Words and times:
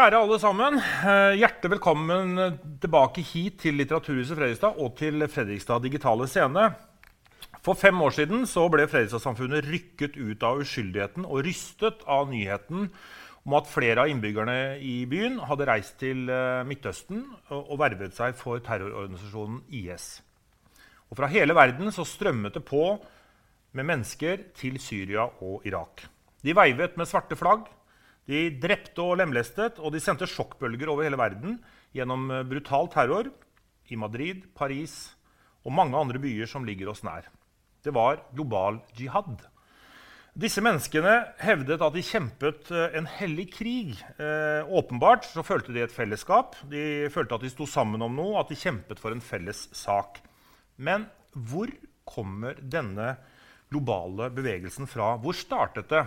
Kjære 0.00 0.16
alle 0.16 0.36
sammen. 0.40 0.78
eh, 0.80 1.36
Hjertelig 1.36 1.74
velkommen 1.74 2.38
tilbake 2.80 3.20
hit 3.20 3.58
til 3.60 3.74
Litteraturhuset 3.76 4.32
Fredrikstad 4.32 4.78
og 4.80 4.94
til 4.96 5.26
Fredrikstad 5.28 5.82
digitale 5.84 6.24
scene. 6.24 6.70
For 7.60 7.76
fem 7.76 8.00
år 8.00 8.14
siden 8.16 8.46
ble 8.72 8.86
Fredrikstad-samfunnet 8.88 9.66
rykket 9.68 10.16
ut 10.16 10.42
av 10.42 10.62
uskyldigheten 10.62 11.26
og 11.26 11.44
rystet 11.44 12.00
av 12.08 12.30
nyheten 12.30 12.88
om 13.44 13.56
at 13.58 13.68
flere 13.68 14.00
av 14.00 14.08
innbyggerne 14.08 14.78
i 14.80 15.04
byen 15.04 15.36
hadde 15.44 15.66
reist 15.68 15.98
til 16.00 16.30
eh, 16.32 16.64
Midtøsten 16.64 17.26
og, 17.50 17.76
vervet 17.76 18.16
seg 18.16 18.32
for 18.40 18.56
terrororganisasjonen 18.56 19.60
IS. 19.68 20.22
Og 21.10 21.20
fra 21.20 21.28
hele 21.28 21.52
verden 21.52 21.92
strømmet 21.92 22.56
det 22.56 22.64
på 22.64 22.96
med 23.76 23.84
mennesker 23.84 24.48
til 24.56 24.80
Syria 24.80 25.28
og 25.44 25.60
Irak. 25.68 26.06
De 26.40 26.56
veivet 26.56 26.96
med 26.96 27.04
svarte 27.04 27.36
flagg. 27.36 27.68
De 28.30 28.46
drepte 28.62 29.02
og 29.02 29.16
lemlestet, 29.18 29.80
og 29.82 29.90
de 29.94 30.02
sendte 30.02 30.28
sjokkbølger 30.30 30.92
over 30.92 31.06
hele 31.06 31.18
verden 31.18 31.58
gjennom 31.96 32.28
eh, 32.30 32.46
brutal 32.46 32.90
terror 32.92 33.30
i 33.90 33.98
Madrid, 33.98 34.44
Paris 34.54 35.16
og 35.66 35.74
mange 35.74 35.98
andre 35.98 36.20
byer 36.22 36.48
som 36.48 36.66
ligger 36.66 36.92
oss 36.92 37.02
nær. 37.06 37.26
Det 37.82 37.92
var 37.96 38.20
global 38.36 38.78
jihad. 38.94 39.40
Disse 40.38 40.62
menneskene 40.62 41.14
hevdet 41.42 41.82
at 41.82 41.96
de 41.96 42.04
kjempet 42.06 42.70
eh, 42.70 42.94
en 43.00 43.08
hellig 43.18 43.48
krig. 43.56 43.96
Eh, 44.22 44.62
åpenbart 44.78 45.26
så 45.26 45.42
følte 45.46 45.74
de 45.74 45.82
et 45.82 45.94
fellesskap. 45.94 46.54
De 46.70 47.10
følte 47.10 47.34
at 47.34 47.44
de 47.44 47.50
sto 47.50 47.66
sammen 47.66 48.04
om 48.06 48.14
noe, 48.14 48.38
at 48.38 48.52
de 48.52 48.58
kjempet 48.60 49.02
for 49.02 49.16
en 49.16 49.24
felles 49.24 49.66
sak. 49.74 50.22
Men 50.78 51.08
hvor 51.34 51.72
kommer 52.06 52.62
denne 52.62 53.16
globale 53.70 54.30
bevegelsen 54.34 54.86
fra? 54.90 55.16
Hvor 55.18 55.34
startet 55.36 55.90
det? 55.90 56.06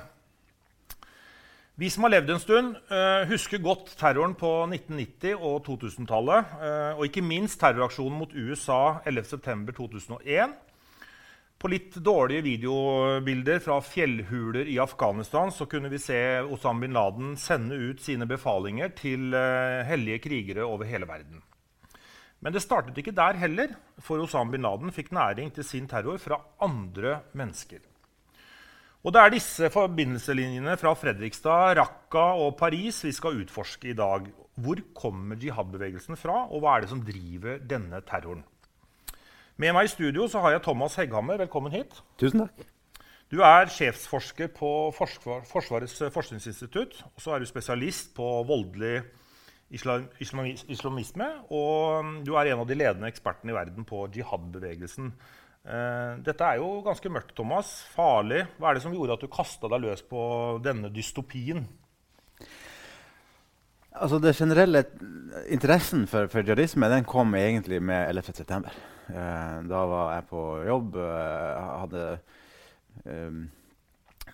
Vi 1.76 1.90
som 1.90 2.04
har 2.06 2.12
levd 2.14 2.30
en 2.30 2.40
stund, 2.40 2.76
eh, 2.94 3.24
husker 3.26 3.58
godt 3.58 3.96
terroren 3.98 4.36
på 4.38 4.50
1990- 4.70 5.40
og 5.42 5.64
2000-tallet. 5.66 6.46
eh, 6.62 6.98
og 6.98 7.06
ikke 7.08 7.24
minst 7.26 7.60
terroraksjonen 7.60 8.20
mot 8.20 8.34
USA 8.34 9.00
11.9.2001. 9.10 10.54
På 11.58 11.72
litt 11.72 11.96
dårlige 11.96 12.44
videobilder 12.44 13.60
fra 13.60 13.80
fjellhuler 13.82 14.68
i 14.70 14.78
Afghanistan 14.78 15.50
så 15.50 15.66
kunne 15.66 15.90
vi 15.90 15.98
se 15.98 16.44
Osam 16.44 16.80
bin 16.80 16.94
Laden 16.94 17.38
sende 17.38 17.74
ut 17.74 18.02
sine 18.04 18.28
befalinger 18.28 18.90
til 18.94 19.34
eh, 19.34 19.82
hellige 19.88 20.20
krigere 20.20 20.68
over 20.68 20.86
hele 20.86 21.08
verden. 21.08 21.42
Men 22.40 22.54
det 22.54 22.62
startet 22.62 22.98
ikke 22.98 23.16
der 23.16 23.34
heller, 23.34 23.74
for 23.98 24.22
Osam 24.22 24.52
bin 24.52 24.62
Laden 24.62 24.92
fikk 24.92 25.10
næring 25.12 25.50
til 25.56 25.64
sin 25.64 25.88
terror 25.88 26.18
fra 26.18 26.38
andre 26.62 27.22
mennesker. 27.34 27.80
Og 29.04 29.12
det 29.12 29.20
er 29.20 29.34
disse 29.34 29.68
forbindelselinjene 29.68 30.78
fra 30.80 30.94
Fredrikstad, 30.96 31.73
Raqqa 31.76 32.22
og 32.40 32.54
Paris 32.56 33.02
vi 33.04 33.12
skal 33.12 33.42
utforske 33.42 33.90
i 33.92 33.95
dag. 34.00 34.30
Hvor 34.64 34.80
kommer 34.95 35.36
jihad-bevegelsen 35.36 36.16
fra, 36.16 36.45
og 36.48 36.64
hva 36.64 36.78
er 36.78 36.86
det 36.86 36.92
som 36.94 37.02
driver 37.04 37.60
denne 37.60 38.00
terroren? 38.08 38.45
Med 39.60 39.76
meg 39.76 39.90
i 39.90 39.92
studio 39.92 40.30
så 40.32 40.40
har 40.45 40.56
jeg 40.56 40.64
Thomas 40.64 40.95
Hegghammer. 40.95 41.42
Velkommen 41.44 41.76
hit. 41.76 42.00
Tusen 42.22 42.45
takk. 42.45 42.64
Du 43.28 43.42
er 43.44 43.68
sjefsforsker 43.76 44.54
på 44.56 44.72
Forsvar, 44.95 45.44
Forsvarets 45.52 46.00
forskningsinstitutt. 46.14 46.95
Og 47.12 47.28
så 47.28 47.36
er 47.36 47.44
du 47.44 47.50
spesialist 47.50 48.16
på 48.16 48.30
voldelig 48.48 49.02
islam, 49.76 50.08
islamisme. 50.72 51.28
Og 51.52 52.23
du 52.23 52.38
er 52.40 52.54
en 52.54 52.64
av 52.64 52.72
de 52.72 52.80
ledende 52.80 53.12
ekspertene 53.12 53.52
i 53.52 53.60
verden 53.60 53.84
på 53.90 54.06
jihad-bevegelsen. 54.16 55.12
Eh, 55.64 56.17
dette 56.25 56.44
er 56.44 56.59
jo 56.59 56.81
ganske 56.83 57.11
mørkt, 57.11 57.31
Thomas. 57.38 57.72
Farlig. 57.95 58.43
Hva 58.58 58.71
er 58.71 58.77
det 58.77 58.83
som 58.83 58.95
gjorde 58.95 59.15
at 59.15 59.23
du 59.23 59.32
kasta 59.32 59.70
deg 59.71 59.86
løs 59.86 60.04
på 60.08 60.23
denne 60.64 60.92
dystopien? 60.92 61.64
Altså, 63.93 64.17
det 64.20 64.33
generelle 64.36 64.83
interessen 65.54 66.08
for, 66.10 66.27
for 66.32 66.43
jihadisme 66.43 66.89
den 66.92 67.08
kom 67.08 67.36
egentlig 67.38 67.80
med 67.86 68.10
11.9. 68.11 68.73
Eh, 69.14 69.58
da 69.70 69.83
var 69.88 70.15
jeg 70.17 70.27
på 70.33 70.43
jobb. 70.67 70.99
Jeg 70.99 71.80
hadde 71.83 72.04
eh, 73.08 73.39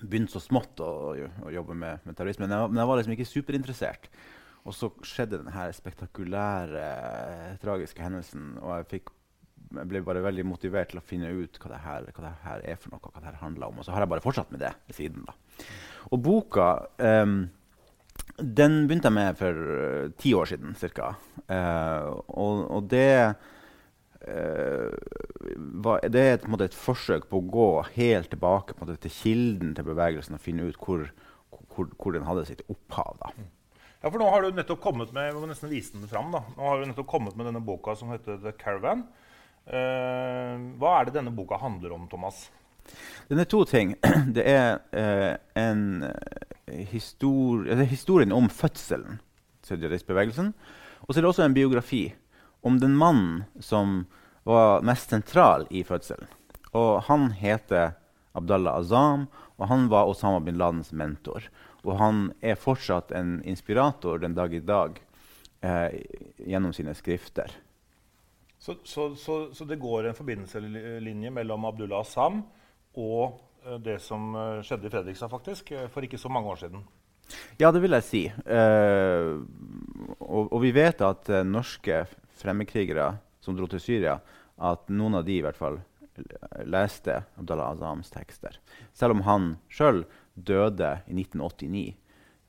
begynt 0.02 0.34
så 0.34 0.42
smått 0.42 0.82
å, 0.82 0.90
å 1.14 1.54
jobbe 1.54 1.78
med, 1.78 2.08
med 2.08 2.18
terrorisme. 2.18 2.48
Men 2.48 2.58
jeg, 2.58 2.74
men 2.74 2.82
jeg, 2.82 2.90
var 2.90 3.02
liksom 3.02 3.18
ikke 3.18 3.30
superinteressert. 3.36 4.10
Og 4.66 4.76
så 4.76 4.90
skjedde 5.06 5.44
denne 5.44 5.70
spektakulære, 5.78 6.90
tragiske 7.62 8.04
hendelsen. 8.04 8.56
Og 8.64 8.74
jeg, 8.74 8.90
fikk, 8.96 9.14
jeg, 9.70 9.88
ble 9.92 10.02
bare 10.06 10.24
veldig 10.26 10.46
motivert 10.48 10.92
til 10.94 11.02
å 11.02 11.06
finne 11.06 11.30
ut 11.30 11.60
hva 11.62 11.72
det 11.74 11.84
her, 11.84 12.10
hva 12.16 12.26
det 12.26 12.34
her 12.46 12.66
er 12.74 12.82
for 12.82 12.94
noe. 12.94 13.12
hva 13.12 13.22
det 13.22 13.30
her 13.30 13.40
handler 13.44 13.70
om. 13.70 13.80
Og 13.80 13.88
så 13.88 13.94
har 13.94 14.06
jeg 14.06 14.12
bare 14.16 14.26
fortsatt 14.26 14.52
med 14.54 14.64
det 14.64 14.74
ved 14.90 14.98
siden. 14.98 15.26
da. 15.28 15.66
Og 16.10 16.22
boka 16.26 16.68
um, 16.98 17.40
den 18.40 18.82
begynte 18.88 19.10
jeg 19.10 19.18
med 19.18 19.40
for 19.40 19.54
uh, 19.54 20.12
ti 20.20 20.34
år 20.34 20.52
siden 20.52 20.76
ca. 20.80 21.14
Uh, 21.46 22.20
og, 22.28 22.66
og 22.72 22.90
det 22.92 23.12
uh, 24.28 24.90
var, 25.84 26.02
Det 26.08 26.22
er 26.22 26.34
et, 26.38 26.48
måte, 26.48 26.70
et, 26.70 26.78
forsøk 26.78 27.30
på 27.30 27.42
å 27.42 27.50
gå 27.52 27.70
helt 27.96 28.32
tilbake 28.32 28.78
måte, 28.80 28.98
til 29.04 29.14
kilden 29.14 29.76
til 29.76 29.88
bevegelsen 29.88 30.38
og 30.38 30.44
finne 30.44 30.70
ut 30.70 30.80
hvor, 30.80 31.08
hvor, 31.50 31.90
hvor 31.98 32.16
den 32.16 32.28
hadde 32.28 32.48
sitt 32.50 32.66
opphav. 32.70 33.20
da. 33.24 33.34
Ja, 34.00 34.08
for 34.08 34.22
nå 34.22 34.30
har 34.32 34.46
du 34.46 34.56
nettopp 34.56 34.80
kommet 34.80 35.10
med, 35.12 35.28
jeg 35.28 35.36
må 35.36 35.48
nesten 35.50 35.72
vise 35.72 35.98
den 35.98 36.08
frem, 36.08 36.30
da. 36.32 36.46
Nå 36.56 36.64
har 36.64 36.80
du 36.80 36.88
nettopp 36.88 37.10
kommet 37.12 37.36
med 37.36 37.50
denne 37.50 37.60
boka 37.64 37.98
som 38.00 38.14
heter 38.14 38.40
The 38.40 38.54
Caravan. 38.56 39.04
Hva 39.70 40.92
er 40.98 41.08
det 41.08 41.14
denne 41.14 41.34
boka 41.36 41.60
handler 41.62 41.94
om, 41.94 42.08
Thomas? 42.10 42.48
Den 43.30 43.42
er 43.42 43.46
to 43.46 43.64
ting. 43.70 43.94
Det 44.36 44.46
er 44.50 45.38
en 45.54 46.06
histori 46.90 47.76
historien 47.86 48.34
om 48.34 48.50
fødselen 48.50 49.20
til 49.66 49.84
jødiskbevegelsen. 49.86 50.54
Og 51.06 51.14
så 51.14 51.20
er 51.20 51.22
det 51.22 51.30
også 51.30 51.46
en 51.46 51.58
biografi 51.58 52.04
om 52.66 52.80
den 52.82 52.98
mannen 52.98 53.44
som 53.60 54.04
var 54.44 54.82
mest 54.86 55.10
sentral 55.14 55.68
i 55.70 55.84
fødselen. 55.84 56.28
Og 56.74 57.04
han 57.08 57.32
heter 57.38 57.96
Abdallah 58.38 58.78
Azam, 58.78 59.28
og 59.58 59.68
han 59.68 59.88
var 59.92 60.10
Osama 60.10 60.40
bin 60.44 60.58
Ladens 60.58 60.92
mentor. 60.92 61.50
Og 61.84 61.98
han 62.00 62.30
er 62.42 62.60
fortsatt 62.60 63.12
en 63.16 63.40
inspirator 63.48 64.20
den 64.22 64.36
dag 64.38 64.54
i 64.54 64.62
dag 64.64 65.00
eh, 65.62 66.00
gjennom 66.46 66.74
sine 66.76 66.94
skrifter. 66.96 67.52
Så, 68.60 68.76
så, 68.84 69.16
så, 69.16 69.36
så, 69.56 69.66
det 69.66 69.80
går 69.80 70.10
en 70.10 70.18
forbindelselinje 70.18 71.32
mellom 71.32 71.66
Abdullah 71.70 72.04
Assam 72.04 72.42
og 73.00 73.40
det 73.84 73.98
som 74.04 74.34
skjedde 74.64 74.88
i 74.88 74.92
Fredrikstad 74.92 75.32
faktisk, 75.32 75.72
for 75.94 76.04
ikke 76.04 76.20
så 76.20 76.32
mange 76.32 76.52
år 76.52 76.60
siden? 76.62 76.84
Ja, 77.60 77.72
det 77.72 77.82
vil 77.84 77.96
jeg 77.96 78.06
si. 78.08 78.22
Uh, 78.48 79.44
og, 80.20 80.50
og, 80.50 80.60
vi 80.64 80.74
vet 80.76 81.04
at 81.06 81.30
norske 81.48 82.02
fremmedkrigere 82.40 83.12
som 83.44 83.56
dro 83.56 83.68
til 83.72 83.84
Syria, 83.84 84.18
at 84.60 84.92
noen 84.92 85.20
av 85.20 85.28
de 85.28 85.38
i 85.38 85.44
hvert 85.44 85.60
fall 85.60 85.80
leste 86.68 87.22
Abdallah 87.40 87.74
Azams 87.74 88.12
tekster. 88.12 88.60
Selv 88.96 89.18
om 89.18 89.24
han 89.28 89.50
sjøl 89.72 90.04
døde 90.36 90.98
i 91.08 91.16
1989, 91.16 91.86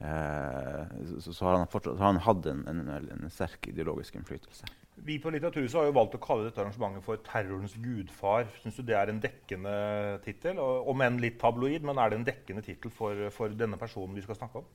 uh, 0.03 0.85
så, 1.23 1.35
har 1.45 1.59
han 1.59 1.71
fortsatt, 1.71 1.99
har 1.99 2.13
han 2.13 2.23
hatt 2.25 2.51
en, 2.51 2.65
en, 2.71 2.87
en 2.91 3.33
sterk 3.33 3.71
ideologisk 3.71 4.19
innflytelse. 4.19 4.69
Vi 5.05 5.17
på 5.19 5.31
Litteraturhuset 5.33 5.79
har 5.79 5.89
jo 5.89 5.97
valgt 5.97 6.17
å 6.19 6.21
kalle 6.23 6.47
dette 6.49 6.61
arrangementet 6.61 7.05
for 7.05 7.17
'Terrorens 7.25 7.75
gudfar'. 7.81 8.51
Syns 8.63 8.77
du 8.77 8.83
det 8.83 8.97
er 8.97 9.09
en 9.09 9.21
dekkende 9.21 10.21
tittel? 10.25 10.59
Om 10.61 11.01
enn 11.07 11.21
litt 11.23 11.39
tabloid, 11.41 11.83
men 11.83 11.99
er 11.99 12.11
det 12.11 12.19
en 12.19 12.29
dekkende 12.29 12.63
tittel 12.63 12.93
for, 12.93 13.31
for, 13.31 13.49
denne 13.49 13.79
personen 13.81 14.15
vi 14.15 14.25
skal 14.27 14.37
snakke 14.37 14.61
om? 14.61 14.69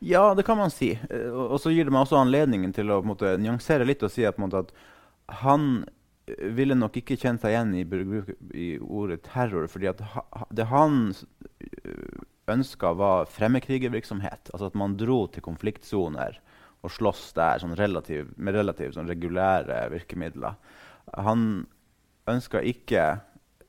Ja, 0.00 0.34
det 0.34 0.46
kan 0.48 0.56
man 0.56 0.72
si. 0.72 0.94
Og 1.32 1.60
så 1.60 1.72
gir 1.74 1.84
det 1.84 1.92
meg 1.92 2.06
også 2.06 2.22
anledningen 2.22 2.72
til 2.72 2.90
å 2.90 3.02
måte, 3.04 3.36
nyansere 3.36 3.84
litt 3.84 4.02
og 4.02 4.10
si 4.10 4.24
at, 4.24 4.40
måte, 4.40 4.64
at 4.64 4.72
han 5.44 5.84
ville 6.38 6.74
nok 6.78 6.96
ikke 6.96 7.18
kjent 7.20 7.42
seg 7.42 7.52
igjen 7.52 7.74
i, 7.76 7.84
i 8.56 8.68
ordet 8.80 9.20
terror. 9.26 9.68
fordi 9.68 9.92
det 10.50 10.66
han 10.70 11.12
ønska, 12.50 12.92
var 12.96 13.28
fremmedkrigervirksomhet. 13.30 14.50
Altså 14.52 14.70
at 14.70 14.78
man 14.78 14.96
dro 14.96 15.26
til 15.26 15.44
konfliktsoner 15.44 16.40
og 16.80 16.92
slåss 16.94 17.24
der 17.36 17.60
sånn 17.62 17.76
relativ, 17.78 18.30
med 18.36 18.56
relativt 18.56 18.96
sånn 18.96 19.10
regulære 19.10 19.82
virkemidler. 19.92 20.56
Han 21.16 21.66
ønska 22.30 22.62
ikke 22.64 23.04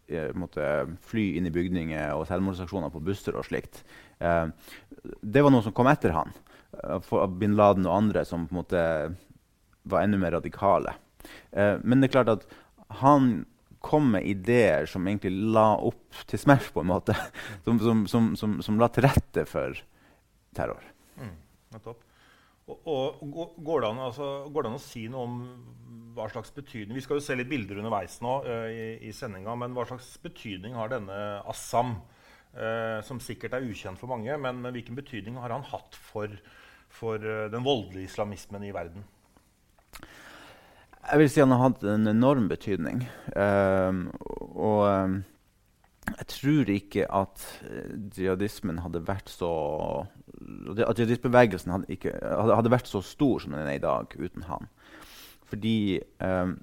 eh, 0.08 0.32
måtte 0.38 0.68
fly 1.10 1.26
inn 1.40 1.50
i 1.50 1.54
bygninger 1.54 2.14
og 2.16 2.28
selvmordsaksjoner 2.30 2.94
på 2.94 3.04
busser 3.04 3.36
og 3.40 3.48
slikt. 3.50 3.84
Eh, 4.20 4.48
det 5.22 5.44
var 5.44 5.54
noe 5.54 5.66
som 5.66 5.76
kom 5.76 5.90
etter 5.92 6.16
han, 6.16 6.34
for 7.04 7.28
bin 7.36 7.58
Laden 7.60 7.84
og 7.90 7.98
andre 7.98 8.24
som 8.24 8.46
på 8.48 8.56
en 8.56 8.62
måte 8.62 8.84
var 9.84 10.06
enda 10.06 10.18
mer 10.18 10.32
radikale. 10.38 10.94
Eh, 11.52 11.78
men 11.84 12.02
det 12.02 12.10
er 12.10 12.16
klart 12.18 12.36
at 12.36 12.46
han 13.02 13.46
kom 13.82 14.12
med 14.14 14.28
ideer 14.30 14.86
som 14.90 15.08
egentlig 15.08 15.34
la 15.56 15.74
opp 15.82 16.24
til 16.30 16.40
Smash, 16.40 16.70
på 16.74 16.84
en 16.84 16.92
måte. 16.92 17.16
Som, 17.66 17.80
som, 18.08 18.36
som, 18.38 18.60
som 18.62 18.80
la 18.82 18.88
til 18.94 19.06
rette 19.08 19.46
for 19.50 19.78
terror. 20.58 20.84
Mm. 21.18 21.34
Og, 22.72 23.22
og 23.22 23.60
går, 23.62 23.84
det 23.84 23.90
an, 23.92 24.02
altså, 24.08 24.32
går, 24.52 24.64
det 24.64 24.72
an, 24.72 24.80
å 24.80 24.84
si 24.84 25.06
noe 25.12 25.28
om 25.28 25.38
hva 26.16 26.28
slags 26.32 26.52
betydning 26.56 26.98
Vi 26.98 27.04
skal 27.06 27.20
jo 27.20 27.24
se 27.24 27.38
litt 27.40 27.50
bilder 27.52 27.80
underveis 27.80 28.18
nå 28.24 28.38
uh, 28.46 28.68
i, 28.72 28.88
i 29.08 29.14
sendinga, 29.16 29.56
men 29.60 29.76
hva 29.76 29.86
slags 29.90 30.14
betydning 30.24 30.76
har 30.78 30.92
denne 30.92 31.16
Assam, 31.50 31.96
uh, 32.58 33.00
som 33.08 33.22
sikkert 33.24 33.56
er 33.58 33.68
ukjent 33.68 34.02
for 34.02 34.12
mange, 34.12 34.36
men, 34.36 34.60
men, 34.64 34.76
hvilken 34.76 34.98
betydning 35.00 35.40
har 35.42 35.56
han 35.56 35.66
hatt 35.72 35.98
for, 36.12 36.36
for 36.92 37.24
uh, 37.24 37.48
den 37.54 37.66
voldelige 37.68 38.12
islamismen 38.12 38.68
i 38.68 38.74
verden? 38.76 39.08
Jeg 41.02 41.18
vil 41.18 41.32
si 41.34 41.42
han 41.42 41.56
har 41.56 41.64
hatt 41.64 41.84
en 41.90 42.06
enorm 42.12 42.46
betydning. 42.52 43.00
Og 43.34 44.84
jeg 46.18 46.28
tror 46.32 46.70
ikke 46.72 47.06
at 47.12 47.44
jihadismen 48.18 48.82
hadde 48.84 49.04
vært 49.08 49.30
så 49.32 49.52
At 50.86 51.00
jihadistbevegelsen 51.00 51.72
hadde, 51.74 51.90
ikke, 51.94 52.14
hadde, 52.22 52.74
vært 52.74 52.90
så 52.90 53.02
stor 53.06 53.44
som 53.44 53.56
den 53.56 53.68
er 53.68 53.78
i 53.78 53.84
dag 53.84 54.14
uten 54.18 54.46
han. 54.48 54.70
Fordi 55.52 56.00
um, 56.24 56.56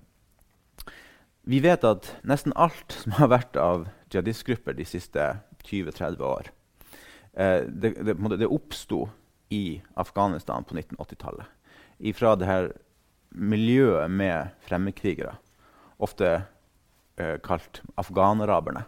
vi 1.48 1.60
vet 1.64 1.84
at 1.84 2.10
nesten 2.28 2.52
alt 2.56 2.92
som 3.04 3.14
har 3.16 3.30
vært 3.32 3.56
av 3.60 3.86
jihadistgrupper 4.12 4.76
de 4.76 4.84
siste 4.88 5.30
20-30 5.68 6.24
år, 6.24 6.50
eh, 7.32 7.64
det, 7.68 7.94
det, 8.04 8.16
det 8.40 8.48
oppsto 8.48 9.06
i 9.52 9.80
Afghanistan 9.96 10.64
på 10.64 10.76
1980-tallet. 10.76 11.48
Fra 12.16 12.34
det 12.36 12.48
her 12.48 12.68
miljøet 13.30 14.10
med 14.10 14.52
fremmedkrigere, 14.68 15.34
ofte 15.98 16.30
eh, 17.16 17.36
kalt 17.44 17.82
afghaneraberne. 18.00 18.84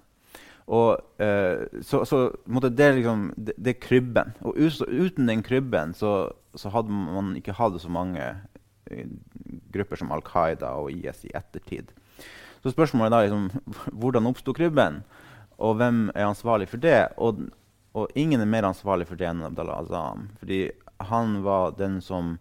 Og, 0.70 1.00
eh, 1.18 1.66
så, 1.82 2.04
så 2.06 2.28
det, 2.62 2.84
er 2.84 2.98
liksom, 3.00 3.30
det, 3.36 3.56
det, 3.58 3.80
krybben. 3.82 4.34
Og 4.46 4.54
uten 4.56 5.26
den 5.26 5.42
krybben 5.42 5.94
så, 5.98 6.30
så, 6.54 6.70
hadde 6.70 6.94
man 6.94 7.32
ikke 7.38 7.56
hatt 7.58 7.78
så 7.82 7.90
mange 7.90 8.22
eh, 8.86 9.08
grupper 9.74 9.98
som 9.98 10.12
Al 10.14 10.22
Qaida 10.22 10.76
og 10.78 10.92
IS 10.94 11.24
i 11.26 11.34
ettertid. 11.34 11.90
Så 12.62 12.70
spørsmålet 12.70 13.10
er 13.10 13.16
da 13.16 13.22
liksom, 13.24 13.48
hvordan 14.00 14.30
oppsto 14.30 14.54
krybben, 14.54 15.02
og 15.60 15.80
hvem 15.80 16.06
er 16.14 16.28
ansvarlig 16.28 16.70
for 16.70 16.80
det? 16.80 17.08
Og, 17.18 17.42
og, 17.92 18.06
ingen 18.14 18.40
er 18.40 18.48
mer 18.48 18.70
ansvarlig 18.70 19.08
for 19.10 19.18
det 19.18 19.26
enn 19.28 19.42
Abdallah 19.50 19.82
Azam. 19.82 20.28
Fordi 20.38 20.68
han 21.10 21.40
var 21.42 21.74
den 21.80 21.98
som 22.04 22.36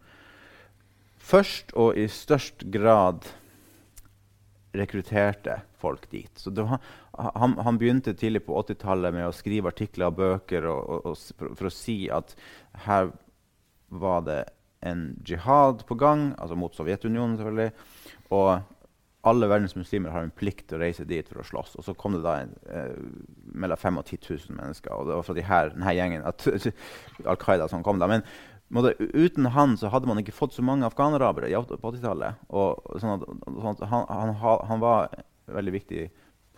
først 1.17 1.73
og 1.73 1.97
i 1.97 2.05
størst 2.11 2.67
grad 2.71 3.25
rekrutterte 4.77 5.63
folk 5.81 6.05
dit. 6.11 6.31
Så 6.37 6.53
var, 6.53 6.79
han, 7.19 7.57
han, 7.57 7.77
begynte 7.77 8.13
tidlig 8.17 8.45
på 8.45 8.55
80-tallet 8.61 9.15
med 9.15 9.27
å 9.27 9.35
skrive 9.35 9.71
artikler 9.73 10.09
og 10.09 10.19
bøker 10.19 10.67
og, 10.71 10.89
og, 10.89 11.07
og, 11.11 11.45
for, 11.57 11.69
å 11.69 11.73
si 11.73 12.01
at 12.13 12.35
her 12.85 13.11
var 13.89 14.25
det 14.27 14.41
en 14.85 15.09
jihad 15.27 15.83
på 15.87 15.97
gang, 15.99 16.29
altså 16.39 16.55
mot 16.55 16.75
Sovjetunionen 16.75 17.35
selvfølgelig. 17.39 17.71
Og 18.35 18.51
alle 19.27 19.49
verdens 19.51 19.75
muslimer 19.75 20.13
har 20.13 20.23
en 20.23 20.31
plikt 20.31 20.69
til 20.69 20.77
å 20.77 20.83
reise 20.85 21.03
dit 21.07 21.27
for 21.27 21.41
å 21.41 21.47
slåss. 21.47 21.75
Og 21.79 21.83
så 21.83 21.95
kom 21.99 22.15
det 22.15 22.21
da 22.23 22.37
en, 22.45 22.53
eh, 22.71 22.93
mellom 23.51 23.77
5000 23.77 23.99
og 23.99 24.05
10 24.05 24.47
000 24.53 24.61
mennesker. 24.61 24.93
Og 24.95 25.09
det 25.09 25.17
var 25.17 25.27
fra 25.27 25.35
de 25.35 25.43
her, 25.49 25.73
denne 25.73 25.95
gjengen 25.97 26.23
at 26.23 26.47
Al 27.29 27.41
Qaida 27.41 27.67
som 27.67 27.83
kom 27.83 27.99
da. 27.99 28.07
Men 28.07 28.23
måtte, 28.71 28.95
uten 28.99 29.51
han 29.55 29.75
så 29.77 29.91
hadde 29.91 30.07
man 30.07 30.21
ikke 30.21 30.35
fått 30.35 30.55
så 30.55 30.63
mange 30.63 30.87
afghanerarabere 30.87 31.51
på 31.67 31.91
80-tallet. 31.91 32.39
Sånn 33.03 33.27
sånn 33.59 33.83
han, 33.91 34.07
han, 34.07 34.35
han, 34.39 34.79
var 34.79 35.11
veldig 35.49 35.75
viktig 35.75 36.07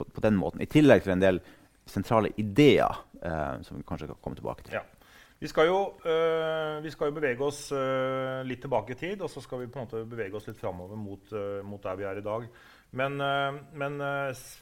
på, 0.01 0.09
på, 0.17 0.25
den 0.25 0.39
måten. 0.39 0.63
I 0.63 0.69
tillegg 0.71 1.05
til 1.05 1.15
en 1.15 1.23
del 1.23 1.41
sentrale 1.89 2.33
ideer 2.41 3.05
eh, 3.21 3.61
som 3.65 3.77
vi 3.77 3.85
kanskje 3.87 4.09
kan 4.11 4.19
komme 4.21 4.39
tilbake 4.39 4.67
til. 4.67 4.79
Ja. 4.79 4.85
Vi 5.41 5.49
skal, 5.49 5.71
jo, 5.71 5.77
øh, 6.05 6.83
vi 6.83 6.91
skal 6.93 7.09
jo, 7.09 7.13
bevege 7.15 7.41
oss 7.41 7.71
øh, 7.73 8.43
litt 8.45 8.61
tilbake 8.61 8.93
i 8.93 8.97
tid, 8.99 9.23
og 9.25 9.29
så 9.33 9.41
skal 9.41 9.63
vi 9.63 9.71
på 9.73 9.79
en 9.79 9.87
måte 9.87 10.03
bevege 10.05 10.37
oss 10.37 10.45
litt 10.45 10.59
framover 10.59 10.99
mot, 11.01 11.33
øh, 11.33 11.63
mot, 11.65 11.81
der 11.81 11.97
vi 11.97 12.05
er 12.05 12.19
i 12.19 12.23
dag. 12.25 12.45
Men, 12.99 13.15
men 13.79 13.93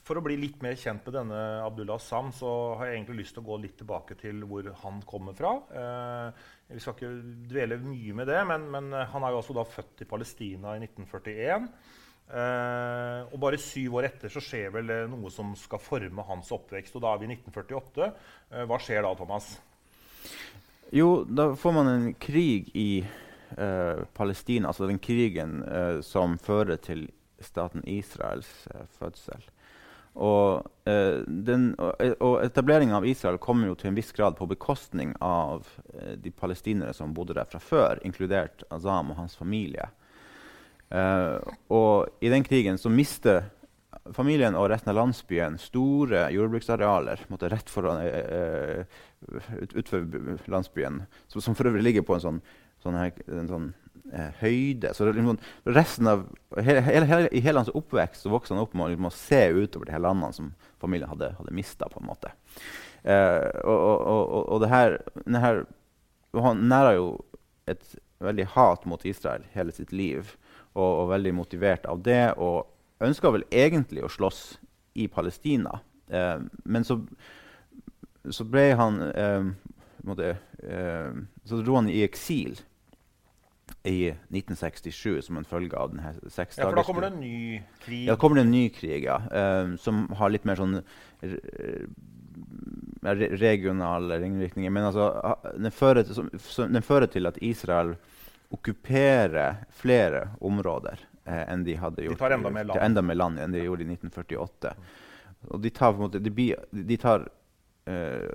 for 0.06 0.20
å 0.20 0.22
bli 0.22 0.36
litt 0.38 0.60
mer 0.62 0.76
kjent 0.78 1.02
med 1.02 1.16
denne 1.18 1.40
Abdullah 1.66 1.98
Sam, 1.98 2.28
så 2.30 2.52
har 2.78 2.86
jeg 2.86 3.00
egentlig 3.00 3.24
lyst 3.24 3.34
til 3.34 3.42
å 3.42 3.48
gå 3.48 3.58
litt 3.64 3.74
tilbake 3.82 4.14
til 4.22 4.44
hvor 4.46 4.70
han 4.84 5.00
kommer 5.10 5.34
fra. 5.34 5.56
Vi 6.70 6.78
skal 6.78 6.94
ikke 6.94 7.10
dvele 7.50 7.80
mye 7.82 8.14
med 8.20 8.30
det, 8.30 8.44
men, 8.52 8.68
men 8.70 8.94
han 8.94 9.26
er 9.26 9.34
jo 9.34 9.40
altså 9.42 9.58
da 9.58 9.66
født 9.66 10.06
i 10.06 10.10
Palestina 10.14 10.76
i 10.78 10.84
1941. 10.86 11.66
Eh, 12.30 13.22
og 13.34 13.40
bare 13.42 13.58
syv 13.58 13.96
år 13.98 14.12
etter 14.12 14.30
så 14.30 14.42
skjer 14.44 14.70
vel 14.76 14.92
noe 15.10 15.32
som 15.34 15.56
skal 15.58 15.82
forme 15.82 16.26
hans 16.28 16.52
oppvekst. 16.54 16.96
Og 16.98 17.04
da 17.06 17.14
er 17.14 17.24
vi 17.24 17.30
i 17.30 17.34
1948. 17.38 18.12
Eh, 18.52 18.66
hva 18.70 18.78
skjer 18.84 19.06
da, 19.06 19.16
Thomas? 19.18 19.56
Jo, 20.94 21.24
da 21.26 21.52
får 21.56 21.74
man 21.74 21.88
en 21.88 22.10
krig 22.22 22.70
i 22.78 23.06
eh, 23.58 24.02
Palestina. 24.14 24.70
Altså 24.70 24.88
den 24.90 25.00
krigen 25.02 25.64
eh, 25.64 26.02
som 26.06 26.38
fører 26.42 26.78
til 26.82 27.08
staten 27.42 27.86
Israels 27.90 28.50
eh, 28.74 28.86
fødsel. 29.00 29.46
Og, 30.20 30.66
eh, 30.90 31.22
den, 31.26 31.72
og 31.80 32.42
etableringa 32.44 32.98
av 32.98 33.06
Israel 33.08 33.38
kommer 33.42 33.70
jo 33.70 33.78
til 33.80 33.92
en 33.92 33.98
viss 33.98 34.12
grad 34.14 34.36
på 34.38 34.50
bekostning 34.50 35.14
av 35.24 35.70
de 36.18 36.32
palestinere 36.34 36.94
som 36.98 37.14
bodde 37.14 37.38
der 37.38 37.48
fra 37.48 37.62
før, 37.62 38.02
inkludert 38.04 38.66
Azam 38.74 39.14
og 39.14 39.22
hans 39.22 39.38
familie. 39.38 39.86
Eh, 40.90 41.56
og 41.70 42.24
i 42.26 42.32
den 42.34 42.46
krigen 42.46 42.80
så 42.82 42.90
mister 42.90 43.44
familien 44.16 44.56
og 44.58 44.70
resten 44.72 44.92
av 44.94 44.98
landsbyen 45.00 45.60
store 45.62 46.28
jordbruksarealer 46.34 47.26
måtte, 47.30 47.50
rett 47.52 47.70
foran, 47.70 48.02
eh, 48.06 48.86
ut, 49.62 49.76
utfor 49.76 50.08
landsbyen, 50.50 51.04
som, 51.28 51.42
som, 51.42 51.58
for 51.58 51.70
øvrig 51.70 51.86
ligger 51.86 52.08
på 52.08 52.18
en 52.18 52.26
sånn, 52.26 52.42
sånn, 52.84 52.98
her, 52.98 53.14
en 53.28 53.52
sånn 53.52 53.70
eh, 54.14 54.34
høyde. 54.42 54.94
Så 54.98 55.10
liksom, 55.12 55.40
resten 55.70 56.10
av, 56.10 56.26
hele, 56.58 56.84
hele, 56.88 57.22
I 57.32 57.44
hele 57.46 57.62
hans 57.62 57.74
oppvekst 57.76 58.26
så 58.26 58.34
vokste 58.34 58.56
han 58.56 58.64
opp 58.64 58.76
med 58.78 58.96
liksom, 58.96 59.10
å 59.10 59.16
se 59.16 59.44
utover 59.54 59.90
de 59.90 59.98
her 59.98 60.06
landene 60.06 60.36
som 60.36 60.52
familien 60.82 61.12
hadde, 61.12 61.34
hadde 61.38 61.56
mista. 61.56 61.90
Eh, 61.90 63.48
og, 63.64 63.78
og, 63.78 63.98
og, 64.00 64.44
og, 64.44 64.62
det 64.64 64.70
her, 64.74 64.98
her 65.40 65.62
Han 66.36 66.66
nærer 66.70 66.98
jo 66.98 67.06
et 67.70 67.96
veldig 68.20 68.46
hat 68.56 68.86
mot 68.90 69.06
Israel 69.08 69.46
hele 69.54 69.72
sitt 69.72 69.94
liv, 69.96 70.34
og, 70.80 71.04
og 71.04 71.12
veldig 71.14 71.36
motivert 71.36 71.88
av 71.90 72.02
det. 72.06 72.24
Og 72.40 73.06
ønska 73.06 73.32
vel 73.36 73.46
egentlig 73.52 74.06
å 74.06 74.12
slåss 74.12 74.42
i 75.00 75.08
Palestina, 75.12 75.80
eh, 76.08 76.40
men 76.64 76.88
så, 76.88 77.00
så 78.30 78.48
ble 78.48 78.66
han 78.80 79.02
eh, 79.10 79.52
måtte, 80.08 80.34
eh, 80.64 81.22
Så 81.46 81.62
dro 81.62 81.78
han 81.80 81.90
i 81.92 82.02
eksil 82.04 82.58
i 83.88 84.10
1967 84.10 85.22
som 85.28 85.38
en 85.40 85.48
følge 85.48 85.78
av 85.78 85.94
denne 85.94 86.32
seks 86.34 86.58
Ja, 86.58 86.68
for 86.68 86.80
da 86.80 86.84
kommer 86.84 87.06
det 87.06 87.12
en 87.14 87.22
ny 87.22 87.62
krig? 87.84 88.06
Ja, 88.08 88.16
da 88.16 88.20
kommer 88.20 88.40
det 88.40 88.48
en 88.48 88.56
ny 88.56 88.66
krig, 88.76 89.06
ja. 89.06 89.20
Um, 89.30 89.78
som 89.80 90.08
har 90.20 90.34
litt 90.34 90.48
mer 90.50 90.60
sånn 90.60 90.80
regionale 93.40 94.20
ringvirkninger. 94.20 94.74
Men 94.74 94.90
altså, 94.90 95.10
den 95.56 95.72
fører, 95.72 96.04
til, 96.04 96.18
som, 96.44 96.74
den 96.74 96.84
fører 96.84 97.08
til 97.12 97.30
at 97.30 97.40
Israel 97.46 97.96
okkuperer 98.50 99.64
flere 99.70 100.30
områder 100.40 101.00
eh, 101.26 101.46
enn 101.52 101.64
de 101.64 101.76
hadde 101.78 102.04
gjort. 102.04 102.18
De 102.18 102.24
tar 102.24 102.38
enda 102.38 102.50
mer 102.50 102.70
land. 102.70 102.82
Enda 102.82 103.06
mer 103.06 103.20
land 103.20 103.40
enn 103.44 103.56
de 103.56 103.64
gjorde 103.64 103.86
i 103.86 103.90
1948. 103.94 104.74
Og 105.54 105.62
de 105.64 105.72
tar, 105.74 105.98
måte, 106.00 106.22
de, 106.24 106.48
de 106.72 106.98
tar 107.00 107.28
eh, 107.90 108.30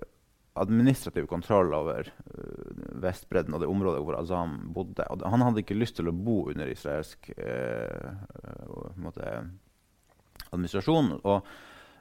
administrativ 0.55 1.27
kontroll 1.27 1.75
over 1.75 2.07
uh, 2.07 2.71
Vestbredden 3.03 3.57
og 3.57 3.63
det 3.65 3.69
området 3.71 4.05
hvor 4.07 4.19
Azam 4.21 4.57
bodde. 4.75 5.07
Og 5.11 5.27
han 5.27 5.43
hadde 5.43 5.65
ikke 5.65 5.79
lyst 5.79 5.99
til 5.99 6.09
å 6.11 6.15
bo 6.15 6.45
under 6.53 6.71
israelsk 6.71 7.33
eh, 7.35 8.13
måte, 9.03 9.35
administrasjon. 10.53 11.17
Og, 11.25 11.51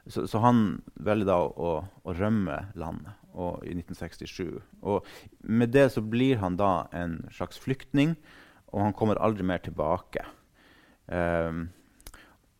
så, 0.06 0.28
så, 0.30 0.38
han 0.44 0.64
velger 1.02 1.32
da 1.32 1.40
å, 1.42 1.74
å 1.82 2.14
rømme 2.14 2.60
landet 2.78 3.23
og, 3.34 3.64
i 3.66 3.74
1967. 3.74 4.62
Og 4.82 5.06
med 5.40 5.74
det 5.74 5.90
så 5.94 6.02
blir 6.02 6.40
han 6.42 6.58
da 6.60 6.86
en 6.94 7.20
slags 7.34 7.58
flyktning, 7.60 8.14
og 8.74 8.86
han 8.88 8.96
kommer 8.96 9.20
aldri 9.22 9.46
mer 9.46 9.62
tilbake. 9.62 10.24
Um, 11.06 11.68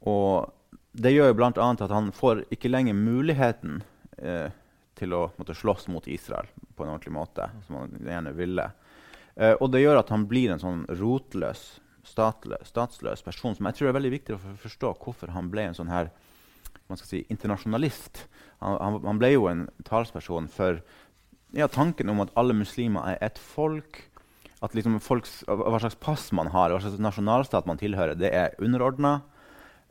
og 0.07 0.53
det 0.95 1.15
gjør 1.15 1.33
jo 1.33 1.39
bl.a. 1.39 1.51
at 1.73 1.91
han 1.91 2.13
får 2.15 2.45
ikke 2.55 2.71
lenger 2.71 2.99
muligheten 2.99 3.81
uh, 4.23 4.51
til 4.99 5.15
å 5.17 5.25
måtte, 5.39 5.57
slåss 5.59 5.89
mot 5.91 6.07
Israel 6.07 6.51
på 6.75 6.85
en 6.85 6.93
ordentlig 6.93 7.15
måte, 7.17 7.49
som 7.67 7.81
han 7.83 7.97
gjerne 8.05 8.35
ville. 8.37 8.69
Uh, 9.35 9.55
og 9.55 9.73
det 9.75 9.83
gjør 9.83 10.03
at 10.03 10.13
han 10.15 10.29
blir 10.31 10.55
en 10.55 10.63
sånn 10.63 10.85
rotløs, 11.01 11.65
statsløs, 12.05 12.69
statsløs 12.69 13.25
person, 13.25 13.57
som 13.57 13.67
jeg 13.71 13.79
tror 13.79 13.91
er 13.91 13.99
veldig 13.99 14.15
viktig 14.19 14.37
å 14.37 14.43
forstå 14.63 14.93
hvorfor 15.01 15.33
han 15.35 15.49
ble 15.51 15.71
en 15.71 15.79
sånn 15.79 15.93
her 15.93 16.13
man 16.91 17.01
skal 17.01 17.09
si, 17.09 17.23
internasjonalist. 17.33 18.27
Han, 18.65 18.99
han, 19.05 19.21
ble 19.21 19.35
jo 19.35 19.47
en 19.51 19.67
talsperson 19.87 20.49
for 20.51 20.81
ja, 21.55 21.69
tanken 21.71 22.11
om 22.11 22.25
at 22.25 22.33
alle 22.41 22.57
muslimer 22.57 23.15
er 23.15 23.23
ett 23.25 23.39
folk. 23.39 24.03
At 24.65 24.75
liksom 24.75 24.97
folks, 25.05 25.43
Hva 25.47 25.79
slags 25.83 25.99
pass 26.01 26.31
man 26.33 26.51
har, 26.55 26.73
hva 26.73 26.81
slags 26.83 27.03
nasjonalstat 27.03 27.69
man 27.69 27.81
tilhører, 27.81 28.17
det 28.17 28.33
er 28.33 28.57
underordna. 28.65 29.19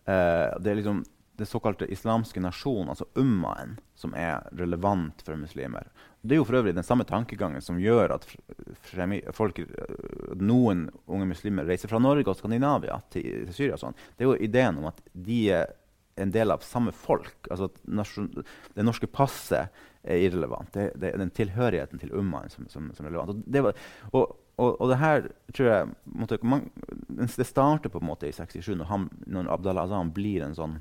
Uh, 0.03 0.49
det 0.59 0.71
er 0.71 0.79
liksom 0.81 1.03
den 1.37 1.49
såkalte 1.49 1.87
islamske 1.89 2.41
nasjonen, 2.41 2.89
altså 2.89 3.07
ummaen, 3.17 3.77
som 3.97 4.13
er 4.13 4.43
relevant 4.57 5.23
for 5.25 5.37
muslimer. 5.39 5.87
Det 6.21 6.35
er 6.35 6.39
jo 6.39 6.45
for 6.47 6.59
øvrig 6.59 6.75
den 6.77 6.85
samme 6.85 7.03
tankegangen 7.09 7.61
som 7.61 7.79
gjør 7.81 8.13
at 8.15 8.27
folk, 9.35 9.59
noen 10.39 10.85
unge 11.09 11.27
muslimer 11.33 11.67
reiser 11.67 11.91
fra 11.91 11.99
Norge 11.99 12.29
og 12.29 12.37
Skandinavia 12.37 12.99
til, 13.11 13.47
til 13.47 13.55
Syria. 13.57 13.79
Sånn. 13.81 13.97
Det 14.15 14.23
er 14.23 14.29
jo 14.29 14.45
ideen 14.45 14.79
om 14.79 14.87
at 14.91 15.01
de 15.11 15.39
er 15.57 15.73
en 16.15 16.31
del 16.31 16.51
av 16.51 16.63
samme 16.65 16.91
folk. 16.91 17.47
Altså 17.51 17.69
Det 17.83 18.85
norske 18.85 19.09
passet 19.09 19.73
er 20.03 20.23
irrelevant. 20.27 20.71
Det, 20.73 20.91
det 20.99 21.11
er 21.13 21.21
den 21.21 21.33
tilhørigheten 21.33 22.01
til 22.01 22.13
ummaen 22.13 22.51
som, 22.53 22.67
som, 22.69 22.89
som, 22.95 23.05
er 23.05 23.13
relevant. 23.13 23.37
Og, 23.37 23.67
var, 23.67 23.83
og, 24.11 24.33
og, 24.55 24.69
og, 24.71 24.87
det 24.91 24.99
her 25.01 25.27
tror 25.53 25.69
jeg 25.69 25.91
måtte, 26.05 26.39
man, 26.45 26.67
Det 27.07 27.47
starter 27.47 27.89
på 27.93 28.01
en 28.01 28.09
måte 28.09 28.29
i 28.29 28.35
67, 28.35 28.75
når, 28.75 28.89
han, 28.91 29.07
når 29.25 29.51
Abdallah 29.55 29.87
Azam 29.87 30.11
blir 30.13 30.45
en 30.45 30.57
sånn, 30.57 30.75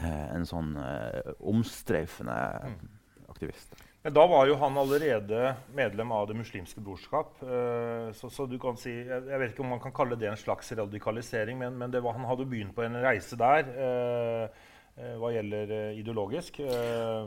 eh, 0.00 0.26
en 0.34 0.48
sånn 0.48 0.74
eh, 0.82 1.34
omstreifende 1.38 2.38
mm. 2.72 2.80
aktivist. 3.28 3.78
Men 4.08 4.16
da 4.16 4.24
var 4.30 4.48
jo 4.48 4.56
han 4.56 4.78
allerede 4.80 5.52
medlem 5.76 6.14
av 6.16 6.30
Det 6.30 6.38
muslimske 6.38 6.80
brorskap. 6.80 7.34
Uh, 7.44 8.08
så, 8.16 8.30
så, 8.32 8.46
du 8.48 8.56
kan 8.62 8.78
si, 8.80 8.94
jeg, 9.04 9.28
vet 9.28 9.52
ikke 9.52 9.66
om 9.66 9.74
man 9.76 9.82
kan 9.84 9.92
kalle 9.92 10.16
det 10.16 10.30
en 10.30 10.40
slags 10.40 10.72
radikalisering, 10.72 11.60
men, 11.60 11.76
men 11.76 11.92
var, 11.92 12.16
han 12.16 12.24
hadde 12.30 12.48
begynt 12.48 12.72
på 12.76 12.86
en 12.86 12.96
reise 13.04 13.36
der. 13.36 13.68
Uh, 13.76 14.66
Eh, 14.98 15.14
hva 15.14 15.30
gjelder 15.30 15.70
eh, 15.70 15.98
ideologisk. 16.00 16.58
Eh, 16.58 17.26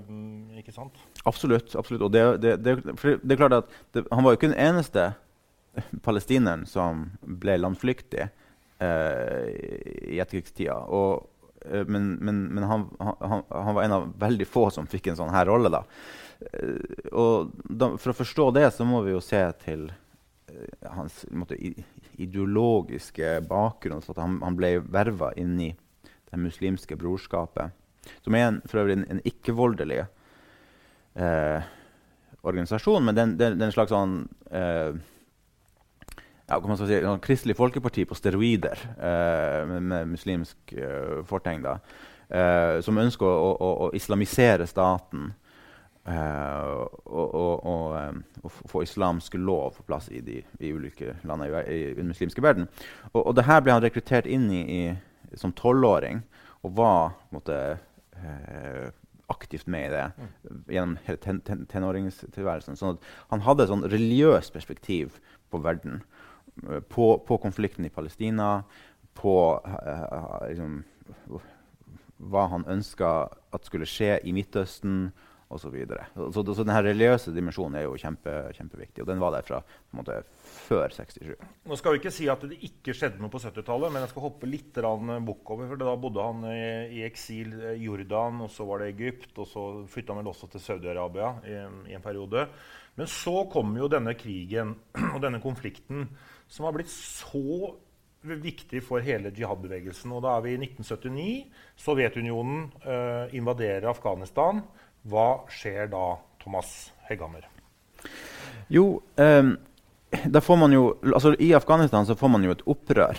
ikke 0.59 0.73
sant? 0.75 0.97
Absolutt. 1.23 1.75
absolutt. 1.79 2.03
Og 2.03 2.11
det, 2.11 2.23
det, 2.43 2.57
det, 2.65 2.77
det 2.83 3.35
er 3.35 3.39
klart 3.39 3.61
at 3.61 4.01
Han 4.11 4.25
var 4.25 4.33
jo 4.33 4.39
ikke 4.39 4.51
den 4.51 4.59
eneste 4.59 5.13
palestineren 6.03 6.65
som 6.67 7.05
ble 7.21 7.55
landflyktig 7.61 8.25
eh, 8.25 9.45
i 10.03 10.19
etterkrigstida. 10.19 10.81
Og, 10.91 11.29
eh, 11.63 11.85
men, 11.87 12.17
men, 12.19 12.43
men 12.57 12.67
han, 12.67 12.89
han, 12.99 13.45
han, 13.47 13.77
var 13.77 13.85
en 13.85 13.97
av 14.01 14.09
veldig 14.19 14.49
få 14.51 14.67
som 14.75 14.89
fikk 14.91 15.07
en 15.07 15.21
sånn 15.21 15.31
her 15.31 15.47
rolle. 15.47 15.71
da. 15.71 15.85
Eh, 16.41 17.09
og 17.11 17.51
da, 17.63 17.93
For 17.97 18.13
å 18.13 18.19
forstå 18.21 18.51
det 18.57 18.69
så 18.75 18.87
må 18.87 19.03
vi 19.05 19.15
jo 19.15 19.21
se 19.23 19.43
til 19.63 19.89
hans 20.91 21.25
måte, 21.31 21.55
ideologiske 22.19 23.39
bakgrunn. 23.49 24.01
Så 24.03 24.15
han, 24.17 24.39
han 24.43 24.57
ble 24.57 24.77
verva 24.83 25.31
inn 25.39 25.59
i 25.61 25.71
det 26.31 26.39
muslimske 26.39 26.95
brorskapet, 26.99 27.75
som 28.23 28.35
er 28.35 28.47
en, 28.47 28.59
for 28.69 28.83
øvrig 28.83 28.97
en, 28.99 29.07
en 29.11 29.23
ikke-voldelig 29.27 30.03
eh, 31.19 31.71
organisasjon, 32.41 33.03
men 33.05 33.17
den, 33.17 33.33
den, 33.39 33.57
den 33.59 33.73
slags 33.75 33.91
sånn 33.91 34.21
eh, 34.47 34.95
ja, 36.47 36.55
kan 36.57 36.69
man 36.71 36.79
si, 36.79 36.87
sånn 36.87 37.23
Kristelig 37.23 37.57
Folkeparti 37.59 38.05
på 38.07 38.17
steroider, 38.17 38.79
eh, 38.95 39.59
med, 39.67 39.83
med, 39.91 40.09
muslimsk 40.15 40.73
eh, 40.75 41.19
fortegn, 41.27 41.67
da, 41.67 41.77
eh, 42.31 42.79
som 42.85 42.99
ønsker 43.03 43.27
å, 43.27 43.51
å, 43.51 43.71
å 43.87 43.91
islamisere 43.97 44.67
staten. 44.71 45.33
Uh, 46.01 46.87
og, 47.05 47.35
og, 47.35 47.65
og, 47.65 48.15
og, 48.41 48.53
få 48.71 48.81
islamsk 48.81 49.35
lov 49.37 49.75
på 49.75 49.83
plass 49.85 50.07
i 50.09 50.17
de 50.25 50.39
i 50.57 50.71
ulike 50.73 51.13
landene 51.29 51.61
i, 51.61 51.75
i, 51.91 51.93
den 51.93 52.09
muslimske 52.09 52.41
verden. 52.41 52.65
Og, 53.11 53.19
og 53.27 53.35
det 53.37 53.45
her 53.45 53.61
ble 53.61 53.75
han 53.75 53.83
rekruttert 53.85 54.25
inn 54.25 54.47
i, 54.49 54.63
i 54.65 55.37
som 55.37 55.53
tolvåring 55.53 56.23
og 56.65 56.73
var 56.79 57.13
måte, 57.29 57.59
uh, 58.17 58.89
aktivt 59.29 59.69
med 59.69 59.91
i 59.91 59.93
det 59.93 60.07
mm. 60.17 60.33
gjennom 60.73 60.97
hele 61.05 61.21
ten, 61.21 61.43
ten, 61.45 61.63
tenåringstilværelsen. 61.69 62.81
Sånn 62.81 62.97
han 63.29 63.45
hadde 63.45 63.67
et 63.67 63.73
sånn 63.75 63.85
religiøst 63.93 64.57
perspektiv 64.57 65.21
på 65.53 65.61
verden. 65.61 66.01
Uh, 66.65 66.79
på, 66.81 67.13
på, 67.29 67.41
konflikten 67.45 67.85
i 67.85 67.93
Palestina, 67.93 68.63
på 69.13 69.35
liksom, 70.49 70.79
hva 72.31 72.49
han 72.49 72.65
ønska 72.73 73.11
at 73.53 73.67
skulle 73.69 73.85
skje 73.85 74.15
i 74.25 74.33
Midtøsten 74.33 75.11
osv. 75.51 75.67
Så, 75.67 75.71
videre. 75.73 76.07
så, 76.15 76.29
så, 76.33 76.43
så 76.55 76.63
denne 76.65 76.81
religiøse 76.83 77.33
dimensjonen 77.35 77.77
er 77.79 77.85
jo 77.85 77.97
kjempe, 77.99 78.33
kjempeviktig. 78.57 79.03
Og 79.03 79.09
den 79.09 79.21
var 79.21 79.35
der 79.35 79.45
fra 79.47 79.59
måte, 79.95 80.21
før 80.67 80.93
67. 80.95 81.35
Nå 81.67 81.77
skal 81.79 81.95
vi 81.95 82.01
ikke 82.01 82.13
si 82.13 82.27
at 82.31 82.43
det 82.47 82.59
ikke 82.67 82.95
skjedde 82.97 83.21
noe 83.21 83.31
på 83.31 83.41
70-tallet, 83.43 83.93
men 83.93 84.05
jeg 84.05 84.13
skal 84.13 84.25
hoppe 84.27 84.49
litt 84.49 84.79
bukkover. 85.27 85.69
for 85.69 85.81
Da 85.81 85.95
bodde 85.99 86.25
han 86.27 86.47
i, 86.49 86.63
i, 86.99 87.03
eksil 87.07 87.53
i 87.75 87.85
Jordan, 87.85 88.43
og 88.45 88.51
så 88.53 88.67
var 88.67 88.81
det 88.81 88.91
Egypt, 88.95 89.31
og 89.37 89.47
så 89.49 89.67
flytta 89.91 90.15
han 90.15 90.23
vel 90.23 90.33
også 90.33 90.51
til 90.51 90.65
Saudi-Arabia 90.65 91.31
i, 91.45 91.57
i, 91.91 91.95
en 91.95 92.03
periode. 92.03 92.47
Men 92.97 93.07
så 93.07 93.45
kom 93.51 93.75
jo 93.79 93.91
denne 93.91 94.15
krigen 94.19 94.75
og 95.13 95.21
denne 95.23 95.39
konflikten, 95.43 96.09
som 96.51 96.67
har 96.67 96.75
blitt 96.75 96.91
så 96.91 97.71
viktig 98.21 98.81
for 98.85 99.01
hele 99.03 99.31
jihad-bevegelsen. 99.33 100.11
Og 100.13 100.23
da 100.25 100.35
er 100.35 100.45
vi 100.45 100.53
i 100.53 100.61
1979. 100.61 101.61
Sovjetunionen 101.81 102.67
eh, 102.83 103.35
invaderer 103.37 103.89
Afghanistan. 103.89 104.61
Hva 105.09 105.27
skjer 105.49 105.89
da, 105.91 106.15
Thomas 106.43 106.91
Hegghammer? 107.09 107.47
Jo, 108.71 109.01
eh, 109.15 109.53
da 110.25 110.41
får 110.41 110.59
man 110.61 110.75
jo 110.75 110.83
altså 111.01 111.33
I 111.39 111.53
Afghanistan 111.57 112.05
så 112.05 112.15
får 112.19 112.31
man 112.33 112.45
jo 112.45 112.53
et 112.53 112.63
opprør. 112.69 113.17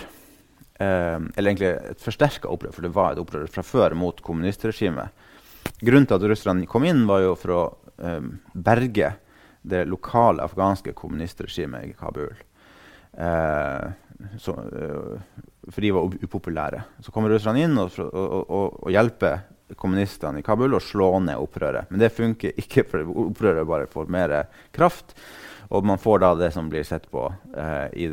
Eh, 0.78 1.18
eller 1.18 1.50
egentlig 1.50 1.72
et 1.92 2.02
forsterka 2.02 2.50
opprør, 2.50 2.74
for 2.76 2.86
det 2.86 2.94
var 2.94 3.12
et 3.12 3.22
opprør 3.22 3.50
fra 3.50 3.64
før 3.66 3.96
mot 3.98 4.22
kommunistregimet. 4.22 5.10
Grunnen 5.82 6.06
til 6.06 6.18
at 6.18 6.30
russerne 6.30 6.70
kom 6.70 6.86
inn, 6.86 7.04
var 7.10 7.24
jo 7.24 7.34
for 7.38 7.56
å 7.56 7.62
eh, 7.98 8.30
berge 8.54 9.12
det 9.62 9.84
lokale 9.86 10.42
afghanske 10.42 10.94
kommunistregimet 10.98 11.86
i 11.86 11.94
Kabul. 11.98 12.34
Uh, 13.12 13.92
så, 14.40 14.54
uh, 14.56 15.42
for 15.68 15.84
de 15.84 15.90
var 15.92 16.14
upopulære. 16.24 16.80
Så 17.04 17.12
kommer 17.12 17.30
russerne 17.30 17.66
inn 17.66 17.76
og, 17.78 17.92
og, 18.00 18.38
og, 18.48 18.78
og 18.82 18.90
hjelper 18.90 19.42
kommunistene 19.78 20.40
i 20.40 20.46
Kabul 20.46 20.74
og 20.76 20.84
slå 20.84 21.14
ned 21.24 21.40
opprøret. 21.40 21.90
Men 21.90 22.02
det 22.02 22.12
funker 22.16 22.56
ikke, 22.60 22.84
for 22.90 23.14
opprøret 23.28 23.68
bare 23.68 23.90
får 23.90 24.12
mer 24.12 24.36
kraft. 24.74 25.16
Og 25.72 25.86
man 25.88 26.00
får 26.00 26.20
da 26.20 26.32
det 26.36 26.50
som 26.52 26.68
blir 26.68 26.84
sett 26.84 27.06
på 27.10 27.26
eh, 27.56 27.86
i, 27.96 28.08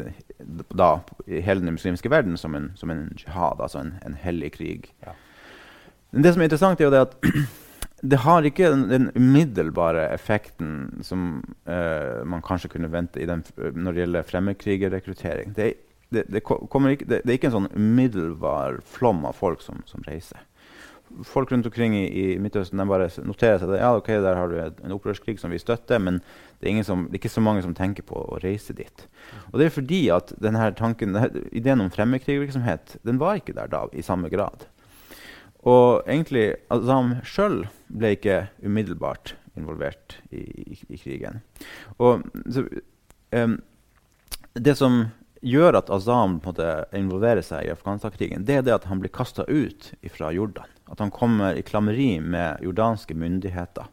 da, 0.71 0.91
i, 1.27 1.41
hele 1.43 1.59
den 1.59 1.75
muslimske 1.75 2.11
verden 2.11 2.37
som 2.39 2.55
en, 2.55 2.69
som 2.79 2.91
en 2.93 3.09
jihad, 3.19 3.59
altså 3.59 3.81
en, 3.81 3.97
en 4.07 4.15
hellig 4.15 4.53
krig. 4.55 4.87
Ja. 5.03 5.15
Men 6.15 6.23
det 6.23 6.33
som 6.33 6.41
er 6.41 6.47
interessant, 6.47 6.79
er 6.79 6.87
jo 6.87 6.93
det 6.93 7.01
at 7.03 7.17
det 8.13 8.21
har 8.23 8.47
ikke 8.47 8.71
den, 8.71 8.87
den 8.93 9.09
umiddelbare 9.17 10.07
effekten 10.13 11.03
som 11.03 11.41
eh, 11.67 12.23
man 12.23 12.45
kanskje 12.45 12.71
kunne 12.77 12.91
vente 12.93 13.27
den, 13.27 13.43
når 13.75 13.91
det 13.91 14.05
gjelder 14.05 14.29
fremmedkrigerrekruttering. 14.31 15.51
Det, 15.57 15.73
det, 16.09 16.23
det, 16.31 16.41
det, 17.03 17.19
er 17.19 17.35
ikke 17.35 17.51
en 17.51 17.57
sånn 17.59 17.73
umiddelbar 17.75 18.79
flom 18.87 19.25
av 19.27 19.35
folk 19.37 19.61
som, 19.65 19.83
som 19.89 20.05
reiser 20.07 20.39
folk 21.27 21.51
rundt 21.51 21.67
omkring 21.67 21.95
i, 21.97 22.05
i 22.07 22.25
Midtøsten 22.41 22.81
bare 22.89 23.09
noterer 23.25 23.59
seg 23.61 23.73
at 23.73 23.81
ja, 23.81 23.91
ok, 23.97 24.09
der 24.23 24.39
har 24.39 24.51
du 24.51 24.57
en 24.61 24.95
opprørskrig 24.95 25.37
som 25.41 25.53
vi 25.53 25.61
støtter, 25.61 26.01
men 26.01 26.19
det 26.61 26.71
er, 26.71 26.81
som, 26.87 27.05
det 27.07 27.17
er, 27.17 27.21
ikke 27.21 27.33
så 27.33 27.43
mange 27.43 27.63
som 27.65 27.75
tenker 27.77 28.05
på 28.07 28.19
å 28.19 28.39
reise 28.43 28.75
dit. 28.77 29.05
Og 29.51 29.59
det 29.59 29.67
er 29.67 29.75
fordi 29.75 30.01
at 30.15 30.33
denne 30.41 30.71
tanken, 30.77 31.15
denne, 31.15 31.45
ideen 31.55 31.83
om 31.83 31.91
fremmedkrigvirksomhet 31.93 32.99
den 33.07 33.21
var 33.21 33.39
ikke 33.39 33.57
der 33.57 33.71
da 33.71 33.85
i 33.93 34.05
samme 34.05 34.31
grad. 34.33 34.67
Og 35.67 36.05
egentlig 36.07 36.53
Azam 36.71 37.17
sjøl 37.27 37.65
ble 37.91 38.13
ikke 38.15 38.41
umiddelbart 38.63 39.35
involvert 39.59 40.19
i, 40.31 40.43
i, 40.45 40.77
i 40.87 40.99
krigen. 41.01 41.41
Og 41.99 42.23
så, 42.47 42.63
um, 43.35 43.57
det 44.55 44.75
som 44.79 45.01
gjør 45.41 45.77
at 45.79 45.89
Azam 45.93 46.39
involverer 46.95 47.43
seg 47.45 47.67
i 47.67 47.71
Afghanistan-krigen, 47.73 48.45
det 48.45 48.59
er 48.59 48.65
det 48.65 48.75
at 48.75 48.87
han 48.89 48.99
blir 48.99 49.13
kasta 49.13 49.45
ut 49.47 49.91
fra 50.11 50.31
Jordan. 50.35 50.67
At 50.89 50.99
han 50.99 51.11
kommer 51.11 51.55
i 51.55 51.63
klammeri 51.63 52.19
med 52.19 52.63
jordanske 52.65 53.15
myndigheter. 53.15 53.87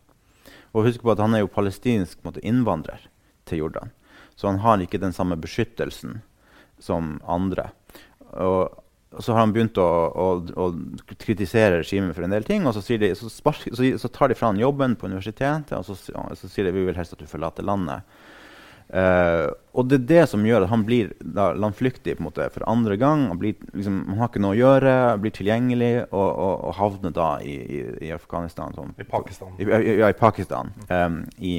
Og 0.72 0.88
husk 0.88 1.02
på 1.02 1.12
at 1.14 1.22
Han 1.22 1.34
er 1.34 1.44
jo 1.44 1.52
palestinsk 1.52 2.24
måte, 2.24 2.42
innvandrer 2.44 3.08
til 3.48 3.64
Jordan. 3.64 3.92
Så 4.36 4.48
han 4.48 4.60
har 4.60 4.82
ikke 4.82 5.00
den 5.00 5.14
samme 5.16 5.36
beskyttelsen 5.40 6.20
som 6.78 7.20
andre. 7.24 7.70
Og, 8.36 8.82
så 9.18 9.32
har 9.32 9.46
han 9.46 9.54
begynt 9.54 9.78
å, 9.80 9.86
å, 10.12 10.26
å, 10.60 10.66
kritisere 11.16 11.78
regimet 11.80 12.12
for 12.16 12.26
en 12.26 12.34
del 12.34 12.44
ting. 12.44 12.66
Og 12.68 12.76
så, 12.76 12.82
de, 13.00 13.14
så, 13.16 13.30
spark, 13.32 13.64
så, 13.72 13.86
så 13.96 14.10
tar 14.12 14.28
de 14.28 14.36
fra 14.36 14.50
han 14.50 14.60
jobben 14.60 14.96
på 14.98 15.08
universitetet 15.08 15.72
og 15.78 15.86
så 15.88 16.50
sier 16.50 16.68
de 16.68 16.74
vi 16.76 16.84
vil 16.88 16.98
helst 16.98 17.16
at 17.16 17.22
du 17.22 17.30
forlater 17.30 17.64
landet. 17.64 18.04
Uh, 18.86 19.50
og 19.74 19.88
det 19.90 19.96
er 19.98 20.04
det 20.06 20.24
som 20.30 20.44
gjør 20.46 20.62
at 20.62 20.70
han 20.70 20.84
blir 20.86 21.08
da, 21.18 21.48
landflyktig 21.58 22.14
på 22.16 22.22
en 22.22 22.28
måte, 22.28 22.46
for 22.54 22.64
andre 22.70 22.94
gang. 23.00 23.26
Han, 23.32 23.40
blir, 23.40 23.56
liksom, 23.74 24.04
han 24.12 24.20
har 24.22 24.30
ikke 24.30 24.42
noe 24.44 24.54
å 24.54 24.60
gjøre, 24.60 24.92
blir 25.22 25.34
tilgjengelig 25.34 25.94
og, 26.06 26.28
og, 26.28 26.52
og 26.68 26.76
havner 26.78 27.16
da 27.16 27.30
i, 27.42 27.56
i, 27.56 27.80
i 28.06 28.12
Afghanistan. 28.14 28.76
Sånn, 28.76 28.94
I 29.02 29.08
Pakistan. 29.10 29.58
I, 29.58 29.66
ja, 29.98 30.12
i 30.12 30.16
Pakistan. 30.16 30.70
Um, 30.86 31.24
i, 31.42 31.58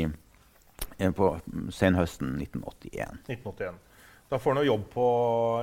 på 1.17 1.33
senhøsten 1.75 2.37
1981. 2.39 3.21
1981. 3.27 3.83
Da 4.27 4.39
får 4.43 4.53
han 4.53 4.63
jo 4.63 4.71
jobb 4.73 4.89
på 4.91 5.07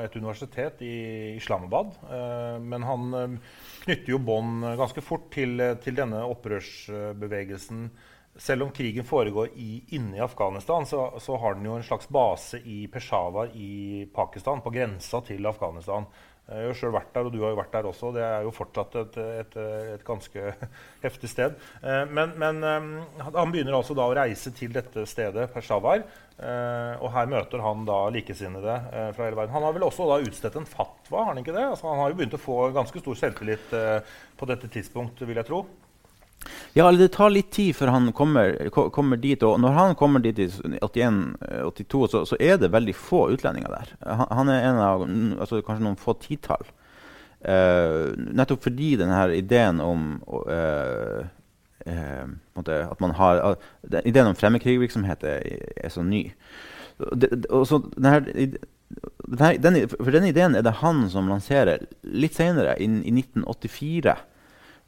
et 0.05 0.15
universitet 0.17 0.81
i 0.85 0.95
Islamabad. 1.35 1.97
Uh, 2.07 2.61
men 2.61 2.85
han 2.85 3.17
uh, 3.17 3.61
knytter 3.87 4.15
jo 4.15 4.21
bånd 4.21 4.69
ganske 4.79 5.05
fort 5.05 5.31
til, 5.33 5.57
til 5.85 5.97
denne 5.97 6.27
opprørsbevegelsen 6.29 7.89
selv 8.37 8.67
om 8.67 8.71
krigen 8.75 9.07
foregår 9.07 9.49
i, 9.55 9.85
inne 9.97 10.19
i 10.19 10.23
Afghanistan, 10.25 10.87
så, 10.87 11.07
så, 11.23 11.37
har 11.39 11.55
den 11.55 11.69
jo 11.69 11.79
en 11.79 11.87
slags 11.87 12.09
base 12.09 12.59
i 12.59 12.85
Peshawar 12.91 13.53
i 13.55 14.07
Pakistan, 14.15 14.63
på 14.65 14.73
grensa 14.75 15.21
til 15.27 15.47
Afghanistan. 15.47 16.09
Jeg 16.45 16.61
har 16.61 16.67
jo 16.69 16.77
selv 16.77 16.93
vært 16.93 17.15
der, 17.15 17.25
og 17.25 17.33
du 17.33 17.39
har 17.41 17.55
jo 17.55 17.57
vært 17.57 17.73
der 17.73 17.87
også. 17.89 18.11
Det 18.13 18.21
er 18.21 18.43
jo 18.45 18.51
fortsatt 18.53 18.97
et, 19.01 19.15
et, 19.41 19.55
et 19.95 20.03
ganske 20.05 20.51
heftig 21.05 21.31
sted. 21.33 21.55
Eh, 21.81 22.03
men, 22.11 22.35
men, 22.41 22.59
eh, 22.69 23.23
han 23.25 23.55
begynner 23.55 23.79
altså 23.79 23.97
da 23.97 24.05
å 24.11 24.17
reise 24.19 24.53
til 24.53 24.75
dette 24.75 25.07
stedet, 25.09 25.47
Peshawar. 25.55 26.05
Eh, 26.35 27.01
og 27.01 27.09
her 27.15 27.31
møter 27.33 27.65
han 27.65 27.87
da 27.89 28.03
likesinnede 28.13 28.77
fra 29.17 29.25
hele 29.25 29.39
verden. 29.39 29.55
Han 29.57 29.65
har 29.65 29.79
vel 29.79 29.87
også 29.89 30.11
da 30.11 30.21
utstedt 30.21 30.61
en 30.61 30.69
fatwa? 30.69 31.23
har 31.23 31.31
Han 31.33 31.41
ikke 31.41 31.57
det? 31.57 31.65
Altså, 31.65 31.89
han 31.89 32.03
har 32.03 32.13
jo 32.13 32.21
begynt 32.21 32.37
å 32.37 32.45
få 32.45 32.59
ganske 32.77 33.01
stor 33.01 33.23
selvtillit 33.23 33.73
på 34.37 34.51
dette 34.51 34.69
tidspunkt, 34.77 35.25
vil 35.25 35.41
jeg 35.41 35.49
tro. 35.49 35.65
Ja, 36.75 36.89
det 36.93 37.13
tar 37.15 37.31
litt 37.31 37.53
tid 37.55 37.77
før 37.79 37.93
han 37.95 38.09
kommer, 38.17 38.57
kommer 38.71 39.21
dit. 39.21 39.43
Og 39.47 39.61
når 39.63 39.77
han 39.79 39.95
kommer 39.99 40.23
dit 40.25 40.39
i 40.43 40.49
81-82, 40.49 42.07
så, 42.11 42.25
så, 42.27 42.39
er 42.41 42.59
det 42.59 42.73
veldig 42.75 42.95
få 42.99 43.29
utlendinger 43.37 43.71
der. 43.71 43.93
Han, 44.07 44.27
han 44.41 44.53
er 44.53 44.67
en 44.71 44.81
av 44.83 45.05
altså, 45.07 45.63
kanskje 45.63 45.87
noen 45.87 46.01
få 46.01 46.17
titall. 46.23 46.67
Uh, 47.45 48.15
nettopp 48.33 48.63
fordi 48.65 48.95
denne 48.97 49.21
ideen 49.37 49.81
om 49.85 50.15
uh, 50.33 51.27
uh, 51.85 52.29
at 52.57 53.03
man 53.05 53.13
har, 53.19 53.59
Ideen 54.01 54.31
om 54.31 54.39
fremmedkrigvirksomhet 54.39 55.27
er, 55.29 55.43
er, 55.77 55.91
så 55.93 56.03
ny. 56.03 56.31
Det, 56.97 57.29
denne, 57.51 58.21
den, 59.61 59.81
denne 59.91 60.31
ideen 60.31 60.57
er 60.57 60.65
det 60.65 60.79
han 60.81 61.05
som 61.13 61.29
lanserer 61.29 61.85
litt 62.03 62.39
senere, 62.39 62.79
i, 62.81 62.89
i 62.89 63.13
1984. 63.13 64.17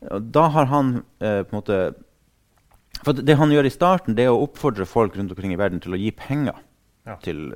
Da 0.00 0.48
har 0.52 0.68
han 0.70 0.90
på 1.18 1.26
en 1.26 1.54
måte 1.56 1.78
for 3.04 3.16
Det 3.16 3.36
han 3.38 3.52
gjør 3.52 3.68
i 3.68 3.72
starten, 3.72 4.16
det 4.16 4.24
er 4.26 4.32
å 4.34 4.44
oppfordre 4.46 4.86
folk 4.88 5.16
rundt 5.16 5.32
omkring 5.34 5.52
i 5.54 5.58
verden 5.60 5.82
til 5.84 5.94
å 5.94 6.00
gi 6.00 6.10
penger 6.16 6.56
ja. 7.06 7.16
til 7.22 7.50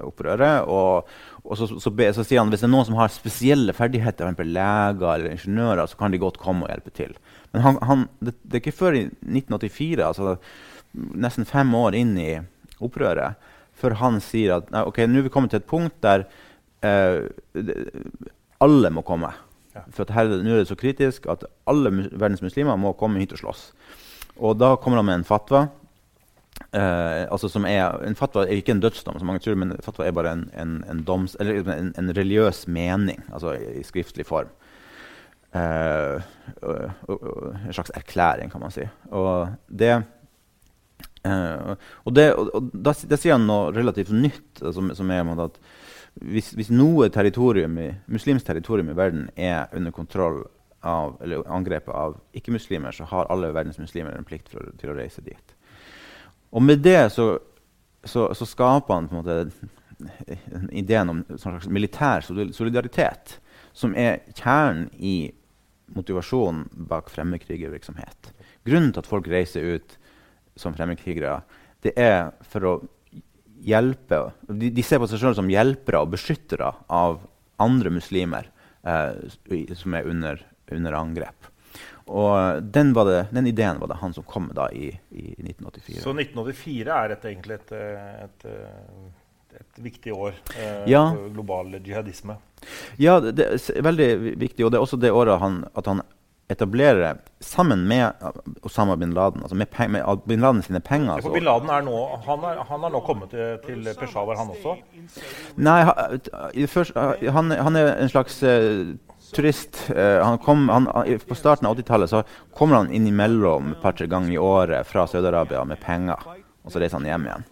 opprøret. 0.00 0.68
Og, 0.70 1.08
og 1.44 1.58
så, 1.60 1.68
så, 1.82 1.92
be, 1.94 2.08
så, 2.16 2.24
sier 2.26 2.42
han 2.42 2.52
hvis 2.52 2.64
det 2.64 2.68
er 2.68 2.74
noen 2.74 2.88
som 2.88 2.98
har 2.98 3.12
spesielle 3.12 3.74
ferdigheter, 3.76 4.30
f.eks. 4.30 4.48
leger 4.48 5.08
eller 5.10 5.34
ingeniører, 5.34 5.90
så 5.90 6.00
kan 6.00 6.14
de 6.14 6.22
godt 6.22 6.40
komme 6.42 6.66
og 6.66 6.72
hjelpe 6.72 6.94
til. 6.96 7.16
Men 7.52 7.66
han, 7.66 7.80
han, 7.90 8.06
det, 8.20 8.36
det, 8.42 8.56
er 8.56 8.62
ikke 8.62 8.78
før 8.80 8.98
i 8.98 9.04
1984, 9.08 10.06
altså 10.06 10.36
nesten 10.94 11.48
fem 11.48 11.74
år 11.76 11.98
inn 11.98 12.14
i 12.22 12.30
opprøret, 12.84 13.40
før 13.74 13.98
han 13.98 14.20
sier 14.22 14.60
at 14.60 14.70
ok, 14.84 15.02
nå 15.10 15.20
er 15.20 15.26
vi 15.26 15.34
kommet 15.34 15.52
til 15.52 15.60
et 15.60 15.70
punkt 15.70 15.96
der 16.04 16.28
eh, 16.86 17.26
alle 18.62 18.90
må 18.94 19.02
komme. 19.06 19.32
Ja. 19.74 19.84
For 19.94 20.06
nå 20.06 20.54
er 20.54 20.62
det 20.62 20.70
så 20.70 20.78
kritisk 20.78 21.26
at 21.30 21.46
alle 21.70 21.90
verdens 22.12 22.44
muslimer 22.44 22.78
må 22.78 22.94
komme 22.98 23.22
hit 23.22 23.34
og 23.34 23.42
slåss. 23.42 23.64
Og 24.38 24.58
da 24.58 24.74
kommer 24.80 25.02
han 25.02 25.10
med 25.10 25.22
en 25.22 25.28
fatwa 25.28 25.66
Uh, 26.74 27.26
altså 27.30 27.48
er, 27.66 28.02
En 28.06 28.14
fatwa 28.14 28.44
er 28.44 28.58
ikke 28.58 28.72
en 28.74 28.80
dødsdom, 28.80 29.18
som 29.18 29.26
mange 29.26 29.42
tror, 29.42 29.56
men 29.58 29.76
fatwa 29.82 30.06
er 30.06 30.14
bare 30.14 30.32
en, 30.32 30.44
en, 30.58 30.84
en, 30.90 31.02
doms, 31.06 31.36
en, 31.40 31.92
en 31.98 32.16
religiøs 32.16 32.66
mening, 32.66 33.22
altså 33.32 33.56
i, 33.58 33.80
i 33.80 33.82
skriftlig 33.82 34.26
form. 34.26 34.50
Uh, 35.54 36.22
og, 36.62 36.94
og, 37.08 37.56
en 37.66 37.72
slags 37.72 37.90
erklæring, 37.94 38.50
kan 38.50 38.62
man 38.62 38.74
si. 38.74 38.86
Og 39.10 39.48
det, 39.66 39.96
uh, 41.26 41.74
og 42.04 42.14
det, 42.14 42.28
og 42.34 42.70
da, 42.74 42.94
sier 42.94 43.34
han 43.34 43.46
noe 43.50 43.74
relativt 43.74 44.14
nytt, 44.14 44.62
som, 44.62 44.94
som 44.94 45.10
er 45.10 45.26
at 45.46 45.58
hvis, 46.14 46.52
hvis 46.54 46.70
noe 46.70 47.08
territorium 47.12 47.78
i, 47.82 47.88
muslimsk 48.06 48.46
territorium 48.46 48.92
i 48.92 48.98
verden 48.98 49.28
er 49.36 49.66
under 49.74 49.94
kontroll 49.94 50.44
av, 50.84 51.16
eller 51.24 51.46
angrepet 51.50 51.94
av 51.94 52.18
ikke-muslimer, 52.36 52.94
så 52.94 53.06
har 53.10 53.30
alle 53.32 53.52
verdens 53.54 53.80
muslimer 53.80 54.14
en 54.14 54.26
plikt 54.26 54.50
for, 54.52 54.68
til 54.80 54.92
å 54.92 54.98
reise 54.98 55.24
dit. 55.24 55.54
Og 56.54 56.62
med 56.62 56.84
det 56.84 57.10
så, 57.12 57.32
så, 58.04 58.28
så 58.36 58.46
skaper 58.46 58.94
han 58.94 59.08
på 59.08 59.16
en 59.16 59.24
måte 59.24 59.38
ideen 60.74 61.10
om 61.10 61.24
en 61.28 61.40
slags 61.40 61.68
militær 61.70 62.24
solidaritet, 62.24 63.38
som 63.74 63.94
er 63.98 64.22
kjernen 64.36 64.86
i 64.94 65.32
motivasjonen 65.94 66.68
bak 66.88 67.10
fremmedkrigervirksomhet. 67.12 68.30
Grunnen 68.64 68.92
til 68.92 69.02
at 69.02 69.10
folk 69.10 69.28
reiser 69.28 69.76
ut 69.76 69.96
som 70.56 70.76
fremmedkrigere, 70.76 71.40
det 71.84 71.92
er 72.00 72.30
for 72.48 72.68
å 72.68 72.74
hjelpe 73.64 74.20
De, 74.48 74.70
de 74.70 74.84
ser 74.84 75.00
på 75.02 75.08
seg 75.10 75.22
selv 75.22 75.38
som 75.38 75.50
hjelpere 75.50 76.02
og 76.04 76.12
beskyttere 76.14 76.70
av 76.92 77.22
andre 77.62 77.92
muslimer 77.94 78.50
eh, 78.86 79.74
som 79.78 79.96
er 79.96 80.08
under, 80.10 80.40
under 80.72 80.96
angrep. 80.98 81.50
Og 82.04 82.62
den, 82.62 82.92
det, 82.92 83.20
den, 83.32 83.46
ideen 83.48 83.80
var 83.80 83.88
det 83.88 84.00
han 84.02 84.12
som 84.12 84.26
kom 84.28 84.50
med 84.50 84.58
da 84.58 84.68
i, 84.72 84.90
i 85.10 85.30
1984. 85.40 86.02
Så 86.04 86.12
1984 86.12 86.96
er 86.96 87.14
et, 87.14 87.28
egentlig 87.30 87.56
et, 87.56 87.72
et, 88.26 88.44
et 89.60 89.80
viktig 89.86 90.12
år 90.12 90.34
eh, 90.58 90.82
ja. 90.92 91.06
for 91.14 91.30
global 91.32 91.78
jihadisme? 91.78 92.36
Ja, 93.00 93.16
det, 93.24 93.32
det, 93.40 93.48
er 93.72 93.86
veldig 93.86 94.10
viktig. 94.42 94.66
Og 94.66 94.74
det 94.74 94.80
er 94.80 94.84
også 94.84 95.00
det 95.00 95.14
året 95.16 95.40
han, 95.40 95.62
at 95.72 95.88
han 95.88 96.04
etablerer, 96.48 97.16
sammen 97.40 97.86
med 97.88 98.12
Osama 98.62 98.96
bin 98.96 99.14
Laden, 99.14 99.42
altså 99.42 99.56
med, 99.56 99.66
med 99.88 100.18
bin 100.26 100.40
Laden 100.40 100.62
sine 100.62 100.80
penger 100.80 101.16
ja, 101.16 101.22
For 101.24 101.32
bin 101.32 101.44
Laden 101.44 101.70
er 101.72 101.84
nå, 101.86 101.96
han, 102.26 102.44
er, 102.44 102.60
han 102.68 102.84
har 102.84 102.92
nå 102.92 103.00
kommet 103.06 103.32
til, 103.32 103.56
til 103.64 103.88
Peshawar, 103.98 104.36
han 104.36 104.52
også? 104.52 104.76
Nei, 105.56 105.80
han, 107.32 107.50
han 107.68 107.80
er 107.80 107.94
en 107.94 108.12
slags 108.12 108.42
uh, 108.44 108.92
turist. 109.32 109.86
Uh, 109.88 110.36
kom, 110.44 110.68
han, 110.68 110.88
på 111.28 111.38
starten 111.38 111.68
av 111.68 111.78
80-tallet 111.78 112.12
så 112.12 112.22
kommer 112.56 112.82
han 112.82 112.92
innimellom 112.92 113.72
et 113.72 113.82
par-tre 113.82 114.08
ganger 114.10 114.36
i 114.36 114.40
året 114.40 114.88
fra 114.88 115.08
Saudi-Arabia 115.08 115.64
med 115.68 115.80
penger. 115.80 116.28
Og 116.64 116.72
så 116.72 116.80
reiser 116.80 117.00
han 117.00 117.08
hjem 117.08 117.28
igjen. 117.28 117.50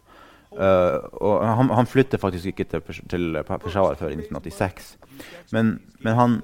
Uh, 0.52 1.00
og 1.24 1.40
han, 1.48 1.70
han, 1.72 1.88
flytter 1.88 2.20
faktisk 2.20 2.50
ikke 2.50 2.66
til, 2.68 2.83
til 3.09 3.38
Peshawar 3.48 3.96
før 3.96 4.12
i 4.12 4.18
1986. 4.20 4.96
Men, 5.52 5.78
men, 6.05 6.14
han, 6.18 6.40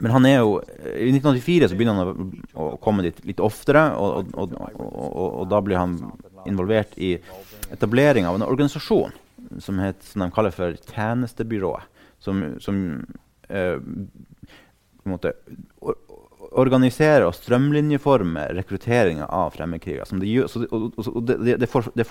men, 0.00 0.10
han, 0.12 0.26
er 0.28 0.40
jo 0.40 0.58
I 0.60 1.10
1984 1.14 1.70
så 1.70 1.78
begynner 1.78 2.00
han 2.00 2.10
å, 2.10 2.26
å 2.60 2.66
komme 2.82 3.04
dit 3.06 3.20
litt 3.28 3.40
oftere, 3.44 3.84
og, 3.96 4.32
og, 4.34 4.56
og, 4.58 5.14
og, 5.14 5.44
da 5.50 5.62
blir 5.64 5.80
han 5.80 5.96
involvert 6.48 6.96
i 7.00 7.14
etablering 7.72 8.28
av 8.28 8.38
en 8.38 8.46
organisasjon 8.46 9.14
som, 9.62 9.80
het, 9.82 10.02
som 10.04 10.24
de 10.24 10.30
kaller 10.34 10.54
for 10.54 10.76
Tjenestebyrået. 10.90 11.88
Som, 12.18 12.42
som 12.58 12.78
uh, 13.54 13.78
måte, 15.06 15.32
organiserer 16.58 17.26
og 17.26 17.34
strømlinjeforme 17.36 18.46
rekrutteringa 18.56 19.26
av 19.34 19.52
fremmedkrigere. 19.56 20.06
Det, 20.18 21.38
det, 21.44 21.56
det, 21.60 21.68
det, 21.68 22.06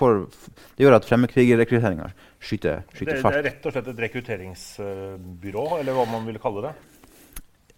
gjør 0.78 0.98
at 0.98 1.08
fremmedkrigerrekrutteringa 1.08 2.10
skyter, 2.38 2.84
skyter 2.94 3.20
fart. 3.22 3.38
Det 3.38 3.42
er 3.42 3.48
rett 3.50 3.66
og 3.66 3.74
slett 3.74 3.90
et 3.92 4.04
rekrutteringsbyrå, 4.06 5.66
eller 5.80 5.98
hva 5.98 6.06
man 6.12 6.28
vil 6.28 6.40
kalle 6.42 6.68
det? 6.68 6.74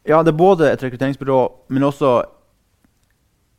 Ja, 0.09 0.23
det 0.23 0.33
er 0.33 0.39
både 0.39 0.71
et 0.73 0.83
rekrutteringsbyrå, 0.83 1.41
men 1.69 1.85
også 1.85 2.23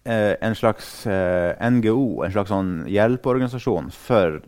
eh, 0.06 0.34
en 0.41 0.56
slags 0.58 1.06
eh, 1.08 1.54
NGO, 1.69 2.23
en 2.25 2.34
slags 2.34 2.49
sånn 2.49 2.71
hjelpeorganisasjon 2.89 3.91
for 3.93 4.39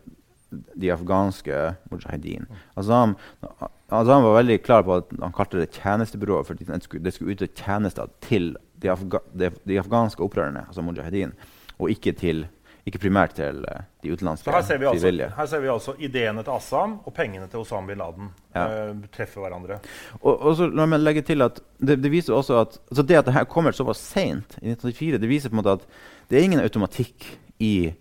de 0.52 0.90
afghanske 0.94 1.60
mujahedin. 1.92 2.48
Azam, 2.78 3.16
altså, 3.42 4.20
var 4.26 4.40
veldig 4.40 4.60
klar 4.66 4.86
på 4.86 4.98
at 5.02 5.14
han 5.22 5.34
kalte 5.36 5.62
det 5.62 5.72
tjenestebyrået 5.78 6.50
fordi 6.50 6.68
det 6.70 6.82
skulle, 6.84 7.04
det 7.06 7.14
skulle 7.14 7.38
utøve 7.38 7.54
tjenester 7.58 8.10
til 8.26 8.56
de, 8.82 8.92
afga, 8.94 9.22
de, 9.34 9.52
de, 9.64 9.80
afghanske 9.80 10.24
opprørerne, 10.24 10.66
altså 10.68 10.82
mujahedin, 10.86 11.34
og 11.80 11.94
ikke, 11.94 12.12
til, 12.18 12.46
ikke 12.88 13.00
primært 13.06 13.36
til 13.38 13.62
uh, 13.64 13.84
de 14.04 14.12
utenlandske 14.12 14.52
her 14.52 14.66
ser, 14.68 14.82
altså, 14.90 15.12
her 15.38 15.48
ser 15.48 15.62
vi 15.64 15.70
altså 15.72 15.94
ideene 16.04 16.44
til 16.44 16.52
Assam 16.56 16.98
og 17.06 17.14
pengene 17.16 17.48
til 17.52 17.62
Osama 17.62 17.88
bin 17.88 18.02
Laden 18.02 18.32
ja. 18.56 18.66
uh, 18.92 19.06
treffer 19.14 19.46
hverandre. 19.46 19.80
Og, 20.22 20.34
og 20.34 20.58
så 20.60 20.68
la 20.68 20.88
meg 20.90 21.04
legge 21.04 21.24
til 21.28 21.46
at 21.46 21.62
Det, 21.80 21.98
det 22.04 22.12
viser 22.12 22.36
også 22.36 22.60
at 22.62 22.78
altså 22.92 23.04
det 23.04 23.18
at 23.20 23.26
det 23.28 23.36
her 23.36 23.48
kommer 23.50 23.76
såpass 23.76 24.00
seint, 24.00 24.58
i 24.62 24.72
1984, 24.72 25.20
det 25.20 25.30
viser 25.30 25.52
på 25.52 25.58
en 25.58 25.62
måte 25.64 25.78
at 25.80 25.88
det 26.32 26.40
er 26.40 26.46
ingen 26.48 26.64
automatikk 26.64 27.26
i 27.60 27.94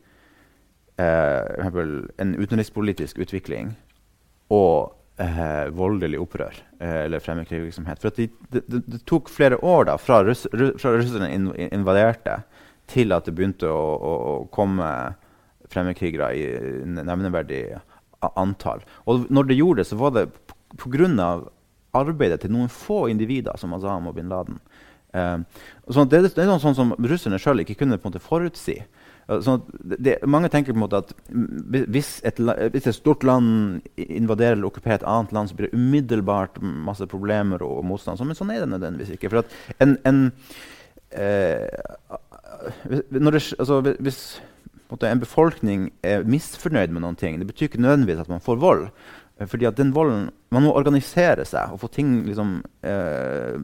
eh, 1.03 1.71
en 2.23 2.35
utenrikspolitisk 2.39 3.19
utvikling 3.19 3.73
og 4.53 4.93
uh, 5.21 5.69
voldelig 5.77 6.21
opprør 6.21 6.57
eh, 6.81 7.05
eller 7.05 7.23
fremmedkrigsvirksomhet. 7.23 8.01
For 8.03 8.17
det, 8.17 8.29
det, 8.53 8.63
det, 8.69 9.03
tok 9.09 9.31
flere 9.33 9.59
år 9.65 9.89
da, 9.91 9.97
fra, 10.01 10.23
russ, 10.27 10.47
fra 10.53 10.95
russerne 10.97 11.31
invaderte, 11.73 12.43
til 12.93 13.15
at 13.17 13.27
det 13.27 13.35
begynte 13.37 13.71
å, 13.71 13.83
å, 13.97 14.13
å 14.33 14.37
komme 14.55 14.89
fremmedkrigere 15.73 16.31
i 16.37 16.47
nevneverdig 17.01 17.65
antall. 18.37 18.85
Og 19.09 19.27
når 19.33 19.51
det 19.51 19.59
gjorde 19.59 19.83
det, 19.83 19.89
så 19.89 19.99
var 19.99 20.15
det 20.17 20.29
pga. 20.79 21.43
arbeidet 21.93 22.41
til 22.41 22.53
noen 22.53 22.71
få 22.73 23.09
individer, 23.13 23.57
som 23.61 23.75
Azam 23.75 24.07
og 24.09 24.15
bin 24.17 24.31
Laden. 24.33 24.61
Eh, 25.13 25.39
sånn 25.93 26.09
det, 26.09 26.23
det, 26.25 26.41
er 26.41 26.49
noe 26.49 26.63
sånn 26.63 26.77
som 26.77 26.95
russerne 26.97 27.41
sjøl 27.41 27.61
ikke 27.61 27.77
kunne 27.83 27.99
på 28.01 28.09
en 28.09 28.15
måte 28.15 28.25
forutsi. 28.25 28.79
Sånn 29.45 29.63
det, 30.03 30.17
mange 30.27 30.49
tenker 30.51 30.75
på 30.75 30.81
en 30.81 30.83
måte 30.83 30.99
at 31.03 31.13
hvis 31.93 32.17
et, 32.27 32.41
hvis 32.73 32.89
et, 32.89 32.97
stort 32.97 33.23
land 33.25 33.85
invaderer 33.97 34.57
eller 34.57 34.69
okkuperer 34.69 34.99
et 34.99 35.07
annet 35.09 35.33
land, 35.37 35.51
så 35.51 35.59
blir 35.59 35.71
det 35.71 35.79
umiddelbart 35.79 36.59
masse 36.61 37.07
problemer 37.09 37.63
og, 37.65 37.85
motstand. 37.87 38.21
Men 38.27 38.39
sånn 38.39 38.51
er 38.55 38.65
det 38.65 38.73
nødvendigvis 38.73 39.15
ikke. 39.15 39.31
For 39.33 39.45
at 39.45 39.85
en, 39.85 39.95
en 40.09 40.25
eh, 41.13 41.69
det, 42.89 43.23
altså, 43.59 43.81
Hvis 44.01 44.23
en 44.93 45.23
befolkning 45.23 45.91
er 46.05 46.27
misfornøyd 46.29 46.93
med 46.93 47.05
noen 47.05 47.17
ting, 47.17 47.39
det 47.41 47.49
betyr 47.49 47.71
ikke 47.71 47.83
nødvendigvis 47.83 48.21
at 48.25 48.33
man 48.33 48.45
får 48.45 48.61
vold. 48.61 48.89
Fordi 49.49 49.65
at 49.67 49.77
den 49.77 49.95
volden, 49.95 50.31
Man 50.51 50.67
må 50.67 50.75
organisere 50.77 51.47
seg 51.49 51.73
og 51.73 51.81
få 51.81 51.89
ting 51.89 52.27
liksom, 52.27 52.59
eh, 52.85 53.57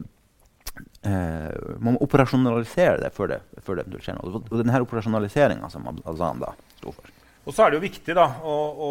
eh, 1.05 1.77
Man 1.79 1.93
må 1.93 1.99
operasjonalisere 2.01 2.97
det 3.03 3.13
før 3.13 3.35
det, 3.35 3.39
før 3.61 3.83
det 3.83 4.01
skjer 4.01 4.17
noe. 4.17 4.41
Og 4.41 4.57
denne 4.57 4.81
operasjonaliseringa 4.81 5.69
som 5.69 5.87
Azan 6.05 6.41
da 6.41 6.55
sto 6.79 6.91
for. 6.91 7.18
Og 7.47 7.55
så 7.55 7.63
er 7.63 7.71
det 7.71 7.79
jo 7.79 7.85
viktig 7.85 8.13
da, 8.17 8.25
å, 8.45 8.55
å, 8.83 8.89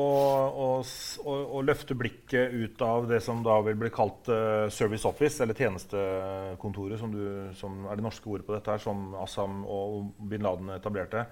å, 0.64 1.34
å, 1.58 1.60
løfte 1.62 1.94
blikket 1.98 2.54
ut 2.56 2.80
av 2.82 3.04
det 3.10 3.20
som 3.22 3.42
da 3.44 3.58
vil 3.66 3.76
bli 3.78 3.90
kalt 3.94 4.30
uh, 4.32 4.66
service 4.72 5.04
office, 5.06 5.42
eller 5.44 5.58
tjenestekontoret, 5.58 6.98
som, 6.98 7.12
du, 7.12 7.52
som, 7.58 7.84
er 7.86 8.00
det 8.00 8.06
norske 8.08 8.32
ordet 8.32 8.48
på 8.48 8.56
dette, 8.56 8.72
her, 8.72 8.82
som 8.82 9.12
Assam 9.20 9.60
og 9.68 10.10
bin 10.30 10.42
Laden 10.46 10.72
etablerte. 10.74 11.26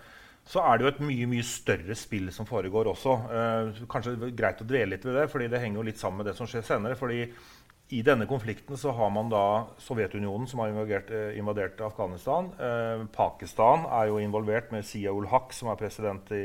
Så 0.47 0.63
er 0.63 0.79
det 0.79 0.87
jo 0.87 0.93
et 0.93 1.03
mye 1.09 1.27
mye 1.33 1.47
større 1.47 1.97
spill 1.99 2.29
som 2.35 2.47
foregår 2.47 2.93
også. 2.93 3.17
Uh, 3.33 3.85
kanskje 3.91 4.31
greit 4.37 4.63
å 4.63 4.69
dvele 4.69 4.93
litt 4.95 5.09
ved 5.09 5.17
det, 5.19 5.29
fordi 5.33 5.49
det 5.51 5.65
henger 5.65 5.81
jo 5.81 5.89
litt 5.89 6.03
sammen 6.03 6.23
med 6.23 6.31
det 6.31 6.37
som 6.39 6.51
skjer 6.51 6.69
senere. 6.69 7.01
fordi 7.01 7.25
i 7.89 8.01
denne 8.03 8.27
konflikten 8.27 8.79
så 8.79 8.91
har 8.91 9.11
man 9.15 9.29
da 9.31 9.67
Sovjetunionen, 9.79 10.49
som 10.51 10.59
har 10.59 10.73
invadert, 10.73 11.11
eh, 11.11 11.39
invadert 11.39 11.81
Afghanistan. 11.81 12.49
Eh, 12.59 13.05
Pakistan 13.15 13.87
er 13.87 14.09
jo 14.09 14.19
involvert 14.19 14.73
med 14.73 14.85
Sia 14.85 15.13
ul 15.15 15.29
Haq, 15.31 15.53
som 15.55 15.71
er 15.71 15.79
president 15.79 16.33
i, 16.35 16.43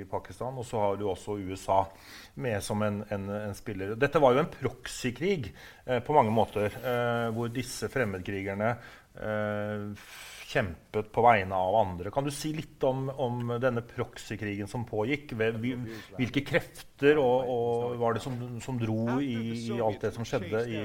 i, 0.00 0.04
Pakistan. 0.10 0.58
Og 0.58 0.66
så 0.66 0.80
har 0.82 0.96
du 0.96 1.06
også 1.06 1.38
USA 1.38 1.84
med 2.34 2.62
som 2.62 2.82
en, 2.82 3.04
en, 3.10 3.30
en 3.30 3.54
spiller. 3.54 3.94
Dette 3.94 4.18
var 4.18 4.34
jo 4.34 4.42
en 4.42 4.50
proxykrig 4.50 5.52
eh, 5.86 6.02
på 6.02 6.18
mange 6.18 6.34
måter, 6.34 6.74
eh, 6.82 7.30
hvor 7.30 7.52
disse 7.54 7.86
fremmedkrigerne 7.92 8.74
eh, 9.22 9.86
kjempet 10.52 11.08
på 11.14 11.24
vegne 11.24 11.56
av 11.56 11.76
andre. 11.80 12.10
Kan 12.12 12.26
du 12.26 12.32
si 12.34 12.52
litt 12.56 12.82
om, 12.84 13.06
om 13.10 13.54
denne 13.62 13.82
proxykrigen 13.86 14.68
som 14.70 14.84
pågikk? 14.88 15.32
Hvilke 15.38 16.44
krefter 16.46 17.20
og, 17.22 17.48
og 17.52 17.96
var 18.02 18.16
det 18.16 18.24
som, 18.24 18.36
som 18.64 18.80
dro 18.80 19.18
i, 19.24 19.36
i, 19.56 19.80
alt 19.80 20.04
det 20.04 20.12
som 20.16 20.28
skjedde 20.28 20.64
i 20.68 20.82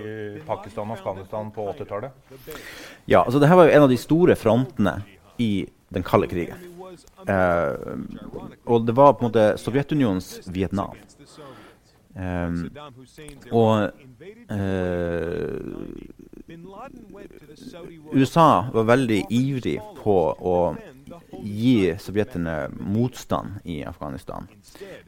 Pakistan 0.47 0.91
og 0.91 0.99
Afghanistan 0.99 1.51
på 1.55 1.67
80-tallet? 1.73 2.31
Ja, 3.05 3.23
altså 3.25 3.41
Dette 3.43 3.59
var 3.59 3.69
jo 3.69 3.75
en 3.75 3.87
av 3.87 3.91
de 3.91 3.99
store 4.01 4.37
frontene 4.39 4.99
i 5.43 5.51
den 5.93 6.03
kalde 6.07 6.29
krigen. 6.31 6.73
Eh, 7.27 7.73
og 8.65 8.87
det 8.87 8.95
var 8.95 9.13
på 9.13 9.25
en 9.25 9.29
måte 9.29 9.45
Sovjetunionens 9.61 10.47
Vietnam. 10.47 10.95
Um, 12.17 12.69
og 13.53 13.91
uh, 14.49 15.59
USA 18.15 18.65
var 18.73 18.87
veldig 18.89 19.19
ivrig 19.29 19.75
på 19.99 20.15
å 20.33 20.55
gi 21.45 21.93
sovjeterne 22.01 22.55
motstand 22.73 23.59
i 23.69 23.83
Afghanistan. 23.85 24.47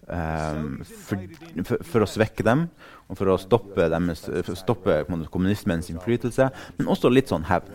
Um, 0.06 0.84
for, 0.86 1.26
for, 1.64 1.82
for, 1.82 2.06
å 2.06 2.10
svekke 2.10 2.46
dem 2.46 2.68
og 3.10 3.18
for 3.18 3.34
å 3.34 3.40
stoppe, 3.42 3.90
deres, 3.90 4.28
for 4.28 4.54
å 4.54 4.60
stoppe 4.60 5.00
kommunismens 5.34 5.90
innflytelse, 5.90 6.52
men 6.78 6.92
også 6.94 7.10
litt 7.10 7.32
sånn 7.34 7.48
hevn. 7.50 7.74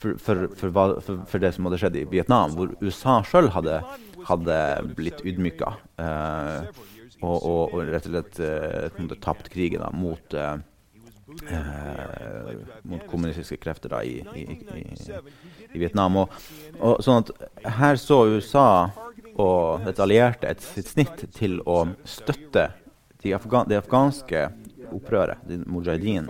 For, 0.00 0.16
for, 0.56 1.36
det 1.42 1.50
som 1.52 1.66
hadde 1.68 1.78
skjedd 1.82 1.98
i 2.00 2.06
Vietnam, 2.08 2.54
hvor 2.56 2.72
USA 2.80 3.18
sjøl 3.28 3.50
hadde, 3.52 3.82
hadde, 4.30 4.56
blitt 4.96 5.20
ydmyka. 5.28 5.74
Uh, 6.00 6.64
og, 7.20 7.36
og, 7.36 7.62
og, 7.74 7.84
rett 7.90 8.08
og 8.08 8.14
slett 8.14 8.40
uh, 8.40 9.16
tapt 9.20 9.50
krigen 9.52 9.82
da, 9.84 9.90
mot, 9.92 10.34
eh, 10.34 10.56
uh, 11.52 12.50
mot 12.88 13.04
kommunistiske 13.10 13.60
krefter 13.60 13.92
da, 13.92 14.02
i, 14.02 14.20
i, 14.34 14.46
i, 14.80 14.84
i 15.74 15.82
Vietnam. 15.82 16.22
Og, 16.22 16.34
og, 16.78 17.00
sånn 17.04 17.24
at 17.24 17.74
her 17.80 18.00
så 18.00 18.22
USA 18.32 18.68
og 19.40 19.86
dets 19.86 20.02
allierte 20.02 20.48
et, 20.50 20.64
sitt 20.64 20.90
snitt 20.90 21.26
til 21.36 21.60
å 21.68 21.84
støtte 22.08 22.70
de, 23.20 23.34
afga 23.36 23.64
de 23.68 23.78
afghanske 23.78 24.48
opprøret, 24.96 25.42
mujahedin, 25.66 26.28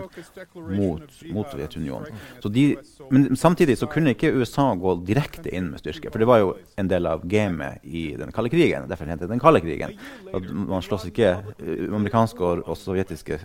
mot, 0.71 1.19
mot 1.33 1.51
Sovjetunionen. 1.51 2.21
De, 2.51 2.65
men 3.13 3.37
samtidig 3.39 3.77
så 3.79 3.89
kunne 3.91 4.15
ikke 4.15 4.33
USA 4.35 4.69
gå 4.79 4.95
direkte 5.07 5.51
inn 5.51 5.71
med 5.73 5.83
styrke. 5.83 6.11
For 6.11 6.21
det 6.21 6.29
var 6.29 6.41
jo 6.41 6.55
en 6.81 6.91
del 6.91 7.09
av 7.09 7.25
gamet 7.29 7.83
i 7.83 8.11
den 8.19 8.33
kalde 8.35 8.51
krigen. 8.53 8.89
Derfor 8.89 9.11
het 9.11 9.21
det 9.23 9.31
den 9.31 9.43
kalde 9.43 9.63
krigen. 9.63 9.97
At 10.31 10.49
man 10.51 10.85
slåss 10.85 11.07
ikke, 11.11 11.31
eh, 11.59 11.85
Amerikanske 11.91 12.43
og, 12.45 12.65
og 12.65 12.79
sovjetiske 12.79 13.39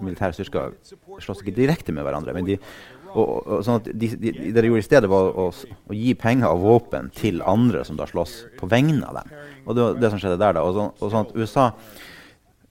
militære 0.00 0.36
styrker 0.36 0.76
slåss 1.24 1.44
ikke 1.44 1.56
direkte 1.56 1.94
med 1.94 2.06
hverandre. 2.06 2.34
men 2.34 2.46
de 2.48 2.58
og, 3.14 3.46
og, 3.46 3.60
sånn 3.62 3.78
at 3.78 3.90
de, 3.94 4.08
de, 4.18 4.32
det 4.50 4.58
de 4.58 4.70
gjorde 4.70 4.82
i 4.82 4.86
stedet, 4.86 5.10
var 5.10 5.28
å, 5.38 5.46
å, 5.54 5.94
gi 5.94 6.16
penger 6.18 6.50
og 6.50 6.64
våpen 6.64 7.12
til 7.14 7.42
andre 7.46 7.84
som 7.86 7.98
da 7.98 8.08
slåss 8.10 8.40
på 8.58 8.68
vegne 8.70 9.06
av 9.06 9.20
dem. 9.20 9.36
Og 9.64 9.76
det 9.76 9.84
var 9.86 10.00
det 10.02 10.10
som 10.10 10.22
skjedde 10.22 10.40
der. 10.42 10.56
da, 10.56 10.64
og, 10.66 10.74
så, 10.74 10.88
og 10.98 11.12
sånn 11.12 11.28
at 11.28 11.36
USA 11.38 11.68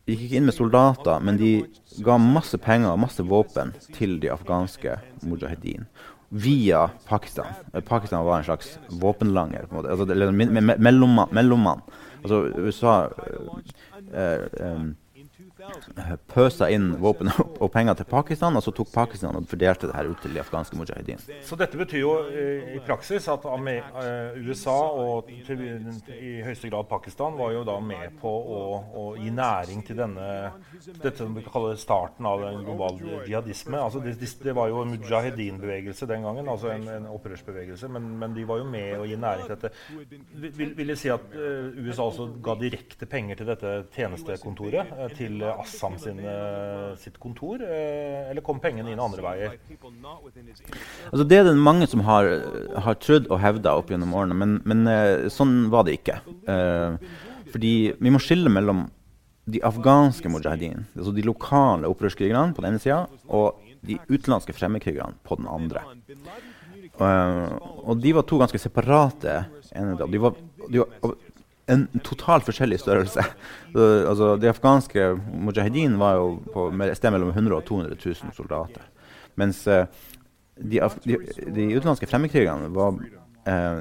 gikk 0.08 0.26
ikke 0.26 0.40
inn 0.40 0.48
med 0.50 0.56
soldater, 0.56 1.22
men 1.24 1.38
de 1.40 1.52
ga 2.04 2.18
masse 2.20 2.58
penger 2.60 2.92
og 2.92 3.04
masse 3.06 3.24
våpen 3.24 3.72
til 3.96 4.18
de 4.24 4.32
afghanske 4.34 4.98
mujahedin 5.24 5.88
via 6.34 6.88
Pakistan. 7.08 7.46
Eh, 7.74 7.82
Pakistan 7.82 8.26
var 8.26 8.38
en 8.38 8.44
slags 8.44 8.80
våpenlanger. 8.90 9.66
på 9.70 9.76
en 9.76 9.82
måte, 9.82 9.90
altså, 9.92 10.76
mellommann. 10.78 11.30
mellommann. 11.32 11.82
Altså, 12.24 12.52
USA 12.58 13.08
øh, 14.14 14.40
øh, 14.60 14.94
pøsa 16.32 16.70
inn 16.74 16.94
våpen 17.02 17.30
og 17.64 17.70
penger 17.74 17.98
til 18.00 18.08
Pakistan, 18.10 18.56
og 18.58 18.64
så 18.66 18.74
tok 18.76 18.92
Pakistan 18.94 19.38
og 19.38 19.48
fordelte 19.50 19.90
det 19.90 19.96
her 19.98 20.10
ut 20.10 20.20
til 20.24 20.36
de 20.36 20.42
afghanske 20.42 20.78
mujahedin. 20.78 21.22
Så 21.46 21.58
dette 21.60 21.80
betyr 21.80 22.02
jo 22.04 22.14
i 22.30 22.80
praksis 22.86 23.28
at 23.32 23.46
eh, 23.48 24.40
USA 24.44 24.78
og 25.04 25.30
til, 25.48 25.64
i 26.14 26.34
høyeste 26.46 26.72
grad 26.72 26.90
Pakistan 26.90 27.38
var 27.40 27.54
jo 27.56 27.64
da 27.68 27.78
med 27.84 28.18
på 28.22 28.30
å, 28.30 28.62
å 29.00 29.06
gi 29.20 29.32
næring 29.34 29.84
til 29.88 30.00
denne 30.00 30.28
dette 31.04 31.18
som 31.22 31.36
vi 31.36 31.46
kaller 31.46 31.78
starten 31.80 32.28
av 32.28 32.44
en 32.48 32.62
global 32.64 33.00
jihadisme. 33.28 33.80
Altså 33.80 34.02
det, 34.04 34.16
det, 34.20 34.56
var 34.56 34.70
jo 34.72 34.84
en 34.84 34.94
mujahedin-bevegelse 34.94 36.08
den 36.10 36.28
gangen, 36.28 36.50
altså 36.50 36.74
en, 36.74 36.88
en 36.92 37.10
opprørsbevegelse, 37.14 37.90
men, 37.94 38.10
men, 38.20 38.34
de 38.34 38.46
var 38.50 38.62
jo 38.64 38.68
med 38.70 38.98
å 38.98 39.08
gi 39.08 39.18
næring 39.20 39.48
til 39.48 39.56
dette. 39.56 39.74
Vil, 40.58 40.74
vil 40.78 40.94
jeg 40.94 41.02
si 41.04 41.12
at 41.14 41.36
USA 41.36 42.08
også 42.08 42.30
ga 42.44 42.56
direkte 42.60 43.08
penger 43.10 43.40
til 43.40 43.52
dette 43.52 43.74
tjenestekontoret? 43.94 44.94
Til 45.18 45.44
Assam 45.62 45.98
sin, 46.02 46.20
eh, 46.20 46.96
sitt 46.98 47.20
kontor, 47.20 47.62
eh, 47.62 48.30
eller 48.32 48.42
kom 48.42 48.60
pengene 48.60 48.92
inn 48.92 49.00
andre 49.00 49.22
veier? 49.26 49.58
Altså 51.12 51.28
det 51.28 51.38
er 51.38 51.44
det 51.50 51.56
mange 51.58 51.88
som 51.88 52.04
har, 52.08 52.30
har 52.86 53.00
trodd 53.04 53.30
og 53.30 53.40
hevda 53.44 53.76
opp 53.78 53.94
gjennom 53.94 54.14
årene, 54.14 54.38
men, 54.38 54.58
men, 54.66 54.88
eh, 54.88 55.30
sånn 55.34 55.70
var 55.74 55.88
det 55.88 56.00
ikke. 56.02 56.20
fordi 57.54 57.94
vi 58.02 58.10
må 58.10 58.18
skille 58.18 58.50
mellom 58.50 58.88
de 59.46 59.60
afghanske 59.62 60.30
mujahedin, 60.32 60.88
altså 60.98 61.12
de 61.14 61.22
lokale 61.22 61.90
opprørskrigerne 61.92 62.56
på 62.56 62.64
den 62.64 62.74
ene 62.74 62.82
sida, 62.82 63.04
og 63.28 63.60
de 63.86 64.00
utenlandske 64.08 64.56
fremmedkrigerne 64.56 65.20
på 65.28 65.38
den 65.38 65.48
andre. 65.52 65.84
Uh, 66.94 67.58
og 67.90 68.02
de 68.02 68.14
var 68.14 68.26
to 68.30 68.38
ganske 68.38 68.60
separate 68.62 69.44
enheter. 69.74 70.08
De 70.08 70.22
var, 70.22 70.36
de 70.70 70.82
var 70.84 71.16
en 71.66 71.86
totalt 72.04 72.46
forskjellig 72.48 72.80
størrelse. 72.82 73.24
altså, 73.76 74.36
de 74.38 74.50
afghanske 74.52 75.06
mujahedin 75.32 75.98
var 76.00 76.18
jo 76.20 76.28
på 76.54 76.68
sted 76.94 77.14
mellom 77.16 77.30
100 77.30 77.56
og 77.58 77.66
200 77.66 77.98
000 78.06 78.36
soldater. 78.36 78.90
Mens 79.40 79.64
uh, 79.68 79.86
de, 80.58 80.82
de, 81.06 81.18
de, 81.56 81.70
utenlandske 81.74 82.10
fremmedkrigerne 82.10 82.70
var 82.76 83.00
uh, 83.00 83.80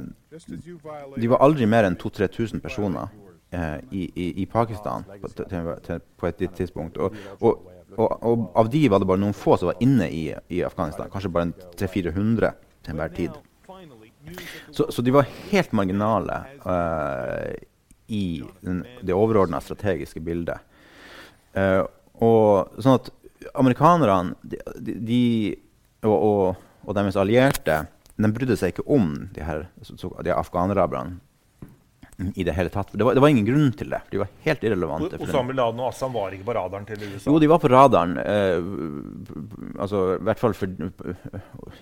De 1.20 1.28
var 1.28 1.42
aldri 1.44 1.66
mer 1.68 1.84
enn 1.84 1.98
2000-3000 2.00 2.62
personer 2.64 3.10
uh, 3.52 3.78
i, 3.90 4.06
i, 4.14 4.30
i, 4.42 4.46
Pakistan 4.46 5.04
på, 5.20 5.28
til, 5.36 5.70
til, 5.84 6.02
på 6.16 6.30
et 6.30 6.42
tidspunkt. 6.56 6.96
Og, 6.96 7.18
og, 7.40 7.68
og, 7.98 8.14
og, 8.22 8.46
av 8.56 8.70
de 8.72 8.86
var 8.88 9.02
det 9.02 9.10
bare 9.10 9.20
noen 9.20 9.36
få 9.36 9.58
som 9.58 9.72
var 9.72 9.82
inne 9.84 10.08
i, 10.08 10.28
i 10.48 10.62
Afghanistan. 10.64 11.10
Kanskje 11.12 11.34
bare 11.34 11.52
300-400 11.76 12.54
til 12.82 12.94
enhver 12.94 13.18
tid. 13.18 13.42
Så, 14.70 14.86
så, 14.94 15.02
de 15.02 15.12
var 15.12 15.26
helt 15.50 15.72
marginale 15.74 16.36
i 18.12 18.42
den, 18.60 18.82
det 19.00 19.16
overordna 19.16 19.60
strategiske 19.64 20.22
bildet. 20.24 20.60
Uh, 21.56 21.84
og 22.22 22.78
sånn 22.80 22.98
at 23.00 23.10
amerikanerne 23.58 24.36
de, 24.44 24.94
de, 24.94 25.22
og, 26.06 26.14
og, 26.14 26.62
og, 26.84 26.94
deres 26.96 27.18
allierte 27.18 27.82
de 28.22 28.30
brydde 28.36 28.56
seg 28.60 28.74
ikke 28.74 28.86
om 28.92 29.08
de, 29.34 29.42
her, 29.44 29.66
de 29.82 30.34
afghanerne 30.34 31.06
i 32.36 32.44
det 32.46 32.54
hele 32.56 32.70
tatt. 32.72 32.92
Det 32.92 33.04
var, 33.04 33.16
det 33.16 33.22
var, 33.24 33.32
ingen 33.32 33.46
grunn 33.46 33.70
til 33.76 33.90
det. 33.92 34.00
De 34.10 34.20
var 34.20 34.30
helt 34.46 34.64
irrelevante. 34.66 35.18
Osama 35.22 35.50
bin 35.50 35.58
Laden 35.58 35.80
og 35.82 35.88
Assam 35.90 36.14
var 36.16 36.34
ikke 36.34 36.46
på 36.48 36.56
radaren 36.56 36.86
til 36.88 37.02
USA? 37.04 37.30
Jo, 37.30 37.38
de 37.42 37.50
var 37.50 37.62
på 37.62 37.70
radaren. 37.72 38.14
Eh, 38.22 39.80
altså, 39.82 40.04
I 40.18 40.26
hvert 40.28 40.42
fall 40.42 40.56
for, 40.58 40.76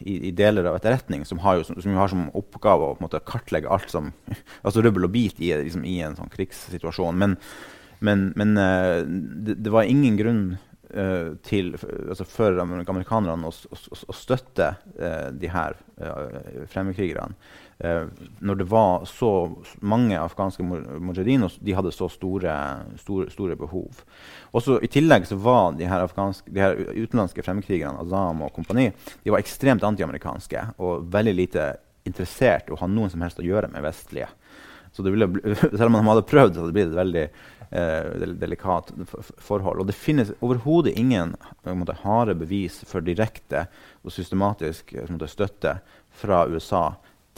i, 0.00 0.16
i, 0.30 0.32
deler 0.36 0.70
av 0.70 0.78
etterretning, 0.80 1.26
som 1.28 1.42
har, 1.44 1.60
jo, 1.60 1.68
som, 1.68 1.80
som 1.82 2.00
har 2.00 2.12
som 2.12 2.26
oppgave 2.38 2.92
å 2.92 2.96
måte, 3.02 3.22
kartlegge 3.26 3.70
alt 3.70 3.92
som 3.92 4.12
altså 4.66 4.84
rubbel 4.86 5.08
og 5.08 5.14
bit 5.14 5.42
i, 5.42 5.52
liksom, 5.66 5.84
i 5.88 6.00
en 6.06 6.18
sånn 6.18 6.32
krigssituasjon. 6.32 7.20
Men, 7.20 7.36
men, 8.00 8.30
men 8.40 8.56
eh, 8.60 8.98
det, 9.04 9.60
det, 9.60 9.74
var 9.74 9.88
ingen 9.90 10.18
grunn 10.20 10.44
uh, 10.96 11.36
til, 11.46 11.74
altså 11.76 12.26
for 12.28 12.60
amerikanerne 12.62 13.50
å, 13.50 13.52
å, 13.52 13.80
å 14.10 14.16
støtte 14.16 14.74
uh, 14.98 15.28
de 15.34 15.50
her 15.52 15.76
uh, 16.02 16.64
fremmedkrigerne. 16.70 17.36
Eh, 17.80 18.06
når 18.38 18.54
det 18.54 18.64
var 18.68 19.04
så 19.08 19.56
mange 19.80 20.18
afghanske 20.20 20.64
mujahedin, 20.64 21.46
og 21.46 21.54
de 21.64 21.72
hadde 21.72 21.92
så 21.96 22.10
store, 22.12 22.54
store, 23.00 23.30
store 23.32 23.56
behov. 23.56 24.02
Også 24.52 24.76
I 24.84 24.90
tillegg 24.92 25.24
så 25.28 25.38
var 25.40 25.72
de 25.78 25.88
her, 25.88 26.04
de 26.44 26.60
her 26.60 26.76
utenlandske 26.76 27.44
fremmedkrigerne, 27.46 28.02
Azam 28.04 28.44
og 28.44 28.52
kompani, 28.52 28.90
de 29.24 29.32
var 29.32 29.40
ekstremt 29.40 29.86
antiamerikanske 29.86 30.66
og 30.76 31.08
veldig 31.12 31.36
lite 31.38 31.70
interessert 32.04 32.68
i 32.68 32.76
å 32.76 32.80
ha 32.82 32.90
noen 32.90 33.12
som 33.12 33.24
helst 33.24 33.40
å 33.40 33.48
gjøre 33.48 33.72
med 33.72 33.86
vestlige. 33.88 34.28
Så 34.92 35.06
det 35.06 35.14
ville, 35.14 35.30
selv 35.78 35.88
om 35.88 35.96
de 35.96 36.06
hadde 36.10 36.28
prøvd, 36.28 36.52
så 36.52 36.60
hadde 36.60 36.74
det 36.74 36.76
blitt 36.76 36.92
et 36.92 37.00
veldig 37.00 37.26
eh, 37.80 38.30
delikat 38.44 38.92
forhold. 39.40 39.80
Og 39.80 39.88
det 39.88 39.96
finnes 39.96 40.36
overhodet 40.44 40.98
ingen 41.00 41.32
måte, 41.64 41.96
harde 42.04 42.36
bevis 42.36 42.82
for 42.84 43.00
direkte 43.00 43.70
og 44.04 44.12
systematisk 44.12 44.98
måte, 45.08 45.32
støtte 45.32 45.78
fra 46.20 46.44
USA 46.50 46.90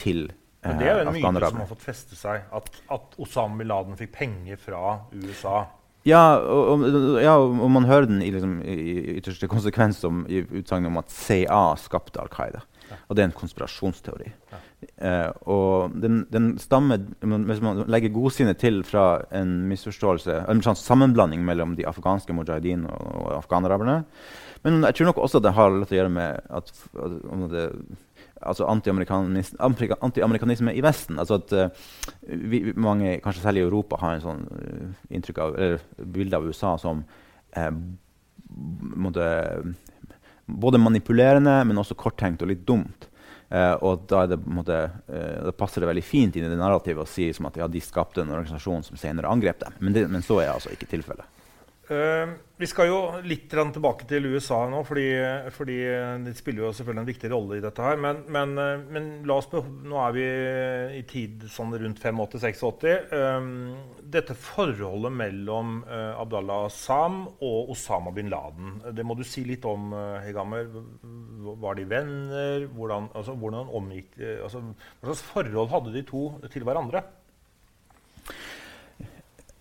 til 0.03 0.27
Men 0.63 0.79
Det 0.79 0.89
er 0.89 0.99
jo 1.01 1.07
en 1.07 1.15
myte 1.17 1.49
som 1.51 1.63
har 1.63 1.71
fått 1.71 1.87
feste 1.87 2.19
seg, 2.19 2.45
at, 2.55 2.83
at 2.95 3.17
Osama 3.23 3.59
bin 3.59 3.71
Laden 3.71 3.97
fikk 3.99 4.13
penger 4.15 4.61
fra 4.63 4.83
USA. 5.11 5.65
Ja, 6.07 6.39
og, 6.39 6.83
ja, 7.23 7.37
og 7.39 7.71
man 7.71 7.87
hører 7.87 8.09
den 8.11 8.23
i, 8.23 8.31
liksom, 8.35 8.61
i 8.67 9.19
ytterste 9.21 9.49
konsekvens 9.51 10.01
som 10.03 10.25
i 10.27 10.43
utsagnet 10.43 10.91
om 10.91 10.99
at 10.99 11.11
CIA 11.15 11.63
skapte 11.83 12.23
Al 12.23 12.31
Qaida. 12.31 12.63
Ja. 12.89 12.99
Og 13.07 13.17
det 13.17 13.23
er 13.23 13.31
en 13.31 13.37
konspirasjonsteori. 13.37 14.31
Ja. 14.53 14.61
Eh, 14.83 15.29
og 15.51 15.95
den, 16.03 16.25
den, 16.33 16.53
stammer, 16.59 17.03
hvis 17.23 17.63
man 17.63 17.85
legger 17.91 18.15
godsinnet 18.15 18.59
til, 18.59 18.83
fra 18.87 19.23
en 19.35 19.61
misforståelse, 19.71 20.41
en 20.51 20.65
sånn 20.67 20.79
sammenblanding 20.79 21.45
mellom 21.47 21.77
de 21.79 21.87
afghanske 21.89 22.35
mujahedin 22.35 22.87
og, 22.91 23.03
og 23.23 23.37
afghanaraberne. 23.39 24.03
Men 24.67 24.83
jeg 24.87 24.99
tror 24.99 25.11
nok 25.11 25.23
også 25.23 25.43
det 25.43 25.55
har 25.57 25.75
litt 25.75 25.95
å 25.95 25.99
gjøre 26.01 26.15
med 26.15 26.51
at, 26.59 26.75
at 27.07 27.47
det, 27.55 27.69
altså 28.43 28.67
antiamerikanisme 28.69 30.75
i 30.75 30.83
Vesten. 30.85 31.19
Altså 31.23 31.35
at 31.41 31.49
uh, 31.57 31.63
vi, 32.27 32.59
mange, 32.75 33.21
kanskje 33.25 33.45
særlig 33.45 33.61
i 33.63 33.69
Europa, 33.69 34.01
har 34.03 34.13
en 34.17 34.25
sånn 34.25 34.43
uh, 34.49 34.89
inntrykk 35.15 35.39
av, 35.45 35.49
eller 35.57 35.79
bilde 36.17 36.39
av 36.39 36.47
USA 36.49 36.71
som 36.81 36.97
uh, 37.57 37.73
måtte, 39.07 39.27
både 40.47 40.83
manipulerende, 40.83 41.55
men 41.69 41.81
også 41.81 41.99
korttenkt 41.99 42.45
og 42.45 42.51
litt 42.53 42.67
dumt. 42.69 43.09
og 43.53 44.07
da 44.09 44.23
det, 44.27 44.39
måtte, 44.49 44.77
da, 45.07 45.53
passer 45.53 45.85
det 45.85 45.89
veldig 45.91 46.05
fint 46.05 46.37
inn 46.37 46.47
i 46.47 46.49
det 46.49 46.57
narrativet 46.57 47.05
å 47.05 47.09
si 47.09 47.27
at 47.29 47.57
ja, 47.61 47.67
de 47.69 47.81
skapte 47.85 48.23
en 48.23 48.33
organisasjon 48.33 48.83
som 48.87 48.97
senere 48.97 49.29
angrep 49.29 49.61
dem. 49.61 49.75
Men, 49.79 49.93
det, 49.93 50.07
men 50.09 50.25
så 50.25 50.39
er 50.41 50.55
altså 50.55 50.73
ikke 50.73 50.89
tilfellet. 50.89 51.29
Uh, 51.93 52.33
vi 52.63 52.69
skal 52.71 52.87
jo 52.87 52.99
litt 53.27 53.49
tilbake 53.51 54.07
til 54.07 54.29
USA 54.31 54.61
nå, 54.71 54.83
fordi, 54.87 55.07
fordi, 55.55 55.79
det 56.23 56.35
spiller 56.39 56.69
jo 56.69 56.75
selvfølgelig 56.77 57.03
en 57.03 57.09
viktig 57.09 57.31
rolle 57.33 57.59
i 57.59 57.63
dette 57.65 57.83
her. 57.83 57.99
Men, 57.99 58.21
men, 58.31 58.53
uh, 58.55 58.85
men 58.93 59.09
la 59.27 59.39
oss 59.41 59.49
nå 59.51 59.99
er 59.99 60.15
vi 60.15 60.27
i 61.01 61.03
tid 61.11 61.43
sånn 61.51 61.75
rundt 61.75 61.99
85-86. 61.99 63.11
Um, 63.11 63.49
dette 64.15 64.37
forholdet 64.39 65.15
mellom 65.17 65.81
uh, 65.89 66.21
Abdallah 66.23 66.69
Sam 66.75 67.25
og 67.33 67.73
Osama 67.75 68.15
bin 68.15 68.31
Laden, 68.31 68.79
det 68.95 69.07
må 69.07 69.19
du 69.19 69.25
si 69.27 69.43
litt 69.49 69.67
om, 69.67 69.91
Hegamer. 70.23 70.71
Var 71.63 71.79
de 71.79 71.89
venner? 71.91 72.69
Hvordan, 72.77 73.11
altså, 73.19 73.35
hvordan 73.39 73.75
omgikk 73.75 74.15
altså, 74.45 74.63
Hva 75.01 75.11
slags 75.11 75.25
forhold 75.33 75.73
hadde 75.73 75.95
de 75.97 76.05
to 76.07 76.23
til 76.53 76.67
hverandre? 76.67 77.03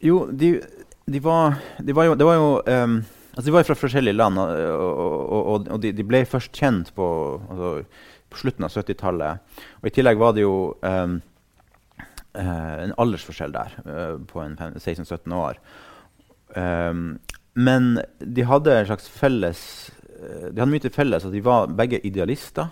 Jo, 0.01 0.23
de 0.33 0.55
de 1.11 1.19
var, 1.23 1.57
de 1.79 1.95
var 1.95 2.07
jo, 2.07 2.15
det 2.15 2.27
var 2.27 2.37
jo 2.37 2.47
um, 2.61 3.01
altså 3.31 3.45
De 3.47 3.53
var 3.55 3.67
fra 3.67 3.77
forskjellige 3.79 4.17
land, 4.17 4.39
og, 4.39 4.95
og, 5.31 5.67
og, 5.67 5.81
de, 5.83 5.91
de, 5.95 6.05
ble 6.07 6.23
først 6.27 6.55
kjent 6.55 6.91
på, 6.95 7.07
altså, 7.49 7.71
på 8.31 8.41
slutten 8.41 8.67
av 8.67 8.75
70-tallet. 8.75 9.59
Og 9.81 9.87
I 9.87 9.93
tillegg 9.95 10.19
var 10.19 10.35
det 10.35 10.45
jo 10.45 10.55
um, 10.81 11.19
en 12.41 12.93
aldersforskjell 13.01 13.55
der, 13.55 13.77
uh, 13.87 14.17
på 14.27 14.43
16-17 14.43 15.35
år. 15.35 15.59
Um, 16.55 17.19
men 17.55 17.97
de 18.19 18.47
hadde 18.47 18.75
en 18.75 18.87
slags 18.89 19.07
felles 19.07 19.61
uh, 20.19 20.49
De 20.51 20.59
hadde 20.59 20.71
mye 20.71 20.83
til 20.83 20.91
felles 20.91 21.23
at 21.27 21.31
de 21.31 21.43
var 21.43 21.71
begge 21.71 22.01
idealister. 22.07 22.71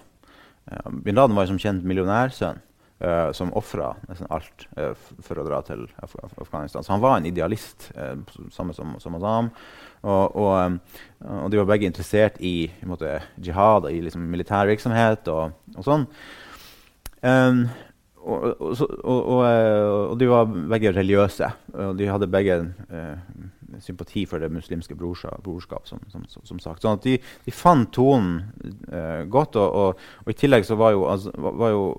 Bin 1.04 1.18
Laden 1.18 1.38
var 1.40 1.48
som 1.50 1.58
kjent 1.58 1.88
millionærsønn. 1.88 2.60
Uh, 3.00 3.32
som 3.32 3.54
ofra 3.56 3.94
nesten 4.10 4.28
alt 4.28 4.66
uh, 4.76 4.92
for 5.24 5.40
å 5.40 5.44
dra 5.48 5.62
til 5.64 5.86
Af 6.04 6.12
Afghanistan. 6.36 6.84
Så 6.84 6.92
han 6.92 7.00
var 7.00 7.14
en 7.16 7.30
idealist, 7.30 7.86
uh, 7.96 8.18
samme 8.52 8.74
som, 8.76 8.98
som 9.00 9.14
Azam. 9.16 9.48
Og, 10.02 10.36
og, 10.36 10.50
um, 10.60 10.76
og, 11.24 11.46
de 11.48 11.62
var 11.62 11.70
begge 11.70 11.88
interessert 11.88 12.42
i, 12.44 12.68
i 12.68 12.90
måte, 12.92 13.14
jihad 13.40 13.88
og 13.88 13.96
i 13.96 14.02
liksom, 14.04 14.26
militær 14.28 14.68
virksomhet 14.68 15.32
og, 15.32 15.56
og 15.78 15.88
sånn. 15.88 16.04
Um, 17.24 17.62
og, 18.20 18.68
de 20.20 20.28
var 20.28 20.52
begge 20.76 20.92
religiøse. 21.00 21.50
Og 21.80 21.96
de 22.02 22.12
hadde 22.12 22.32
begge 22.36 22.60
sympati 23.80 24.26
for 24.28 24.44
det 24.44 24.52
muslimske 24.52 25.00
brorskap, 25.00 25.88
som, 25.88 26.04
som, 26.12 26.28
som, 26.36 26.60
sagt. 26.60 26.84
Sånn 26.84 27.00
at 27.00 27.08
de, 27.08 27.16
de 27.48 27.56
fant 27.56 27.88
tonen 27.96 28.44
godt. 29.32 29.56
Og, 29.56 30.06
i 30.28 30.36
tillegg 30.36 30.68
så 30.68 30.76
var 30.76 30.98
jo, 30.98 31.08
altså, 31.16 31.32
var 31.40 31.76
jo 31.78 31.90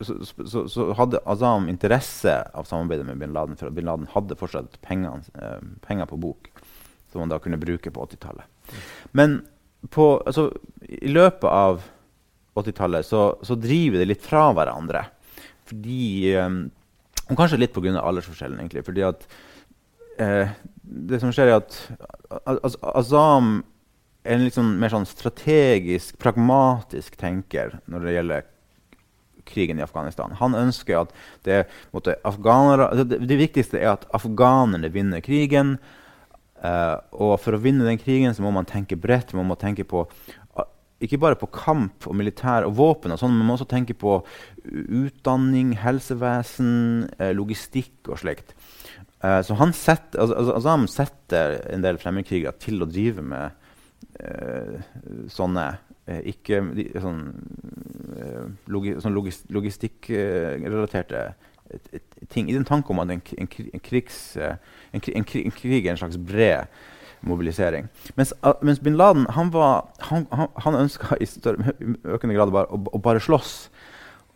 så, 0.00 0.14
så, 0.26 0.64
så, 0.68 0.88
hadde 0.98 1.22
Azam 1.30 1.68
interesse 1.70 2.32
av 2.54 2.66
samarbeidet 2.66 3.06
med 3.06 3.20
bin 3.22 3.34
Laden, 3.34 3.56
for 3.56 3.70
bin 3.70 3.86
Laden 3.86 4.08
hadde 4.10 4.36
fortsatt 4.38 4.80
penger, 4.82 5.22
eh, 5.38 5.60
penger 5.86 6.08
på 6.10 6.18
bok 6.20 6.50
som 7.12 7.22
man 7.22 7.30
da 7.30 7.38
kunne 7.38 7.60
bruke 7.62 7.90
på 7.94 8.06
80-tallet. 8.06 8.74
Men 9.12 9.44
på, 9.94 10.22
altså, 10.26 10.48
i 10.82 11.12
løpet 11.12 11.46
av 11.46 11.84
80-tallet 12.58 13.06
så, 13.06 13.26
så, 13.42 13.54
driver 13.54 14.02
det 14.02 14.08
litt 14.08 14.24
fra 14.24 14.48
hverandre. 14.56 15.04
Fordi 15.70 16.06
eh, 16.34 16.56
Og 17.30 17.38
kanskje 17.38 17.60
litt 17.62 17.72
pga. 17.72 17.94
aldersforskjellen, 18.00 18.58
egentlig. 18.58 18.82
fordi 18.84 19.04
at 19.06 19.22
eh, 20.18 20.50
det 20.82 21.20
som 21.22 21.30
skjer, 21.32 21.52
er 21.52 21.62
at 21.62 21.78
Azam 22.82 23.62
er 24.24 24.40
en 24.40 24.50
sånn 24.50 24.74
mer 24.80 24.92
sånn 24.92 25.06
strategisk, 25.06 26.18
pragmatisk 26.18 27.16
tenker 27.20 27.78
når 27.86 28.04
det 28.04 28.16
gjelder 28.16 28.50
krigen 29.48 29.78
i 29.78 29.84
Afghanistan. 29.84 30.34
Han 30.40 30.56
ønsker 30.58 31.04
at 31.04 31.12
det, 31.46 31.64
afghanere, 32.24 32.90
altså 32.90 33.04
det, 33.04 33.38
viktigste 33.38 33.80
er 33.80 33.94
at 33.94 34.06
afghanerne 34.14 34.90
vinner 34.92 35.24
krigen. 35.24 35.76
Uh, 36.64 36.96
og 37.12 37.36
for 37.44 37.56
å 37.56 37.60
vinne 37.60 37.84
den 37.84 38.00
krigen 38.00 38.34
så 38.34 38.44
må 38.44 38.54
man 38.54 38.68
tenke 38.68 38.96
bredt. 38.96 39.34
Man 39.36 39.50
må 39.50 39.58
tenke 39.60 39.86
på 39.88 40.06
ikke 41.04 41.18
bare 41.20 41.36
på 41.36 41.50
kamp 41.52 42.06
og 42.08 42.14
militær 42.16 42.64
og 42.64 42.76
våpen, 42.78 43.12
og 43.12 43.18
sånt, 43.20 43.34
men 43.34 43.42
man 43.42 43.50
må 43.50 43.56
også 43.58 43.66
tenke 43.68 43.96
på 43.98 44.14
utdanning, 44.72 45.74
helsevesen, 45.76 47.10
uh, 47.18 47.32
logistikk 47.36 48.08
og 48.08 48.22
slikt. 48.22 48.54
så 49.24 49.54
han 49.56 49.70
setter, 49.72 50.20
altså, 50.20 50.34
altså, 50.36 50.54
Azam 50.58 50.82
setter 50.88 51.54
en 51.72 51.84
del 51.84 51.96
fremmedkrigere 51.96 52.52
til 52.60 52.84
å 52.84 52.88
drive 52.88 53.22
med 53.24 53.62
sånne 55.32 55.64
ikke 56.04 56.60
ikke 56.76 57.00
sånn, 57.00 57.20
eh, 57.32 57.93
logi, 58.70 58.94
sånn 59.02 59.16
logistikkrelaterte 59.16 61.22
eh, 61.70 62.00
ting. 62.32 62.48
I 62.48 62.56
den 62.56 62.66
tanke 62.68 62.92
om 62.94 63.02
at 63.02 63.12
en, 63.14 63.22
en, 63.38 63.48
en, 63.48 63.84
krigs, 63.84 64.18
en, 64.94 65.00
krig 65.00 65.86
er 65.86 65.94
en 65.94 66.00
slags 66.00 66.20
bred 66.20 66.62
mobilisering. 67.24 67.88
Mens, 68.18 68.34
mens 68.62 68.82
bin 68.84 68.96
Laden 68.96 69.26
han, 69.32 69.52
var, 69.52 69.88
han, 70.10 70.26
han, 70.32 70.48
han 70.66 70.80
ønska 70.84 71.16
i 71.20 71.26
større, 71.28 71.72
økende 72.04 72.36
grad 72.36 72.52
bare, 72.54 72.68
å, 72.68 72.80
å, 72.92 73.00
bare 73.02 73.22
slåss. 73.22 73.54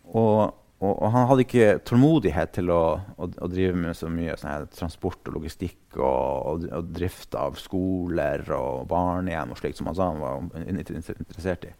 Og, 0.09 0.49
og, 0.79 0.93
og, 0.93 1.09
han 1.11 1.27
hadde 1.27 1.43
ikke 1.43 1.67
tålmodighet 1.87 2.53
til 2.55 2.71
å, 2.71 2.83
å, 3.19 3.27
å 3.27 3.47
drive 3.51 3.75
med 3.75 3.97
så 3.99 4.07
mye 4.11 4.37
sånn 4.39 4.69
transport 4.71 5.27
og 5.27 5.35
logistikk 5.35 5.97
og, 5.99 6.63
og, 6.69 6.91
drift 6.95 7.35
av 7.35 7.59
skoler 7.59 8.45
og 8.55 8.85
barnehjem 8.87 9.51
og 9.51 9.59
slikt 9.59 9.79
som 9.79 9.89
han 9.91 9.97
sa 9.97 10.07
han 10.13 10.23
var 10.23 10.67
interessert 10.71 11.67
i. 11.67 11.73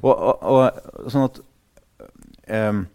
Sånn 0.00 1.26
at 1.26 1.42
um, 2.48 2.86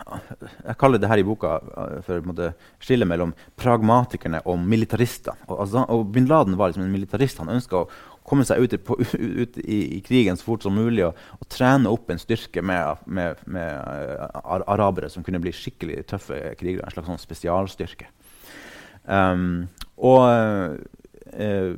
Jeg 0.00 0.76
kaller 0.80 1.02
det 1.02 1.10
her 1.12 1.22
i 1.22 1.26
boka 1.26 1.54
uh, 1.62 1.96
for 2.06 2.18
å 2.18 2.50
skille 2.82 3.06
mellom 3.06 3.36
pragmatikerne 3.62 4.42
og 4.50 4.58
militarister. 4.58 5.38
Og, 5.46 5.78
og 5.86 6.06
Bin 6.14 6.26
Laden 6.30 6.58
var 6.58 6.72
liksom 6.72 6.88
en 6.88 6.94
militarist. 6.94 7.38
Han 7.42 7.54
ønska 7.54 7.84
å, 7.84 7.88
komme 8.30 8.46
seg 8.46 8.62
ut, 8.62 8.76
på, 8.86 8.96
ut 9.42 9.58
i, 9.60 9.80
i, 9.98 10.00
krigen 10.06 10.38
så 10.38 10.46
fort 10.46 10.64
som 10.66 10.76
mulig 10.76 11.04
og, 11.08 11.18
og 11.38 11.50
trene 11.52 11.90
opp 11.90 12.10
en 12.12 12.22
styrke 12.22 12.62
med, 12.64 13.02
med, 13.06 13.42
med 13.50 13.70
uh, 13.74 14.40
arabere 14.70 15.10
som 15.12 15.26
kunne 15.26 15.42
bli 15.42 15.54
skikkelig 15.54 16.04
tøffe 16.10 16.38
krigere. 16.60 16.86
En 16.86 16.94
slags 16.94 17.10
sånn 17.10 17.22
spesialstyrke. 17.22 18.10
Um, 19.04 19.66
og 19.98 20.22
uh, 21.34 21.74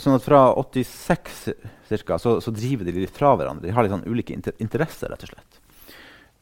sånn 0.00 0.16
at 0.16 0.24
Fra 0.26 0.42
86 0.58 1.52
cirka, 1.88 2.18
så, 2.18 2.38
så, 2.40 2.52
driver 2.54 2.88
de 2.88 3.04
litt 3.04 3.14
fra 3.16 3.34
hverandre. 3.36 3.66
De 3.66 3.74
har 3.74 3.84
litt 3.84 3.92
sånn 3.92 4.08
ulike 4.08 4.34
inter 4.34 4.56
interesser, 4.62 5.12
rett 5.12 5.26
og 5.26 5.32
slett. 5.34 5.60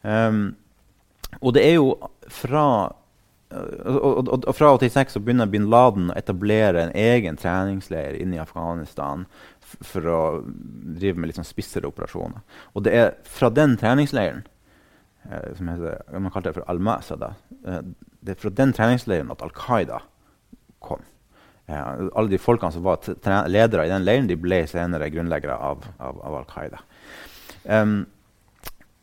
Um, 0.01 0.43
og 1.39 1.53
det 1.55 1.63
er 1.67 1.77
jo 1.77 1.93
fra 2.31 2.65
og, 3.51 4.29
og, 4.29 4.29
og, 4.37 4.53
Fra 4.55 4.71
86 4.77 5.15
så 5.15 5.21
begynner 5.23 5.49
bin 5.51 5.69
Laden 5.71 6.11
å 6.11 6.17
etablere 6.19 6.85
en 6.85 6.93
egen 6.97 7.39
treningsleir 7.39 8.17
inne 8.19 8.37
i 8.37 8.43
Afghanistan 8.43 9.25
for 9.61 10.07
å 10.07 10.21
drive 10.43 11.19
med 11.19 11.31
litt 11.31 11.39
sånn 11.39 11.47
spissere 11.47 11.89
operasjoner. 11.89 12.43
Og 12.75 12.85
det 12.87 12.95
er 12.97 13.13
fra 13.27 13.51
den 13.53 13.77
treningsleiren 13.79 14.43
eh, 15.29 15.51
som 15.57 15.71
heter, 15.71 16.01
man 16.17 16.33
kalte 16.33 16.51
det 16.51 16.59
for 16.59 16.71
Al-Masada, 16.71 17.33
eh, 17.63 17.83
det 18.21 18.35
er 18.35 18.41
fra 18.41 18.53
den 18.61 18.75
treningsleiren 18.77 19.31
at 19.33 19.43
Al 19.45 19.53
Qaida 19.55 20.01
kom. 20.83 21.03
Eh, 21.71 22.07
alle 22.11 22.31
de 22.31 22.41
folkene 22.41 22.73
som 22.75 22.85
var 22.85 23.47
ledere 23.49 23.87
i 23.87 23.93
den 23.93 24.07
leiren, 24.07 24.29
de 24.29 24.39
ble 24.39 24.63
senere 24.69 25.11
grunnleggere 25.13 25.55
av, 25.55 25.85
av, 25.99 26.19
av 26.27 26.41
Al 26.41 26.49
Qaida. 26.51 26.83
Um, 27.63 28.01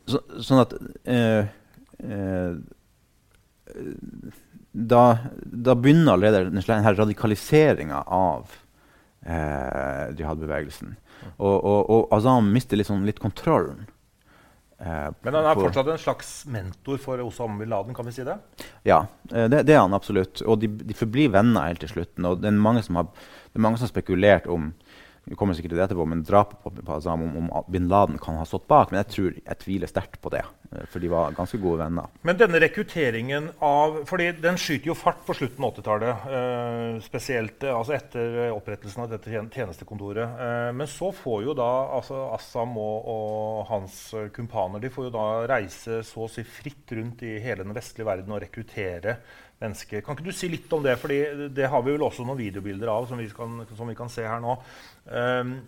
så, 0.08 0.20
sånn 0.42 0.62
at 0.62 0.74
eh, 1.08 1.48
eh, 2.00 2.52
da, 4.72 5.18
da, 5.42 5.74
begynner 5.74 6.12
allerede 6.12 6.50
denne 6.50 6.94
radikaliseringa 6.94 8.02
av 8.06 8.56
eh, 9.26 10.16
jihad-bevegelsen. 10.18 10.96
Og, 11.36 11.56
og, 11.56 11.80
og, 11.90 12.02
Azam 12.14 12.50
mister 12.54 12.80
sånn, 12.86 13.06
litt 13.08 13.20
kontrollen. 13.22 13.86
Eh, 14.78 15.08
Men 15.26 15.34
han 15.34 15.48
er 15.50 15.58
fortsatt 15.58 15.90
en 15.90 15.98
slags 16.00 16.32
mentor 16.46 17.00
for 17.02 17.22
Osama 17.24 17.58
bin 17.58 17.72
Laden? 17.72 17.96
kan 17.96 18.06
vi 18.06 18.14
si 18.14 18.26
det? 18.26 18.36
Ja, 18.86 19.06
eh, 19.32 19.48
det, 19.50 19.64
det 19.66 19.74
er 19.74 19.82
han 19.82 19.96
absolutt. 19.96 20.44
Og 20.46 20.60
de, 20.62 20.70
de, 20.70 20.96
forblir 20.96 21.32
venner 21.34 21.70
helt 21.70 21.82
til 21.82 21.96
slutten. 21.96 22.28
Og 22.28 22.42
det 22.42 22.52
er 22.52 22.60
mange 22.68 22.84
som 22.86 23.00
har, 23.00 23.10
det 23.52 23.64
mange 23.64 23.80
som 23.80 23.88
har 23.88 23.94
spekulert 23.96 24.46
om 24.46 24.70
vi 25.28 25.36
kommer 25.36 25.56
sikkert 25.56 25.74
til 25.74 25.80
det 25.80 25.84
etterpå, 25.88 26.06
men 26.08 26.22
drapet 26.24 26.60
på, 26.62 26.72
på 26.72 26.94
Azam, 26.94 27.26
om, 27.26 27.50
om, 27.50 27.66
bin 27.68 27.88
Laden 27.90 28.18
kan 28.22 28.38
ha 28.40 28.46
stått 28.48 28.68
bak. 28.70 28.92
Men 28.92 29.02
jeg 29.02 29.10
tror 29.12 29.34
jeg 29.36 29.60
tviler 29.62 29.90
sterkt 29.90 30.18
på 30.24 30.32
det, 30.32 30.42
eh, 30.72 30.86
for 30.88 31.04
de 31.04 31.10
var 31.12 31.36
ganske 31.36 31.60
gode 31.60 31.82
venner. 31.82 32.08
Men 32.26 32.38
denne 32.40 32.60
rekrutteringen 32.62 33.50
av 33.64 34.00
fordi 34.08 34.30
den 34.40 34.58
skyter 34.60 34.92
jo 34.92 34.96
fart 34.98 35.20
på 35.26 35.36
slutten 35.36 35.66
av 35.66 35.74
80-tallet. 35.76 36.28
Eh, 36.38 37.00
spesielt 37.04 37.66
eh, 37.66 37.74
altså 37.74 37.96
etter 37.98 38.38
opprettelsen 38.54 39.04
av 39.04 39.12
dette 39.12 39.32
tjenestekontoret. 39.32 40.38
Eh, 40.46 40.70
men 40.78 40.88
så 40.90 41.10
får 41.12 41.44
jo 41.50 41.56
da 41.58 41.68
altså 41.98 42.22
Assam 42.32 42.76
og, 42.80 43.10
og, 43.12 43.66
hans 43.68 43.98
kumpaner 44.34 44.80
de 44.80 44.92
får 44.92 45.08
jo 45.08 45.12
da 45.12 45.26
reise 45.50 46.00
så 46.06 46.24
å 46.24 46.30
si 46.32 46.44
fritt 46.46 46.96
rundt 46.96 47.24
i 47.26 47.36
hele 47.42 47.66
den 47.66 47.76
vestlige 47.76 48.08
verden 48.08 48.32
og 48.32 48.40
rekruttere 48.44 49.18
mennesker. 49.62 50.04
Kan 50.04 50.16
ikke 50.16 50.28
du 50.28 50.36
si 50.36 50.50
litt 50.52 50.72
om 50.74 50.84
det? 50.84 50.98
Fordi 51.00 51.48
det 51.54 51.70
har 51.70 51.82
vi 51.84 51.94
vel 51.94 52.06
også 52.06 52.26
noen 52.26 52.40
videobilder 52.40 52.92
av 52.92 53.08
som 53.10 53.20
vi 53.20 53.28
kan, 53.34 53.64
som 53.74 53.90
vi 53.90 53.98
kan 53.98 54.12
se 54.12 54.26
her 54.26 54.40
nå. 54.44 54.54
Um, 55.08 55.58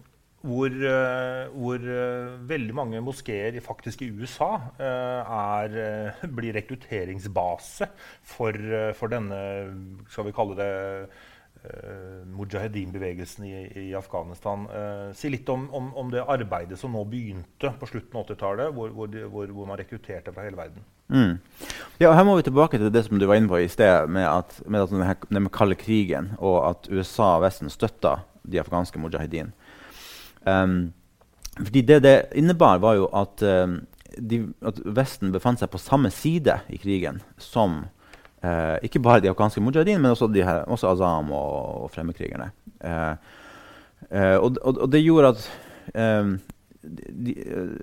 hvor, 0.40 0.72
uh, 0.72 1.50
hvor 1.53 1.83
uh, 1.85 2.37
veldig 2.48 2.74
mange 2.76 3.00
moskeer 3.05 3.59
faktisk 3.61 4.07
i 4.07 4.09
USA 4.09 4.55
uh, 4.79 5.35
er, 5.37 6.22
blir 6.38 6.57
rekrutteringsbase 6.57 7.90
for, 8.24 8.57
for, 8.96 9.12
denne 9.12 9.42
skal 10.09 10.31
vi 10.31 10.35
kalle 10.37 10.57
det 10.57 10.70
uh, 11.64 12.27
mujahedin-bevegelsen 12.37 13.44
i, 13.44 13.73
i, 13.88 13.94
Afghanistan. 13.94 14.66
Uh, 14.70 15.11
si 15.16 15.31
litt 15.33 15.49
om, 15.49 15.66
om, 15.75 15.90
om, 15.99 16.11
det 16.12 16.25
arbeidet 16.25 16.79
som 16.81 16.94
nå 16.94 17.05
begynte 17.09 17.73
på 17.81 17.88
slutten 17.90 18.20
av 18.20 18.27
80-tallet, 18.27 18.73
hvor, 18.77 18.94
hvor, 18.96 19.18
hvor, 19.33 19.53
hvor, 19.53 19.68
man 19.68 19.81
rekrutterte 19.81 20.35
fra 20.35 20.46
hele 20.46 20.59
verden. 20.61 20.87
Mm. 21.11 21.37
Ja, 21.99 22.12
Her 22.14 22.25
må 22.25 22.37
vi 22.38 22.46
tilbake 22.46 22.79
til 22.79 22.92
det 22.92 23.05
som 23.07 23.18
du 23.18 23.27
var 23.27 23.40
inne 23.40 23.51
på 23.51 23.61
i 23.61 23.68
sted, 23.70 24.09
med, 24.09 24.29
at, 24.29 24.61
med 24.66 24.87
at 24.87 24.94
denne, 24.94 25.16
det 25.29 25.53
kalde 25.57 25.79
krigen, 25.79 26.33
og 26.38 26.59
at 26.70 26.90
USA 26.90 27.37
og 27.37 27.44
Vesten 27.46 27.73
støtta 27.73 28.20
de 28.42 28.61
afghanske 28.62 29.01
mujahedin. 29.03 29.53
Um, 30.46 30.92
fordi 31.61 31.83
det 31.83 32.03
det 32.03 32.16
innebar, 32.35 32.79
var 32.79 32.96
jo 32.96 33.09
at, 33.12 33.42
um, 33.42 33.81
de, 34.16 34.44
at 34.64 34.81
Vesten 34.85 35.33
befant 35.33 35.61
seg 35.61 35.70
på 35.73 35.83
samme 35.83 36.11
side 36.14 36.61
i 36.68 36.79
krigen 36.81 37.20
som 37.38 37.85
Eh, 38.40 38.76
ikke 38.88 39.03
bare 39.05 39.20
de 39.20 39.29
afghanske 39.29 39.61
mujahedin, 39.61 40.00
men 40.00 40.14
også, 40.14 40.26
de 40.33 40.44
her, 40.44 40.62
også 40.64 40.88
Azam 40.94 41.33
og, 41.37 41.83
og 41.85 41.90
fremmedkrigerne. 41.92 42.50
Eh, 42.81 43.14
eh, 44.11 44.37
og, 44.37 44.57
og, 44.62 44.79
og, 44.79 44.87
det 44.92 45.03
gjorde 45.05 45.35
at, 45.35 45.42
eh, 45.94 46.31
de, 47.26 47.35
eh, 47.44 47.76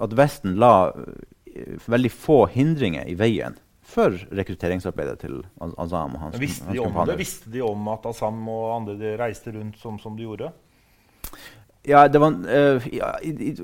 at 0.00 0.16
Vesten 0.16 0.56
la 0.60 0.72
eh, 0.88 1.76
veldig 1.84 2.12
få 2.14 2.46
hindringer 2.54 3.04
i 3.12 3.18
veien 3.20 3.58
for 3.90 4.14
rekrutteringsarbeidet 4.32 5.18
til 5.26 5.40
Azam. 5.60 6.14
og 6.14 6.20
hans, 6.24 6.40
visste, 6.40 6.72
de 6.72 6.80
om 6.80 6.96
det? 7.06 7.18
visste 7.18 7.50
de 7.52 7.60
om 7.66 7.88
at 7.92 8.06
Azam 8.08 8.40
og 8.48 8.76
andre 8.78 9.16
reiste 9.20 9.52
rundt 9.52 9.78
som, 9.82 9.98
som 10.00 10.16
de 10.16 10.24
gjorde? 10.28 10.52
Ja, 11.88 12.08
det 12.08 12.20
var 12.20 12.34
uh, 12.36 12.88
ja, 12.92 13.14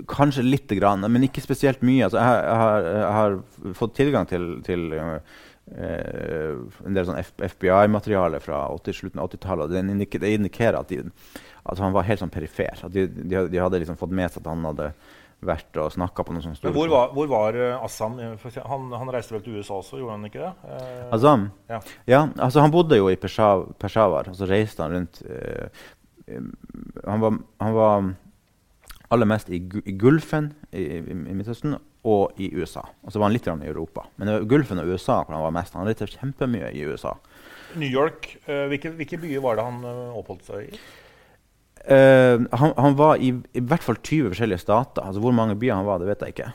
Kanskje 0.09 0.43
lite 0.43 0.79
grann, 0.79 1.05
men 1.13 1.27
ikke 1.27 1.45
spesielt 1.45 1.83
mye. 1.85 2.07
Altså, 2.07 2.23
jeg, 2.23 2.45
jeg, 2.47 2.61
har, 2.63 2.87
jeg, 2.87 3.11
har, 3.19 3.75
fått 3.77 3.97
tilgang 3.99 4.29
til, 4.31 4.47
til 4.65 4.87
uh, 4.97 5.19
en 5.77 6.97
del 6.97 7.09
sånn 7.09 7.21
FBI-materiale 7.21 8.41
fra 8.41 8.63
80, 8.73 8.99
slutten 9.03 9.21
av 9.21 9.29
80-tallet. 9.29 9.75
Det, 9.75 9.85
indikerer, 9.97 10.25
det 10.25 10.33
indikerer 10.41 10.81
at, 10.81 10.95
de, 10.95 11.43
at, 11.67 11.83
han 11.83 11.95
var 11.97 12.09
helt 12.09 12.25
sånn 12.25 12.33
perifer. 12.33 12.87
At 12.89 12.97
de, 12.97 13.05
de, 13.07 13.47
de 13.53 13.63
hadde 13.63 13.83
liksom 13.85 14.01
fått 14.01 14.17
med 14.17 14.33
seg 14.33 14.45
at 14.45 14.53
han 14.55 14.65
hadde 14.71 14.91
vært 15.45 15.77
og 15.81 15.91
snakka 15.93 16.25
på 16.25 16.35
noe 16.35 16.45
sånt 16.45 16.59
stort. 16.59 16.75
Hvor 16.75 16.89
var, 16.91 17.11
hvor 17.15 17.29
var 17.29 17.57
uh, 17.59 17.85
Assam? 17.85 18.17
Han, 18.17 18.87
han, 18.97 19.11
reiste 19.13 19.35
vel 19.35 19.45
til 19.45 19.59
USA 19.61 19.79
også, 19.83 19.99
gjorde 20.01 20.17
han 20.17 20.29
ikke 20.29 20.41
det? 20.41 20.53
Eh, 20.73 21.03
Assam? 21.13 21.49
Ja. 21.69 21.81
ja. 22.09 22.23
altså 22.41 22.65
Han 22.65 22.73
bodde 22.75 22.99
jo 22.99 23.11
i 23.13 23.19
Peshawar, 23.21 24.31
og 24.33 24.39
så 24.39 24.49
reiste 24.49 24.85
han 24.85 24.97
rundt 24.97 25.21
uh, 25.29 25.85
han 26.27 27.21
var, 27.23 27.39
han 27.63 27.75
var, 27.77 28.09
aller 29.15 29.29
mest 29.31 29.51
i, 29.51 29.61
i 29.87 29.95
Gulfen 29.95 30.51
i, 30.73 30.83
i, 30.83 31.01
i, 31.07 31.35
Midtøsten 31.37 31.77
og 32.07 32.39
i 32.43 32.49
USA. 32.55 32.83
Og 33.07 33.13
så 33.13 33.21
var 33.21 33.29
han 33.29 33.37
litt 33.37 33.47
i 33.47 33.71
Europa. 33.71 34.07
Men 34.17 34.29
det 34.29 34.37
var 34.37 34.49
Gulfen 34.51 34.83
og 34.83 34.91
USA 34.91 35.21
hvor 35.23 35.37
han 35.37 35.45
var 35.47 35.55
mest. 35.55 35.77
Han 35.79 35.87
reiste 35.87 36.09
kjempemye 36.11 36.73
i 36.75 36.85
USA. 36.87 37.15
New 37.79 37.91
York, 37.91 38.33
uh, 38.49 38.67
hvilke, 38.71 38.95
hvilke, 38.99 39.19
byer 39.23 39.43
var 39.45 39.59
det 39.59 39.67
han 39.67 39.83
uh, 39.85 40.17
oppholdt 40.19 40.47
seg 40.49 40.71
i? 40.71 40.81
Uh, 41.87 42.43
han, 42.59 42.73
han, 42.75 42.97
var 42.99 43.21
i, 43.23 43.31
i, 43.55 43.63
hvert 43.63 43.85
fall 43.85 43.99
20 44.01 44.33
forskjellige 44.33 44.65
stater. 44.65 45.05
Altså 45.07 45.23
Hvor 45.23 45.35
mange 45.37 45.59
byer 45.59 45.79
han 45.79 45.87
var, 45.87 46.03
det 46.03 46.11
vet 46.11 46.25
jeg 46.25 46.37
ikke. 46.37 46.51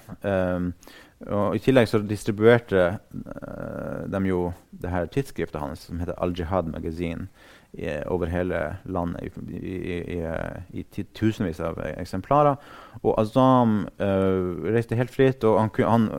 Og 1.28 1.56
I 1.56 1.62
tillegg 1.62 1.90
så 1.90 2.02
distribuerte 2.06 2.86
de 3.12 4.22
jo 4.26 4.52
det 4.72 4.90
her 4.90 5.10
tidsskriftet 5.12 5.62
hans 5.62 5.88
som 5.88 6.00
heter 6.02 6.18
Al-Jihad 6.18 6.72
Magazine 6.72 7.28
over 8.12 8.28
hele 8.28 8.78
landet 8.84 9.38
i, 9.48 9.56
i, 9.56 9.98
i, 10.20 10.82
i, 10.82 11.04
tusenvis 11.16 11.62
av 11.64 11.80
eksemplarer. 11.94 12.58
Og 13.00 13.16
Azam 13.22 13.86
uh, 14.02 14.68
reiste 14.68 14.98
helt 15.00 15.14
fritt. 15.14 15.44
og 15.48 15.60
han, 15.60 15.72
han, 15.88 16.10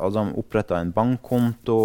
Azam 0.00 0.34
oppretta 0.36 0.76
en 0.80 0.92
bankkonto. 0.92 1.78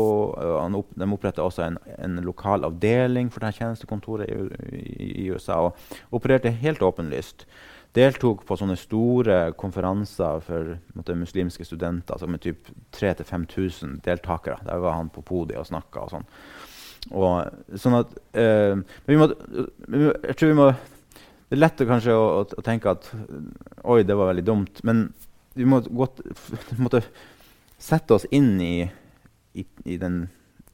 opp, 0.81 0.91
de 0.95 1.11
oppretta 1.11 1.45
også 1.45 1.63
en, 1.63 1.79
en, 1.97 2.19
lokal 2.25 2.67
avdeling 2.67 3.31
for 3.31 3.45
dette 3.45 3.61
tjenestekontoret 3.61 4.27
i, 4.29 5.29
USA. 5.31 5.61
Og 5.69 6.19
opererte 6.19 6.51
helt 6.51 6.83
åpenlyst. 6.83 7.47
Deltok 7.95 8.41
på 8.47 8.57
sånne 8.59 8.75
store 8.75 9.37
konferanser 9.55 10.41
for 10.43 10.73
måtte, 10.97 11.15
muslimske 11.15 11.63
studenter 11.63 12.15
altså 12.15 12.27
med 12.27 12.41
typ 12.43 12.67
3000-5000 12.97 14.01
deltakere. 14.03 14.57
Der 14.67 14.81
var 14.83 14.97
han 14.97 15.11
på 15.13 15.23
podiet 15.23 15.61
og 15.61 15.69
snakka. 15.69 16.03
Og 16.03 16.11
sånn. 16.11 16.27
Og, 17.15 17.77
sånn 17.79 17.95
at, 18.01 18.11
eh, 18.35 18.75
vi 19.07 19.19
må, 19.19 19.29
jeg 19.29 20.35
tror 20.35 20.49
vi 20.49 20.57
må 20.57 20.71
Det 21.45 21.53
er 21.53 21.61
lett 21.61 21.83
kanskje 21.85 22.15
å, 22.17 22.23
å, 22.39 22.45
å, 22.57 22.63
tenke 22.65 22.89
at 22.89 23.11
Oi, 23.85 23.99
det 24.03 24.17
var 24.17 24.31
veldig 24.33 24.43
dumt. 24.43 24.83
Men 24.83 25.07
vi 25.55 25.67
må 25.69 25.79
godt, 25.85 26.19
måtte 26.83 27.05
sette 27.79 28.17
oss 28.17 28.25
inn 28.33 28.57
i, 28.59 28.89
i, 29.53 29.65
i 29.85 29.99
den 30.01 30.25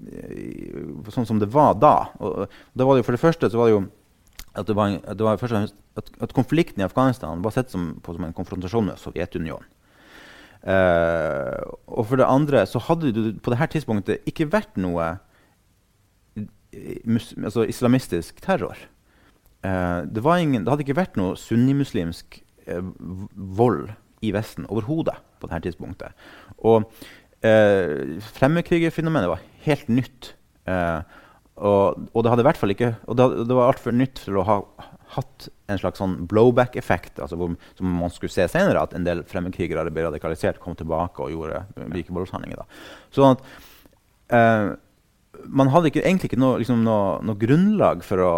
i, 0.02 0.72
Sånn 1.14 1.28
som 1.28 1.42
det 1.42 1.52
var 1.54 1.76
da. 1.78 1.96
Og, 2.24 2.48
da 2.74 2.88
var 2.88 2.98
det 2.98 3.04
jo, 3.04 3.10
for 3.12 3.20
det 3.20 3.26
første 3.26 3.52
så 3.52 3.62
var 3.62 3.70
det 3.70 3.76
jo 3.76 3.84
at, 4.54 4.68
det 4.68 4.76
var, 4.76 4.98
at, 5.00 5.18
det 5.18 5.26
var 5.26 5.40
først, 5.40 5.76
at, 5.98 6.12
at 6.22 6.34
konflikten 6.36 6.82
i 6.82 6.88
Afghanistan 6.88 7.44
var 7.44 7.56
sett 7.56 7.72
som, 7.72 7.94
på 8.04 8.16
som 8.16 8.26
en 8.28 8.36
konfrontasjon 8.36 8.90
med 8.92 9.00
Sovjetunionen. 9.02 9.68
Uh, 10.62 11.58
og 11.90 12.06
for 12.06 12.22
det 12.22 12.28
andre 12.30 12.60
så 12.70 12.78
hadde 12.86 13.10
det 13.16 13.40
på 13.42 13.50
dette 13.50 13.68
tidspunktet 13.74 14.28
ikke 14.30 14.46
vært 14.54 14.76
noe 14.78 15.16
altså 16.38 17.66
islamistisk 17.66 18.44
terror. 18.46 18.78
Uh, 19.66 20.06
det, 20.06 20.22
ingen, 20.22 20.62
det, 20.62 20.70
hadde 20.70 20.86
ikke 20.86 21.00
vært 21.00 21.18
noe 21.18 21.34
sunnimuslimsk 21.40 22.38
uh, 22.70 22.94
vold 23.34 23.90
i 24.22 24.30
Vesten 24.36 24.70
overhodet 24.70 25.18
på 25.42 25.50
dette 25.50 25.72
tidspunktet. 25.72 26.14
Og 26.62 26.86
uh, 27.42 28.22
fremmedkrigerfenomenet 28.38 29.34
var 29.34 29.42
helt 29.66 29.90
nytt. 29.90 30.36
Eh, 30.70 31.02
og, 31.62 32.08
og, 32.12 32.24
det 32.24 32.32
hadde 32.32 32.44
i 32.44 32.48
hvert 32.48 32.58
fall 32.58 32.74
ikke 32.74 32.88
Og 33.06 33.18
det, 33.20 33.26
det 33.46 33.58
var 33.58 33.70
altfor 33.70 33.94
nytt 33.94 34.24
til 34.26 34.40
å 34.42 34.46
ha 34.48 34.58
hatt 35.16 35.50
en 35.72 35.80
slags 35.80 36.00
sånn 36.00 36.14
blowback-effekt, 36.30 37.20
altså 37.20 37.36
som 37.76 37.98
man 38.00 38.14
skulle 38.14 38.32
se 38.32 38.46
senere, 38.52 38.80
at 38.80 38.94
en 38.96 39.04
del 39.04 39.26
fremmedkrigere 39.28 39.92
ble 39.92 40.06
radikalisert, 40.08 40.62
kom 40.64 40.78
tilbake 40.80 41.24
og 41.24 41.34
gjorde 41.34 41.66
like 41.92 42.16
voldshandlinger. 42.16 42.64
Sånn 43.12 43.36
at 43.36 43.44
eh, 44.32 44.70
man 45.52 45.72
hadde 45.74 45.92
ikke, 45.92 46.04
egentlig 46.06 46.32
ikke 46.32 46.40
noe, 46.40 46.60
liksom 46.62 46.84
noe, 46.86 47.20
noe, 47.28 47.40
grunnlag 47.40 48.06
for 48.08 48.24
å 48.24 48.34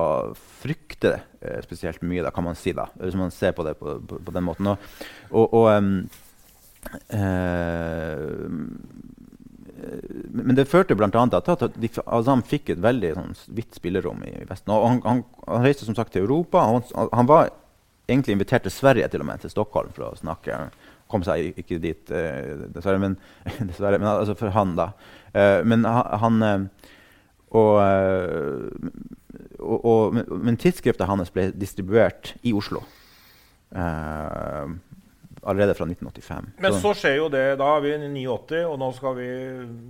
frykte 0.63 1.15
eh, 1.41 1.59
spesielt 1.65 2.01
mye, 2.05 2.23
da, 2.25 2.33
kan 2.33 2.47
man 2.47 2.57
si. 2.57 2.73
da, 2.75 2.87
Hvis 3.01 3.19
man 3.19 3.33
ser 3.33 3.53
på 3.57 3.65
det 3.67 3.75
på, 3.77 3.99
på, 4.09 4.21
på 4.23 4.35
den 4.35 4.47
måten. 4.47 4.73
Og, 4.73 4.77
og, 5.29 5.53
og 5.59 5.65
eh, 7.13 8.49
men 10.33 10.55
det 10.57 10.67
førte 10.71 10.95
bl.a. 10.97 11.09
til 11.11 11.51
at 11.53 11.99
Azam 12.05 12.43
fikk 12.47 12.73
et 12.73 12.81
veldig 12.83 13.11
sånn, 13.17 13.35
vidt 13.57 13.75
spillerom 13.77 14.23
i, 14.27 14.33
Vesten. 14.49 14.73
Og 14.75 14.87
han, 14.87 15.01
han, 15.05 15.21
han, 15.47 15.65
reiste 15.65 15.87
som 15.87 15.97
sagt 15.97 16.15
til 16.15 16.25
Europa. 16.25 16.63
Han, 16.69 17.09
han, 17.13 17.29
var 17.29 17.51
egentlig 18.07 18.37
invitert 18.37 18.65
til 18.67 18.75
Sverige, 18.75 19.09
til 19.11 19.23
og 19.23 19.29
med, 19.29 19.43
til 19.43 19.53
Stockholm, 19.53 19.91
for 19.95 20.09
å 20.09 20.19
snakke. 20.19 20.59
Kom 21.11 21.25
seg 21.25 21.59
ikke 21.59 21.81
dit, 21.83 22.13
eh, 22.15 22.65
dessverre, 22.73 23.01
men, 23.03 23.17
dessverre, 23.69 23.99
men 24.01 24.11
altså 24.13 24.37
for 24.39 24.55
han, 24.55 24.75
da. 24.79 24.91
Eh, 25.33 25.59
men 25.67 25.85
han 25.87 26.47
eh, 26.47 26.65
og, 27.53 27.75
og, 29.61 29.83
og, 29.85 30.15
men 30.41 30.57
tidsskriftet 30.57 31.05
hans 31.05 31.29
ble 31.33 31.51
distribuert 31.53 32.33
i 32.41 32.53
Oslo. 32.57 32.81
Uh, 33.73 34.73
allerede 35.43 35.75
fra 35.77 35.87
1985. 35.89 36.49
Men 36.63 36.77
så 36.81 36.93
skjer 36.97 37.17
jo 37.19 37.29
det. 37.33 37.43
Da 37.59 37.69
er 37.75 37.83
vi 37.83 37.93
i 37.93 38.25
89, 38.27 38.63
og 38.69 38.77
nå 38.81 38.89
skal 38.97 39.17
vi 39.17 39.29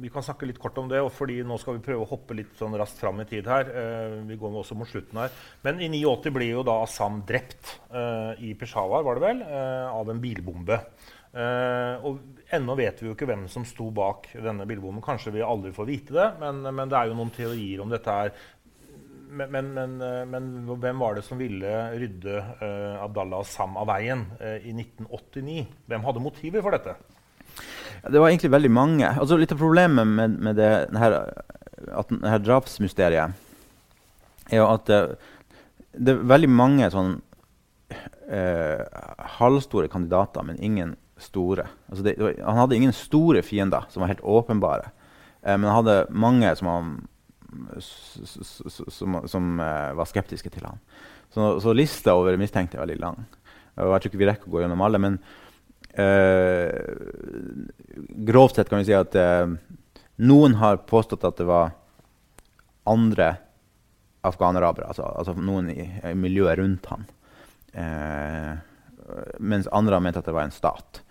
vi 0.04 0.12
kan 0.14 0.26
snakke 0.26 0.48
litt 0.50 0.60
kort 0.62 0.78
om 0.82 0.90
det. 0.92 1.02
fordi 1.14 1.42
Nå 1.48 1.58
skal 1.62 1.78
vi 1.78 1.86
prøve 1.86 2.06
å 2.06 2.10
hoppe 2.10 2.38
litt 2.38 2.54
sånn 2.60 2.76
raskt 2.80 3.02
fram 3.02 3.22
i 3.24 3.28
tid 3.30 3.48
her. 3.50 3.70
Eh, 3.70 4.20
vi 4.28 4.38
går 4.40 4.60
også 4.64 4.78
mot 4.78 4.90
slutten 4.90 5.24
her. 5.24 5.34
Men 5.66 5.82
i 5.82 5.90
89 5.90 6.36
blir 6.36 6.54
jo 6.58 6.64
da 6.68 6.82
Assam 6.84 7.22
drept 7.28 7.78
eh, 7.94 8.46
i 8.50 8.54
Peshawar, 8.60 9.06
var 9.06 9.20
det 9.20 9.28
vel, 9.28 9.44
eh, 9.48 9.90
av 9.92 10.10
en 10.10 10.24
bilbombe. 10.24 10.80
Uh, 11.34 11.98
og 12.06 12.44
ennå 12.54 12.76
vet 12.78 13.00
vi 13.02 13.08
jo 13.08 13.16
ikke 13.16 13.26
hvem 13.26 13.48
som 13.50 13.64
sto 13.66 13.88
bak 13.90 14.28
denne 14.38 14.68
bilbomben. 14.70 15.02
Kanskje 15.02 15.34
vi 15.34 15.42
aldri 15.42 15.72
får 15.74 15.88
vite 15.90 16.14
det, 16.14 16.28
men, 16.44 16.60
men, 16.68 16.86
det 16.92 17.00
er 17.00 17.10
jo 17.10 17.16
noen 17.18 17.32
teorier 17.34 17.82
om 17.82 17.90
dette 17.90 18.18
her. 18.20 18.30
Men, 19.34 19.74
men, 19.74 19.98
men 20.30 20.48
hvem 20.70 21.02
var 21.02 21.18
det 21.18 21.26
som 21.26 21.40
ville 21.42 21.72
rydde 21.98 22.38
uh, 22.62 23.02
Abdallah 23.04 23.44
Sam 23.48 23.76
av 23.82 23.90
veien 23.90 24.26
uh, 24.40 24.58
i 24.62 24.74
1989? 24.76 25.66
Hvem 25.90 26.08
hadde 26.08 26.24
motiver 26.24 26.66
for 26.66 26.76
dette? 26.76 26.96
Det 28.04 28.20
var 28.20 28.30
egentlig 28.30 28.52
veldig 28.54 28.72
mange. 28.74 29.10
Altså, 29.10 29.38
litt 29.40 29.54
av 29.56 29.62
problemet 29.62 30.08
med, 30.08 30.38
med 30.44 30.60
det, 30.60 30.72
denne, 30.92 32.26
her 32.30 32.44
drapsmysteriet 32.44 33.40
er 34.52 34.60
jo 34.60 34.66
at 34.68 34.90
det, 34.90 35.00
det 35.96 36.14
er 36.14 36.26
veldig 36.34 36.50
mange 36.52 36.90
sånn 36.94 37.16
halvstore 39.38 39.90
kandidater, 39.92 40.46
men 40.48 40.58
ingen 40.64 40.96
store. 41.24 41.68
Altså 41.90 42.04
det, 42.04 42.16
han 42.44 42.58
hadde 42.58 42.76
ingen 42.76 42.94
store 42.96 43.44
fiender 43.46 43.86
som 43.90 44.04
var 44.04 44.12
helt 44.12 44.24
åpenbare. 44.24 44.92
Eh, 45.42 45.58
men 45.58 45.70
han 45.70 45.80
hadde 45.82 45.98
mange 46.10 46.56
som, 46.60 46.70
han, 46.70 46.94
som, 47.80 49.20
som 49.30 49.54
eh, 49.60 49.92
var 49.98 50.10
skeptiske 50.10 50.52
til 50.54 50.68
han. 50.68 50.82
Så, 51.34 51.60
så, 51.64 51.74
lista 51.74 52.14
over 52.18 52.38
mistenkte 52.38 52.78
er 52.78 52.86
veldig 52.86 53.00
lang. 53.02 53.24
Og 53.82 53.96
jeg 53.96 54.04
tror 54.04 54.12
ikke 54.12 54.22
vi 54.22 54.28
rekker 54.30 54.50
å 54.50 54.54
gå 54.54 54.62
gjennom 54.62 54.84
alle. 54.86 55.02
Men 55.02 55.18
eh, 55.98 56.70
grovt 58.28 58.60
sett 58.60 58.70
kan 58.70 58.84
vi 58.84 58.90
si 58.92 58.98
at 58.98 59.18
eh, 59.18 59.56
noen 60.22 60.60
har 60.62 60.84
påstått 60.90 61.26
at 61.26 61.40
det 61.42 61.48
var 61.50 61.74
andre 62.90 63.32
afghanerabere, 64.24 64.88
altså, 64.92 65.04
altså, 65.04 65.34
noen 65.36 65.72
i, 65.74 65.84
i, 65.84 66.14
miljøet 66.16 66.60
rundt 66.60 66.86
han. 66.92 67.08
Eh, 67.74 68.54
mens 69.44 69.68
andre 69.74 69.98
har 69.98 70.06
ment 70.06 70.20
at 70.20 70.30
det 70.30 70.36
var 70.36 70.48
en 70.48 70.56
stat. 70.56 71.02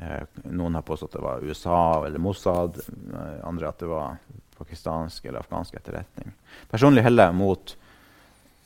Eh, 0.00 0.22
noen 0.44 0.74
har 0.74 0.84
påstått 0.86 1.12
at 1.14 1.20
det 1.20 1.24
var 1.24 1.44
USA 1.44 1.80
eller 2.06 2.18
Mossad. 2.18 2.80
Eh, 3.14 3.48
andre 3.48 3.68
at 3.68 3.78
det 3.78 3.90
var 3.90 4.16
pakistansk 4.58 5.24
eller 5.24 5.42
afghansk 5.42 5.74
etterretning. 5.74 6.32
Personlig 6.70 7.02
heller 7.02 7.30
jeg 7.30 7.36
mot 7.36 7.76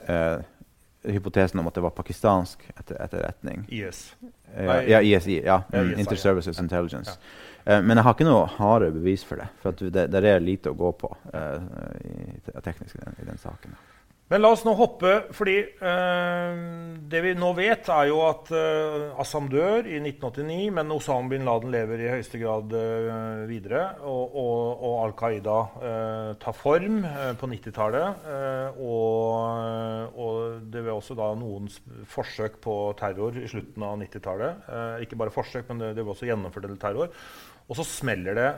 eh, 0.06 0.38
hypotesen 1.02 1.60
om 1.60 1.66
at 1.66 1.74
det 1.74 1.84
var 1.84 1.94
pakistansk 1.96 2.62
etter, 2.76 2.98
etterretning. 3.02 3.66
IS. 3.68 4.14
Eh, 4.54 4.90
ja, 4.90 5.02
ISI. 5.02 5.40
Ja, 5.44 5.62
mm, 5.72 5.98
Inter-Services 5.98 6.60
Intelligence. 6.60 7.18
Eh, 7.64 7.82
men 7.82 7.96
jeg 7.96 8.06
har 8.06 8.14
ikke 8.14 8.28
noe 8.28 8.46
harde 8.58 8.92
bevis 8.94 9.24
for 9.26 9.42
det. 9.42 9.48
For 9.62 9.74
det, 9.82 10.08
det, 10.12 10.22
er 10.22 10.42
lite 10.42 10.70
å 10.70 10.78
gå 10.78 10.92
på 11.00 11.10
eh, 11.32 11.68
i, 12.06 12.16
teknisk 12.62 12.98
i 12.98 13.04
den, 13.04 13.18
i 13.22 13.28
den 13.30 13.42
saken. 13.42 13.74
Men 14.26 14.42
la 14.42 14.48
oss 14.50 14.64
nå 14.66 14.72
hoppe, 14.74 15.10
fordi 15.38 15.54
øh, 15.86 16.56
det 17.06 17.20
vi 17.22 17.34
nå 17.38 17.52
vet, 17.54 17.86
er 17.94 18.08
jo 18.08 18.16
at 18.26 18.48
øh, 18.58 19.04
Assam 19.22 19.46
dør 19.46 19.86
i 19.86 20.00
1989, 20.00 20.72
men 20.74 20.90
Osama 20.90 21.30
bin 21.30 21.46
Laden 21.46 21.70
lever 21.70 22.02
i 22.02 22.08
høyeste 22.10 22.40
grad 22.40 22.74
øh, 22.74 23.44
videre. 23.46 23.84
Og, 24.02 24.34
og, 24.34 24.82
og 24.88 24.96
Al 25.04 25.14
Qaida 25.20 25.60
tar 26.42 26.58
form 26.58 26.98
på 27.38 27.50
90-tallet. 27.54 28.26
Eh, 28.34 28.82
og, 28.82 30.18
og, 30.18 30.58
det 30.74 30.82
var 30.82 30.98
også 30.98 31.14
da 31.22 31.30
noen 31.38 31.70
forsøk 32.10 32.58
på 32.66 32.76
terror 32.98 33.38
i 33.38 33.46
slutten 33.46 33.86
av 33.86 33.94
90-tallet. 34.02 34.68
ikke 35.06 35.22
bare 35.22 35.36
forsøk, 35.38 35.70
men 35.70 35.84
det, 35.84 35.94
det 35.94 36.02
var 36.02 36.16
også 36.18 36.32
gjennomført 36.32 36.66
en 36.72 36.82
terror. 36.82 37.14
Og 37.70 37.78
så 37.78 37.86
smeller 37.86 38.34
det 38.34 38.50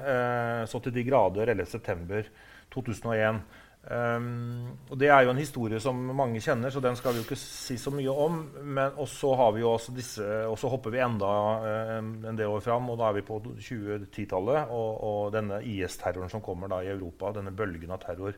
så 0.69 0.81
til 0.81 0.97
de 0.97 1.05
grader 1.05 1.53
11.9.2001. 1.53 3.45
Um, 3.87 4.75
og 4.91 4.99
Det 5.01 5.09
er 5.09 5.23
jo 5.25 5.31
en 5.31 5.41
historie 5.41 5.79
som 5.81 5.97
mange 6.13 6.43
kjenner, 6.45 6.71
så 6.71 6.81
den 6.85 6.97
skal 6.99 7.15
vi 7.15 7.23
jo 7.23 7.25
ikke 7.25 7.39
si 7.41 7.79
så 7.81 7.93
mye 7.95 8.13
om. 8.13 8.41
Men 8.63 8.99
og 8.99 9.09
så 9.09 9.33
har 9.39 9.53
vi 9.57 9.63
jo 9.63 9.73
også 9.73 9.95
disse, 9.97 10.27
og 10.47 10.59
så 10.61 10.69
hopper 10.69 10.93
vi 10.93 11.03
enda 11.05 11.33
um, 11.99 12.13
en 12.29 12.39
del 12.39 12.53
år 12.53 12.65
fram, 12.65 12.91
og 12.91 12.99
da 13.01 13.09
er 13.09 13.19
vi 13.21 13.27
på 13.29 13.41
2010-tallet. 13.47 14.69
Og, 14.69 15.05
og, 15.11 15.21
denne 15.33 15.63
IS-terroren 15.65 16.33
som 16.33 16.45
kommer 16.45 16.69
da 16.69 16.83
i 16.83 16.93
Europa, 16.93 17.33
denne 17.39 17.55
bølgen 17.55 17.95
av 17.95 18.03
terror. 18.05 18.37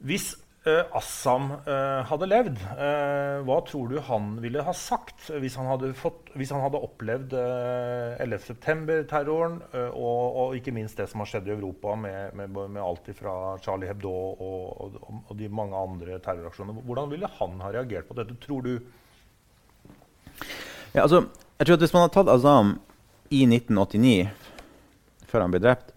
Hvis 0.00 0.32
uh, 0.34 0.49
Assam 0.68 1.54
uh, 1.64 2.02
hadde 2.04 2.26
levd, 2.28 2.58
uh, 2.76 3.40
hva 3.48 3.54
tror 3.64 3.88
du 3.88 3.94
han 4.04 4.34
ville 4.42 4.60
ha 4.60 4.74
sagt 4.76 5.30
hvis 5.40 5.54
han 5.56 5.70
hadde, 5.70 5.94
fått, 5.96 6.28
hvis 6.36 6.52
han 6.52 6.60
hadde 6.60 6.82
opplevd 6.84 7.32
uh, 7.32 8.20
11.9-terroren 8.20 9.56
og, 9.72 10.20
og, 10.28 10.52
ikke 10.58 10.74
minst 10.76 11.00
det 11.00 11.08
som 11.08 11.24
har 11.24 11.30
skjedd 11.32 11.48
i 11.48 11.54
Europa 11.54 11.96
med, 11.96 12.36
med, 12.36 12.60
med 12.76 12.82
alt 12.84 13.08
fra 13.16 13.56
Charlie 13.64 13.88
Hebdo 13.88 14.12
og, 14.12 14.68
og, 14.84 15.00
og, 15.22 15.32
de 15.40 15.48
mange 15.48 15.80
andre 15.80 16.20
terroraksjonene? 16.20 16.84
Hvordan 16.84 17.12
ville 17.16 17.34
han 17.40 17.58
ha 17.64 17.72
reagert 17.80 18.12
på 18.12 18.20
dette, 18.20 18.36
tror 18.44 18.68
du? 18.68 18.74
Ja, 20.92 21.06
altså, 21.06 21.24
jeg 21.56 21.66
tror 21.66 21.76
at 21.78 21.88
Hvis 21.88 21.96
man 21.96 22.04
hadde 22.04 22.18
tatt 22.20 22.36
Azam 22.36 22.76
i 23.32 23.46
1989, 23.48 24.28
før 25.30 25.48
han 25.48 25.54
ble 25.54 25.64
drept, 25.64 25.94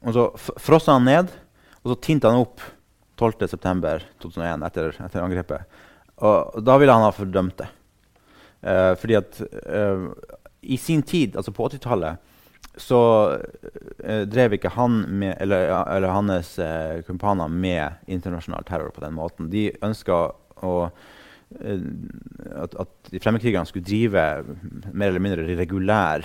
og 0.00 0.16
så 0.16 0.30
frossa 0.40 0.96
han 0.96 1.10
ned, 1.10 1.42
og 1.82 1.92
så 1.92 2.04
tinte 2.08 2.30
han 2.30 2.46
opp 2.46 2.62
12.9.2001 3.22 4.66
etter, 4.66 4.98
etter 5.06 5.22
angrepet. 5.22 5.80
Og 6.22 6.58
da 6.62 6.76
ville 6.78 6.94
han 6.94 7.06
ha 7.06 7.14
fordømt 7.14 7.62
det. 7.62 7.70
Uh, 8.62 8.92
fordi 8.98 9.18
at 9.18 9.40
uh, 9.42 10.10
i 10.62 10.78
sin 10.78 11.02
tid, 11.02 11.36
altså 11.36 11.54
på 11.54 11.66
80-tallet, 11.66 12.28
så 12.78 13.00
uh, 13.34 14.22
drev 14.30 14.56
ikke 14.56 14.74
han 14.76 15.02
med, 15.10 15.34
eller, 15.42 15.72
eller 15.96 16.14
hans 16.14 16.54
kumpaner 17.06 17.50
med 17.50 18.06
internasjonal 18.06 18.68
terror 18.68 18.94
på 18.94 19.02
den 19.02 19.16
måten. 19.18 19.50
De 19.52 19.70
ønska 19.82 20.24
eh, 20.62 21.82
at, 22.62 22.76
at 22.80 23.10
fremmedkrigerne 23.20 23.68
skulle 23.68 23.84
drive 23.84 24.22
mer 24.92 25.10
eller 25.10 25.20
mindre 25.20 25.56
regulær 25.58 26.24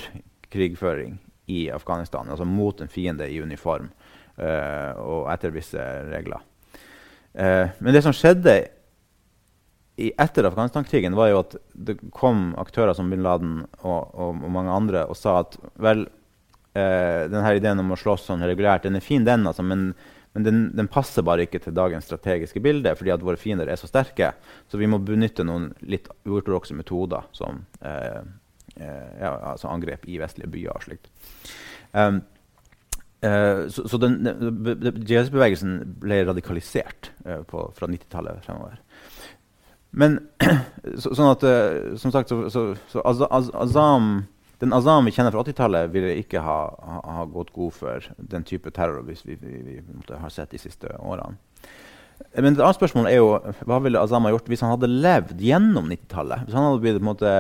krigføring 0.54 1.18
i 1.52 1.68
Afghanistan, 1.74 2.30
altså 2.30 2.46
mot 2.48 2.80
en 2.82 2.92
fiende 2.92 3.28
i 3.32 3.42
uniform 3.42 3.90
og 4.38 5.28
etter 5.34 5.52
visse 5.56 5.82
regler. 6.12 6.44
Eh, 7.38 7.70
men 7.78 7.94
det 7.94 8.02
som 8.02 8.16
skjedde 8.16 8.58
i, 9.98 10.12
etter 10.18 10.48
Afghanistan-krigen, 10.50 11.16
var 11.18 11.32
jo 11.32 11.42
at 11.44 11.56
det 11.74 11.98
kom 12.14 12.52
aktører 12.58 12.98
som 12.98 13.10
bin 13.14 13.24
Laden 13.26 13.60
og, 13.82 14.14
og, 14.14 14.38
og 14.42 14.54
mange 14.54 14.74
andre 14.74 15.06
og 15.10 15.18
sa 15.18 15.40
at 15.44 15.58
vel, 15.82 16.06
eh, 16.78 17.26
denne 17.30 17.56
ideen 17.58 17.82
om 17.82 17.94
å 17.94 18.00
slåss 18.00 18.30
sånn 18.30 18.46
regulært, 18.46 18.86
den 18.86 18.98
er 18.98 19.06
fin, 19.06 19.26
den, 19.26 19.46
altså, 19.50 19.66
men, 19.66 19.92
men 20.38 20.48
den, 20.48 20.64
den, 20.78 20.90
passer 20.94 21.26
bare 21.26 21.46
ikke 21.46 21.62
til 21.64 21.78
dagens 21.78 22.10
strategiske 22.10 22.62
bilde 22.64 22.94
fordi 22.98 23.14
at 23.14 23.26
våre 23.26 23.42
fiender 23.42 23.70
er 23.70 23.78
så 23.82 23.90
sterke. 23.90 24.34
Så 24.70 24.82
vi 24.82 24.90
må 24.90 25.02
benytte 25.02 25.46
noen 25.46 25.72
litt 25.82 26.10
uortodokse 26.26 26.78
metoder, 26.78 27.30
som 27.38 27.64
eh, 27.82 28.22
eh, 28.78 29.14
ja, 29.22 29.34
altså 29.54 29.70
angrep 29.74 30.06
i 30.10 30.18
vestlige 30.22 30.54
byer 30.54 30.78
og 30.78 30.90
slikt. 30.90 31.10
Um, 31.94 32.22
Uh, 33.26 33.66
så, 33.74 33.88
så 33.90 33.98
den, 33.98 34.20
JS-bevegelsen 35.10 35.80
ble 36.04 36.20
radikalisert 36.28 37.12
uh, 37.26 37.42
på, 37.50 37.64
fra 37.74 37.90
90-tallet 37.90 38.44
fremover. 38.46 38.78
Men 39.98 40.20
så, 41.02 41.16
sånn 41.16 41.32
at 41.32 41.46
uh, 41.48 41.96
Som 41.98 42.14
sagt, 42.14 42.30
så, 42.30 42.44
så, 42.54 42.68
så 42.92 43.02
az, 43.08 43.24
az, 43.26 43.50
Azam, 43.58 44.28
den 44.62 44.76
Azam 44.76 45.10
vi 45.10 45.16
kjenner 45.16 45.34
fra 45.34 45.42
80-tallet, 45.48 45.90
ville 45.96 46.14
ikke 46.22 46.44
ha, 46.46 46.60
ha, 46.78 47.00
ha, 47.18 47.26
gått 47.34 47.50
god 47.56 47.74
for 47.80 48.10
den 48.18 48.46
type 48.46 48.70
terror 48.76 49.02
vi, 49.08 49.18
vi, 49.26 49.40
vi, 49.42 49.80
vi 49.82 50.20
har 50.22 50.34
sett 50.34 50.54
de 50.54 50.62
siste 50.62 50.94
årene. 51.00 51.40
Men 52.38 52.54
et 52.54 52.62
annet 52.62 52.78
spørsmål 52.78 53.10
er 53.10 53.20
jo 53.20 53.34
hva 53.70 53.78
ville 53.86 54.02
Azam 54.02 54.26
ha 54.26 54.34
gjort 54.34 54.48
hvis 54.50 54.62
han 54.66 54.74
hadde 54.74 54.90
levd 54.90 55.42
gjennom 55.42 55.90
90-tallet? 55.90 56.46
Hvis 56.46 56.58
han 56.58 56.66
hadde 56.66 56.82
blitt 56.86 56.98
på 56.98 57.06
en 57.06 57.12
måte 57.12 57.34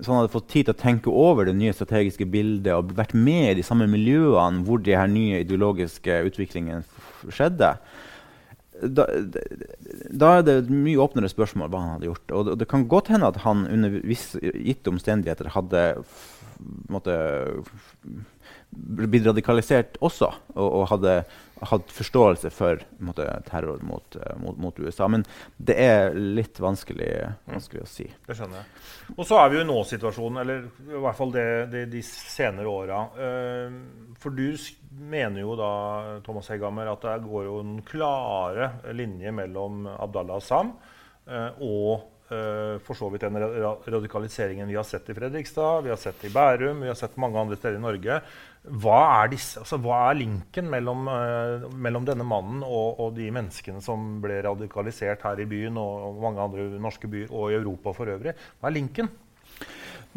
så 0.00 0.10
han 0.10 0.22
hadde 0.22 0.32
fått 0.32 0.48
tid 0.50 0.66
til 0.66 0.74
å 0.74 0.80
tenke 0.80 1.12
over 1.12 1.46
det 1.46 1.54
nye 1.58 1.74
strategiske 1.74 2.26
bildet 2.26 2.72
og 2.74 2.96
vært 2.98 3.14
med 3.14 3.52
i 3.52 3.58
de 3.60 3.66
samme 3.66 3.86
miljøene 3.90 4.64
hvor 4.66 4.82
de 4.82 4.96
her 4.98 5.10
nye 5.10 5.44
ideologiske 5.44 6.16
utviklingene 6.30 6.82
skjedde, 7.30 7.76
da, 8.82 9.04
da, 10.10 10.30
er 10.32 10.42
det 10.44 10.54
et 10.64 10.70
mye 10.72 10.98
åpnere 11.00 11.30
spørsmål 11.30 11.70
hva 11.70 11.80
han 11.80 11.92
hadde 11.94 12.08
gjort. 12.08 12.32
Og 12.34 12.48
det, 12.48 12.56
det 12.64 12.68
kan 12.72 12.86
godt 12.90 13.10
hende 13.14 13.30
at 13.30 13.38
han 13.44 13.62
under 13.70 14.00
visse 14.02 14.40
gitte 14.42 14.90
omstendigheter 14.90 15.52
hadde 15.54 15.84
måtte, 16.92 17.16
blitt 18.70 19.26
radikalisert 19.26 19.98
også 20.04 20.30
og, 20.54 20.68
og 20.68 20.86
hadde 20.92 21.18
hatt 21.64 21.92
forståelse 21.94 22.50
for 22.52 22.80
måte, 23.04 23.26
terror 23.48 23.82
mot, 23.86 24.16
uh, 24.16 24.34
mot, 24.40 24.56
mot, 24.60 24.78
USA. 24.78 25.08
Men 25.08 25.24
det 25.56 25.76
er 25.80 26.16
litt 26.16 26.58
vanskelig, 26.60 27.10
vanskelig 27.48 27.84
mm. 27.84 27.86
å 27.86 27.90
si. 27.90 28.06
Det 28.26 28.36
skjønner 28.36 28.60
jeg. 28.60 28.82
Og 29.16 29.28
så 29.28 29.38
er 29.40 29.50
vi 29.50 29.58
jo 29.58 29.64
i 29.64 29.68
nå-situasjonen, 29.68 30.40
eller 30.42 30.64
i 30.66 31.02
hvert 31.04 31.18
fall 31.18 31.34
det, 31.34 31.46
det, 31.72 31.84
de 31.92 32.02
senere 32.06 32.70
åra. 32.70 33.04
Uh, 33.16 34.14
for 34.20 34.34
du 34.34 34.48
mener 34.94 35.42
jo 35.42 35.54
da 35.58 35.70
Thomas 36.26 36.50
Hegghammer, 36.52 36.90
at 36.92 37.06
det 37.06 37.28
går 37.28 37.46
jo 37.48 37.60
en 37.62 37.78
klare 37.86 38.74
linje 38.96 39.32
mellom 39.34 39.86
Abdallah 39.94 40.42
Assam 40.42 40.74
uh, 40.74 41.50
og 41.62 42.10
uh, 42.30 42.80
for 42.84 42.98
så 42.98 43.10
vidt 43.12 43.26
den 43.26 43.38
radikaliseringen 43.40 44.68
vi 44.70 44.78
har 44.78 44.86
sett 44.88 45.08
i 45.10 45.16
Fredrikstad, 45.16 45.84
vi 45.84 45.92
har 45.92 46.00
sett 46.00 46.24
i 46.24 46.32
Bærum, 46.32 46.82
vi 46.84 46.90
har 46.90 46.98
sett 46.98 47.16
mange 47.20 47.40
andre 47.40 47.58
steder 47.58 47.78
i 47.78 47.84
Norge. 47.84 48.20
Hva 48.64 49.00
er, 49.20 49.32
disse, 49.34 49.60
altså, 49.60 49.76
hva 49.84 49.98
er 50.08 50.20
linken 50.22 50.70
mellom, 50.72 51.08
uh, 51.10 51.66
mellom 51.76 52.06
denne 52.08 52.24
mannen 52.28 52.62
og, 52.64 53.00
og, 53.00 53.12
de 53.18 53.28
menneskene 53.34 53.82
som 53.84 54.18
ble 54.24 54.40
radikalisert 54.46 55.26
her 55.28 55.42
i 55.42 55.48
byen 55.50 55.76
og, 55.80 56.08
og 56.08 56.22
mange 56.24 56.46
andre 56.48 56.68
norske 56.80 57.10
byer 57.10 57.32
og 57.32 57.52
i 57.52 57.58
Europa 57.58 57.92
for 57.96 58.14
øvrig? 58.14 58.36
Hva 58.60 58.70
er 58.70 58.76
linken? 58.78 59.12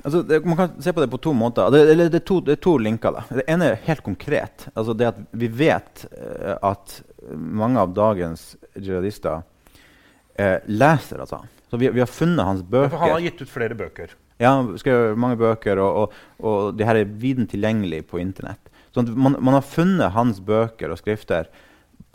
Altså, 0.04 0.22
det, 0.22 0.46
man 0.46 0.58
kan 0.58 0.82
se 0.82 0.94
på 0.94 1.02
det 1.02 1.10
på 1.10 1.20
to 1.22 1.34
måter. 1.34 1.72
Det, 1.74 1.84
det, 1.90 1.98
det, 2.14 2.22
er, 2.22 2.26
to, 2.26 2.38
er, 2.46 2.60
to, 2.62 2.78
linker. 2.78 3.16
Da. 3.16 3.24
Det 3.40 3.46
ene 3.50 3.72
er 3.72 3.84
helt 3.88 4.04
konkret. 4.06 4.68
Altså 4.76 4.94
det 4.94 5.10
at 5.10 5.22
Vi 5.32 5.50
vet 5.50 6.06
uh, 6.14 6.56
at 6.72 7.00
mange 7.34 7.82
av 7.82 7.94
dagens 7.98 8.52
jihadister 8.76 9.42
uh, 9.42 10.58
leser 10.70 11.26
Azam. 11.26 11.50
Så 11.72 11.78
vi, 11.78 11.90
vi, 11.92 12.00
har 12.00 12.08
funnet 12.12 12.46
hans 12.48 12.64
bøker. 12.64 12.96
Ja, 12.96 13.04
han 13.04 13.16
har 13.18 13.26
gitt 13.26 13.42
ut 13.44 13.52
flere 13.52 13.76
bøker. 13.76 14.14
Ja, 14.40 14.54
han 14.60 14.72
skrev 14.80 15.18
mange 15.20 15.40
bøker, 15.40 15.82
og, 15.84 15.98
og, 15.98 16.46
og 16.46 16.78
de 16.78 16.88
her 16.88 17.02
er 17.02 17.12
viden 17.20 17.50
tilgjengelig 17.50 18.06
på 18.12 18.22
Internett. 18.22 18.72
Så 18.96 19.04
man, 19.08 19.36
man, 19.40 19.58
har 19.58 19.66
funnet 19.66 20.16
hans 20.16 20.40
bøker 20.42 20.94
og 20.94 21.02
skrifter 21.02 21.50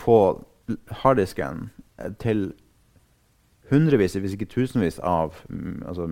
på 0.00 0.16
harddisken 1.02 1.68
til 2.22 2.52
hundrevis, 3.72 4.16
hvis 4.20 4.34
ikke 4.36 4.50
tusenvis, 4.50 4.98
av 4.98 5.36
mm, 5.48 5.82
altså, 5.88 6.08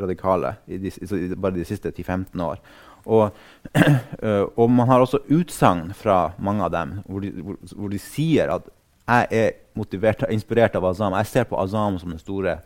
radikale 0.00 0.56
i 0.66 0.80
de, 0.80 0.92
i 0.92 1.28
bare 1.34 1.56
de 1.56 1.64
siste 1.68 1.92
10-15 1.92 2.42
år. 2.42 2.60
Og, 3.06 3.36
og, 4.60 4.70
man 4.70 4.88
har 4.90 5.04
også 5.04 5.22
utsagn 5.32 5.92
fra 5.94 6.32
mange 6.42 6.66
av 6.66 6.72
dem 6.74 6.98
hvor 7.06 7.22
de, 7.22 7.30
hvor, 7.38 7.60
hvor 7.76 7.92
de, 7.92 8.00
sier 8.02 8.50
at 8.56 8.66
jeg 9.06 9.26
er 9.30 9.50
motivert, 9.78 10.24
inspirert 10.32 10.76
av 10.76 10.84
Azam. 10.88 11.14
Jeg 11.20 11.30
ser 11.30 11.46
på 11.46 11.58
Azam 11.60 11.98
som, 12.02 12.14
store, 12.18 12.58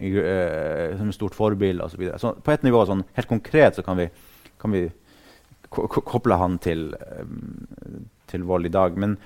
uh, 0.00 0.96
som 0.98 1.08
et 1.08 1.16
stort 1.16 1.36
forbilde 1.38 1.84
osv. 1.84 2.02
Så, 2.14 2.18
så 2.22 2.34
på 2.34 2.54
et 2.54 2.66
nivå 2.66 2.82
sånn, 2.88 3.04
helt 3.14 3.30
konkret 3.30 3.78
så 3.78 3.84
kan 3.86 3.98
vi, 4.00 4.08
kan 4.60 4.74
vi 4.74 4.88
koble 5.74 6.38
han 6.38 6.58
til, 6.62 6.88
um, 7.20 8.08
til 8.30 8.46
vold 8.48 8.66
i 8.66 8.74
dag. 8.74 8.98
Men 8.98 9.18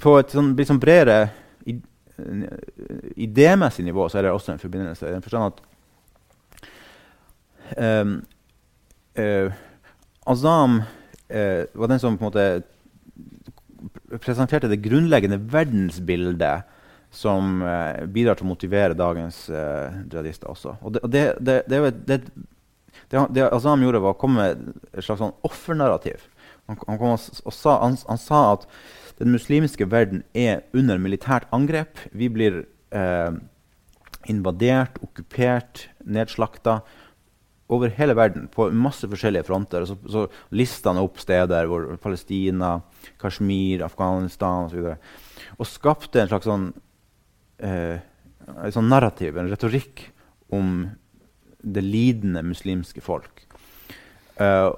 på 0.00 0.16
et 0.20 0.32
sånn, 0.32 0.54
litt 0.56 0.70
sånn 0.70 0.82
bredere 0.82 1.26
idémessig 3.16 3.84
nivå 3.84 4.08
så 4.08 4.18
er 4.18 4.26
det 4.26 4.32
også 4.32 4.54
en 4.54 4.62
forbindelse. 4.62 5.08
I 5.08 5.12
den 5.12 5.24
forstand 5.24 5.52
at 5.52 5.58
um, 7.76 8.14
uh, 9.20 9.52
Azam 10.26 10.80
uh, 10.80 11.62
var 11.74 11.92
den 11.92 12.00
som 12.00 12.16
på 12.16 12.24
en 12.24 12.30
måte 12.30 12.46
presenterte 14.22 14.70
det 14.70 14.82
grunnleggende 14.84 15.38
verdensbildet 15.52 16.66
som 17.14 17.62
eh, 17.62 18.04
bidrar 18.12 18.38
til 18.38 18.46
å 18.46 18.50
motivere 18.50 18.98
dagens 18.98 19.46
eh, 19.48 20.02
jihadister 20.10 20.50
også. 20.52 20.76
Og 20.82 20.96
det, 20.96 21.24
det, 21.40 21.56
det, 21.70 21.80
det, 22.08 22.20
det 23.08 23.48
Azam 23.48 23.84
gjorde, 23.84 24.02
var 24.04 24.16
å 24.16 24.20
komme 24.20 24.42
med 24.42 24.70
et 24.92 25.06
slags 25.06 25.22
sånn 25.22 25.36
offernarrativ. 25.46 26.26
Han, 26.66 26.80
han, 26.88 27.18
sa, 27.18 27.78
han, 27.84 27.98
han 28.08 28.20
sa 28.20 28.40
at 28.56 28.66
den 29.20 29.32
muslimske 29.32 29.86
verden 29.88 30.24
er 30.36 30.64
under 30.76 31.00
militært 31.00 31.46
angrep. 31.56 32.02
Vi 32.12 32.28
blir 32.32 32.64
eh, 32.92 33.38
invadert, 34.28 34.98
okkupert, 35.04 35.86
nedslakta 36.04 36.80
over 37.72 37.90
hele 37.96 38.14
verden 38.14 38.46
på 38.52 38.68
masse 38.70 39.08
forskjellige 39.10 39.46
fronter. 39.48 39.86
Så, 39.88 39.96
så 40.10 40.26
lister 40.54 40.92
han 40.92 41.02
opp 41.02 41.18
steder 41.22 41.66
hvor 41.70 41.88
Palestina, 42.02 42.76
Kashmir, 43.20 43.82
Afghanistan 43.86 44.68
osv. 44.68 44.92
Og, 44.92 45.56
og 45.58 45.70
skapte 45.70 46.22
en 46.22 46.30
slags 46.30 46.46
sånn, 46.46 46.68
eh, 47.58 47.98
en 48.54 48.74
sånn 48.74 48.90
narrativ, 48.92 49.38
en 49.38 49.50
retorikk, 49.50 50.08
om 50.54 50.84
det 51.66 51.82
lidende 51.82 52.44
muslimske 52.46 53.02
folk. 53.02 53.42
Uh, 54.38 54.70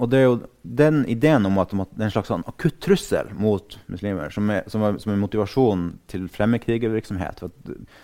og 0.00 0.08
det 0.10 0.18
er 0.18 0.24
jo 0.24 0.38
den 0.64 1.02
ideen 1.10 1.44
om 1.46 1.60
at, 1.60 1.70
det 1.70 2.00
er 2.00 2.08
en 2.08 2.14
slags 2.14 2.30
sånn 2.32 2.46
akutt 2.48 2.80
trussel 2.82 3.28
mot 3.38 3.76
muslimer, 3.92 4.32
som 4.34 4.48
er, 4.50 4.64
som 4.72 4.82
er, 4.88 4.96
som 5.02 5.12
er 5.12 5.20
motivasjonen 5.20 5.92
til 6.10 6.24
fremmedkrigervirksomhet. 6.32 7.44
Uh, 7.44 8.02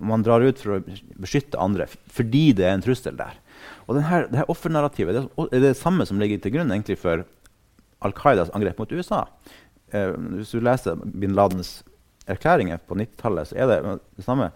man 0.00 0.22
drar 0.22 0.44
ut 0.44 0.60
for 0.62 0.76
å 0.76 0.82
beskytte 1.18 1.58
andre 1.58 1.88
fordi 2.14 2.50
det 2.56 2.66
er 2.68 2.76
en 2.76 2.84
trussel 2.84 3.16
der. 3.18 3.38
Og 3.88 3.96
denne, 3.96 4.24
det 4.30 4.38
her 4.38 4.52
offernarrativet 4.52 5.18
det 5.18 5.48
er 5.56 5.64
det 5.64 5.76
samme 5.78 6.06
som 6.06 6.20
ligger 6.22 6.38
til 6.42 6.54
grunn 6.54 6.72
for 7.00 7.24
Al 8.00 8.14
Qaidas 8.16 8.52
angrep 8.56 8.78
mot 8.80 8.92
USA. 8.92 9.26
Eh, 9.92 10.14
hvis 10.38 10.54
du 10.54 10.62
leser 10.62 10.96
bin 10.96 11.34
Ladens 11.36 11.80
erklæringer 12.30 12.78
på 12.86 12.96
90-tallet, 12.96 13.50
så 13.50 13.58
er 13.58 13.66
det 13.68 13.98
det 14.16 14.24
samme 14.24 14.52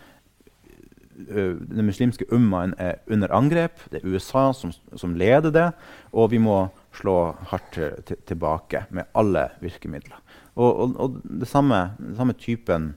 den 1.14 1.86
muslimske 1.86 2.26
ummaen 2.34 2.74
er 2.78 2.98
under 3.06 3.32
angrep. 3.34 3.78
Det 3.90 4.00
er 4.00 4.08
USA 4.08 4.48
som, 4.52 4.72
som, 4.96 5.14
leder 5.14 5.52
det. 5.54 5.68
Og 6.12 6.32
vi 6.32 6.40
må 6.42 6.68
slå 6.94 7.34
hardt 7.50 7.78
til, 8.06 8.18
tilbake 8.26 8.84
med 8.90 9.10
alle 9.14 9.48
virkemidler. 9.62 10.18
Og, 10.54 10.70
og, 10.70 10.96
og 10.98 11.20
det 11.22 11.48
samme, 11.50 11.94
den 11.98 12.16
samme 12.18 12.34
typen 12.38 12.94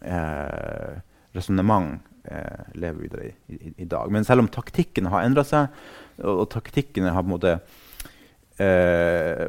eh, 0.00 0.98
resonnement 1.36 1.98
eh, 2.24 2.72
lever 2.74 3.02
videre 3.02 3.28
i, 3.28 3.34
i, 3.54 3.74
i, 3.76 3.84
dag. 3.84 4.10
Men 4.12 4.24
selv 4.24 4.44
om 4.44 4.50
taktikken 4.52 5.10
har 5.12 5.26
endra 5.26 5.44
seg, 5.46 5.74
og, 6.22 6.44
og 6.44 6.48
taktikkene 6.54 7.14
har 7.14 7.24
på 7.24 7.30
en 7.30 7.36
måte 7.36 7.54
eh, 8.62 9.46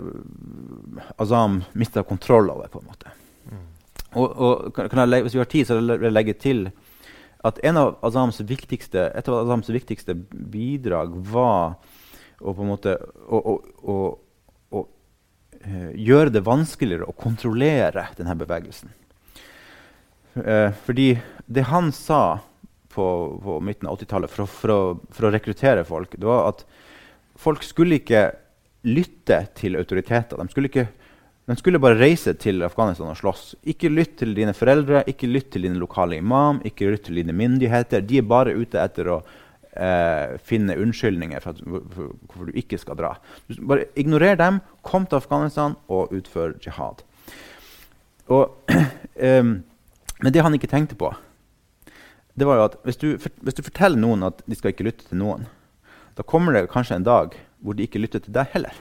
Azam 1.17 1.63
mista 1.73 2.03
kontroll 2.03 2.51
over, 2.53 2.67
på 2.67 2.83
en 2.83 2.91
måte. 2.91 3.15
Mm. 3.49 3.65
Og, 4.19 4.69
kan 4.75 5.03
jeg, 5.05 5.25
hvis 5.25 5.37
vi 5.37 5.43
har 5.43 5.51
tid, 5.51 5.67
så 5.69 5.79
vil 5.79 5.97
jeg 5.97 6.15
legge 6.15 6.37
til 6.39 6.69
at 7.47 7.59
en 7.63 7.77
av 7.79 7.93
Azams 8.03 8.41
viktigste, 8.43 9.05
et 9.15 9.27
av 9.31 9.43
Azams 9.43 9.69
viktigste 9.71 10.15
bidrag 10.29 11.13
var 11.31 11.77
å 12.39 12.53
på 12.55 12.63
en 12.63 12.71
måte 12.71 12.95
å, 13.27 13.39
å, 13.39 13.95
å, 14.75 14.81
uh, 15.63 15.91
gjøre 15.95 16.33
det 16.35 16.43
vanskeligere 16.47 17.07
å 17.07 17.15
kontrollere 17.15 18.09
denne 18.17 18.35
bevegelsen. 18.39 18.91
Uh, 20.35 20.69
fordi 20.85 21.13
det 21.49 21.65
han 21.71 21.91
sa 21.95 22.39
på, 22.93 23.05
på 23.43 23.57
midten 23.65 23.89
av 23.89 23.97
80-tallet 23.97 24.33
for, 24.33 24.49
for, 24.49 25.01
for, 25.09 25.27
å 25.27 25.33
rekruttere 25.33 25.85
folk, 25.87 26.13
det 26.17 26.29
var 26.29 26.51
at 26.51 26.63
folk 27.39 27.65
skulle 27.65 27.99
ikke 28.01 28.29
lytte 28.87 29.41
til 29.57 29.77
autoriteter. 29.79 30.39
De 30.39 30.53
skulle 30.53 30.71
ikke 30.71 30.87
de 31.49 31.55
skulle 31.57 31.79
bare 31.81 31.97
reise 31.97 32.35
til 32.37 32.61
Afghanistan 32.61 33.09
og 33.09 33.17
slåss. 33.17 33.55
Ikke 33.71 33.89
lytt 33.89 34.19
til 34.19 34.35
dine 34.37 34.53
foreldre, 34.53 35.01
ikke 35.09 35.25
lytt 35.31 35.47
til 35.55 35.63
din 35.65 35.79
lokale 35.81 36.19
imam, 36.21 36.59
ikke 36.61 36.91
lytt 36.91 37.07
til 37.07 37.17
dine 37.17 37.33
myndigheter. 37.33 38.03
De 38.05 38.19
er 38.19 38.27
bare 38.29 38.53
ute 38.53 38.77
etter 38.77 39.09
å 39.09 39.15
eh, 39.73 40.35
finne 40.45 40.77
unnskyldninger 40.77 41.41
for, 41.41 41.57
for, 41.95 42.11
hvorfor 42.27 42.51
du 42.51 42.59
ikke 42.61 42.77
skal 42.77 42.99
dra. 42.99 43.15
Du 43.49 43.63
bare 43.65 43.87
Ignorer 43.97 44.37
dem, 44.37 44.61
kom 44.85 45.09
til 45.09 45.17
Afghanistan 45.23 45.73
og 45.89 46.13
utfør 46.13 46.53
jihad. 46.61 47.01
Og, 48.29 48.53
eh, 49.17 49.41
men 50.19 50.35
det 50.35 50.43
han 50.43 50.55
ikke 50.55 50.69
tenkte 50.71 50.97
på, 50.99 51.11
det 52.39 52.47
var 52.47 52.59
jo 52.59 52.67
at 52.69 52.77
hvis 52.87 52.99
du, 52.99 53.07
hvis 53.17 53.57
du 53.57 53.65
forteller 53.65 53.99
noen 53.99 54.23
at 54.27 54.43
de 54.47 54.55
skal 54.55 54.73
ikke 54.73 54.87
lytte 54.87 55.09
til 55.09 55.19
noen, 55.19 55.47
da 56.15 56.25
kommer 56.27 56.55
det 56.55 56.69
kanskje 56.71 56.99
en 56.99 57.07
dag 57.07 57.35
hvor 57.59 57.75
de 57.75 57.85
ikke 57.87 57.99
lytter 57.99 58.23
til 58.23 58.35
deg 58.35 58.51
heller. 58.53 58.75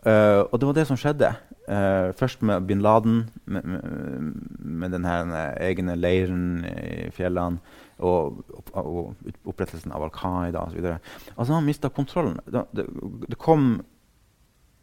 Uh, 0.00 0.48
og 0.48 0.60
det 0.60 0.68
var 0.68 0.76
det 0.78 0.86
som 0.88 0.96
skjedde. 0.96 1.28
Uh, 1.68 2.10
først 2.16 2.40
med 2.42 2.64
bin 2.68 2.80
Laden, 2.80 3.26
med, 3.44 3.64
med, 3.68 4.32
med 4.58 4.94
den 4.96 5.04
egne 5.04 5.96
leiren 5.98 6.64
i 6.64 7.10
fjellene, 7.12 7.60
og, 8.00 8.40
og, 8.56 8.70
og 8.80 9.50
opprettelsen 9.52 9.92
av 9.92 10.06
Al 10.06 10.12
Qaida 10.14 10.64
osv. 10.64 10.86
Altså, 11.36 11.52
han 11.52 11.66
mista 11.66 11.90
kontrollen. 11.92 12.38
Det, 12.48 12.64
det, 12.76 12.86
det, 13.28 13.38
kom 13.38 13.82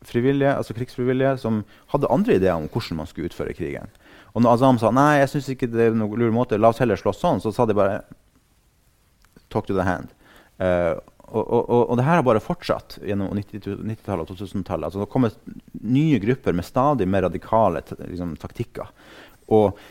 frivillige, 0.05 0.53
altså 0.53 0.75
krigsfrivillige 0.78 1.34
som 1.41 1.63
hadde 1.93 2.11
andre 2.13 2.38
ideer 2.38 2.53
om 2.53 2.69
hvordan 2.69 3.01
man 3.01 3.09
skulle 3.09 3.32
utføre 3.32 3.57
krigen. 3.57 3.89
Og 4.34 4.43
når 4.43 4.57
Azam 4.57 4.80
sa 4.82 4.91
nei, 4.93 5.19
jeg 5.21 5.32
synes 5.34 5.51
ikke 5.53 5.69
det 5.71 5.89
er 5.89 5.97
noen 5.97 6.19
lur 6.19 6.34
måte, 6.36 6.59
la 6.59 6.71
oss 6.73 6.82
heller 6.84 6.99
slåss 6.99 7.21
sånn, 7.23 7.43
så 7.43 7.53
sa 7.55 7.65
de 7.67 7.78
bare 7.78 8.01
talk 9.53 9.67
to 9.67 9.75
the 9.78 9.86
hand. 9.88 10.11
Uh, 10.61 10.97
og, 11.28 11.43
og, 11.43 11.82
og, 11.89 11.93
det 11.99 12.05
her 12.07 12.21
har 12.21 12.23
bare 12.23 12.41
fortsatt 12.43 12.97
gjennom 13.03 13.34
90-tallet 13.36 14.23
og 14.23 14.30
2000-tallet. 14.32 14.88
Altså, 14.88 14.99
det 14.99 15.07
har 15.07 15.11
kommet 15.11 15.39
nye 15.84 16.21
grupper 16.23 16.55
med 16.55 16.65
stadig 16.65 17.07
mer 17.09 17.25
radikale 17.28 17.82
liksom, 17.99 18.38
taktikker. 18.39 18.93
Og, 19.51 19.82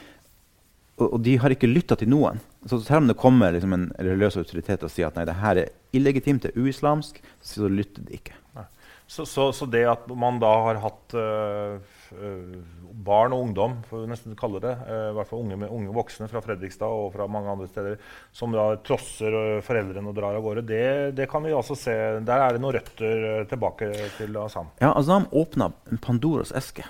og, 0.96 1.18
de 1.20 1.36
har 1.42 1.52
ikke 1.52 1.68
lytta 1.68 1.98
til 2.00 2.08
noen. 2.08 2.40
Så 2.64 2.80
selv 2.80 3.04
om 3.04 3.10
det 3.10 3.18
kommer 3.20 3.52
liksom, 3.52 3.76
en 3.76 3.90
religiøs 3.98 4.40
autoritet 4.40 4.86
og 4.86 4.92
sier 4.92 5.10
at 5.10 5.20
nei, 5.20 5.26
det 5.28 5.36
her 5.42 5.60
er 5.60 5.74
illegitimt, 5.96 6.46
det 6.46 6.54
er 6.54 6.64
uislamsk, 6.64 7.20
så 7.44 7.68
lytter 7.68 8.08
de 8.08 8.16
ikke. 8.16 8.40
Så, 9.06 9.26
så, 9.28 9.52
så, 9.54 9.68
det 9.70 9.84
at 9.86 10.08
man 10.18 10.40
da 10.42 10.50
har 10.64 10.80
hatt 10.82 11.14
uh, 11.14 11.76
barn 13.06 13.34
og 13.36 13.46
ungdom, 13.46 13.78
får 13.88 14.02
vi 14.02 14.10
nesten 14.10 14.36
kalle 14.38 14.60
det, 14.64 14.74
uh, 14.88 15.10
i 15.10 15.14
hvert 15.16 15.30
fall 15.30 15.44
unge, 15.44 15.70
unge, 15.70 15.94
voksne 15.94 16.28
fra 16.30 16.42
Fredrikstad 16.44 16.90
og 16.90 17.10
fra 17.14 17.28
mange 17.30 17.52
andre 17.52 17.70
steder, 17.70 17.96
som 18.34 18.54
da 18.54 18.68
trosser 18.86 19.60
foreldrene 19.66 20.12
og 20.12 20.18
drar 20.18 20.38
av 20.38 20.44
gårde, 20.44 20.66
det, 20.68 20.84
det, 21.18 21.28
kan 21.30 21.44
vi 21.44 21.54
altså 21.56 21.76
se 21.78 21.94
Der 22.26 22.42
er 22.42 22.54
det 22.54 22.62
noen 22.62 22.78
røtter 22.78 23.48
tilbake 23.50 23.90
til 24.18 24.38
Azam. 24.40 24.70
Ja, 24.82 24.92
Azam 24.96 25.28
åpna 25.32 25.70
Pandoras 26.02 26.54
eske 26.56 26.86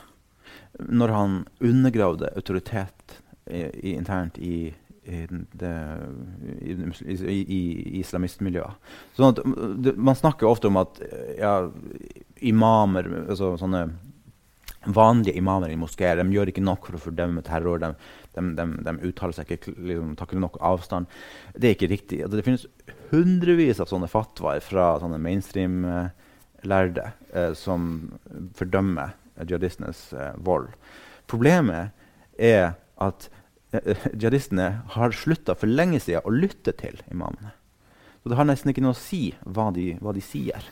når 0.78 1.08
han 1.08 1.36
undergravde 1.60 2.30
autoritet 2.36 3.22
i, 3.50 3.62
i, 3.62 3.94
internt 3.94 4.38
i, 4.38 4.74
i, 5.04 5.26
det, 5.52 5.72
i, 6.60 6.76
i, 7.14 7.38
i 7.56 8.00
islamistmiljøer. 8.00 8.74
Sånn 9.16 9.32
at, 9.32 9.40
det, 9.82 9.94
man 9.96 10.18
snakker 10.18 10.48
ofte 10.50 10.70
om 10.70 10.80
at 10.80 11.00
ja, 11.38 11.54
imamer 12.44 13.08
altså 13.26 13.54
sånne 13.60 13.86
vanlige 14.94 15.36
imamer 15.38 15.72
i 15.72 15.78
moskeer 15.78 16.18
de 16.20 16.26
gjør 16.32 16.50
ikke 16.52 16.64
nok 16.64 16.86
for 16.88 16.98
å 16.98 17.02
fordømme 17.02 17.42
terror. 17.46 17.82
De, 17.82 17.92
de, 18.36 18.44
de, 18.58 18.66
de 18.86 18.94
uttaler 19.08 19.36
seg 19.36 19.52
ikke, 19.56 19.74
liksom, 19.76 20.14
tar 20.18 20.34
nok 20.42 20.58
avstand. 20.64 21.10
Det 21.54 21.70
er 21.70 21.76
ikke 21.76 21.90
riktig. 21.92 22.22
Altså, 22.24 22.38
det 22.38 22.46
finnes 22.46 22.66
hundrevis 23.12 23.82
av 23.82 23.90
sånne 23.90 24.10
fatwaer 24.10 24.62
fra 24.64 24.94
sånne 25.02 25.20
mainstream-lærde 25.22 27.10
eh, 27.32 27.52
som 27.58 27.90
fordømmer 28.58 29.16
jihadistenes 29.42 30.08
eh, 30.14 30.32
vold. 30.46 30.70
Problemet 31.30 31.92
er 32.38 32.74
at 33.02 33.28
eh, 33.74 34.08
jihadistene 34.14 34.70
har 34.96 35.16
slutta 35.16 35.56
for 35.58 35.70
lenge 35.70 36.00
siden 36.02 36.24
å 36.24 36.34
lytte 36.34 36.76
til 36.78 37.00
imamene. 37.10 37.54
Så 38.22 38.32
det 38.32 38.40
har 38.40 38.48
nesten 38.48 38.72
ikke 38.72 38.82
noe 38.82 38.96
å 38.96 38.98
si 38.98 39.28
hva 39.44 39.68
de, 39.74 39.92
hva 40.02 40.14
de 40.16 40.22
sier. 40.24 40.64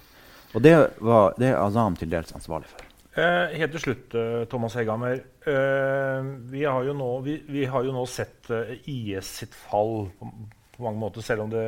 Og 0.54 0.62
det, 0.62 0.74
var, 1.02 1.34
det 1.38 1.52
er 1.52 1.60
Azam 1.60 1.94
til 1.98 2.10
dels 2.10 2.34
ansvarlig 2.34 2.70
for. 2.70 2.93
Eh, 3.14 3.52
helt 3.60 3.70
til 3.76 3.82
slutt, 3.82 4.14
eh, 4.18 4.42
Thomas 4.50 4.74
Hegghammer. 4.74 5.20
Eh, 5.46 6.30
vi, 6.50 6.64
vi, 6.66 7.34
vi, 7.46 7.64
har 7.70 7.84
jo 7.86 7.92
nå 7.94 8.02
sett 8.10 8.50
IS 8.90 9.28
sitt 9.38 9.54
fall 9.54 10.08
på, 10.18 10.30
på, 10.74 10.82
mange 10.82 10.98
måter, 10.98 11.22
selv 11.22 11.44
om 11.44 11.52
det 11.52 11.62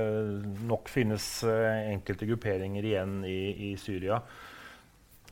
nok 0.66 0.90
finnes 0.90 1.28
enkelte 1.46 2.26
grupperinger 2.26 2.90
igjen 2.90 3.20
i, 3.30 3.70
i, 3.70 3.70
Syria. 3.78 4.18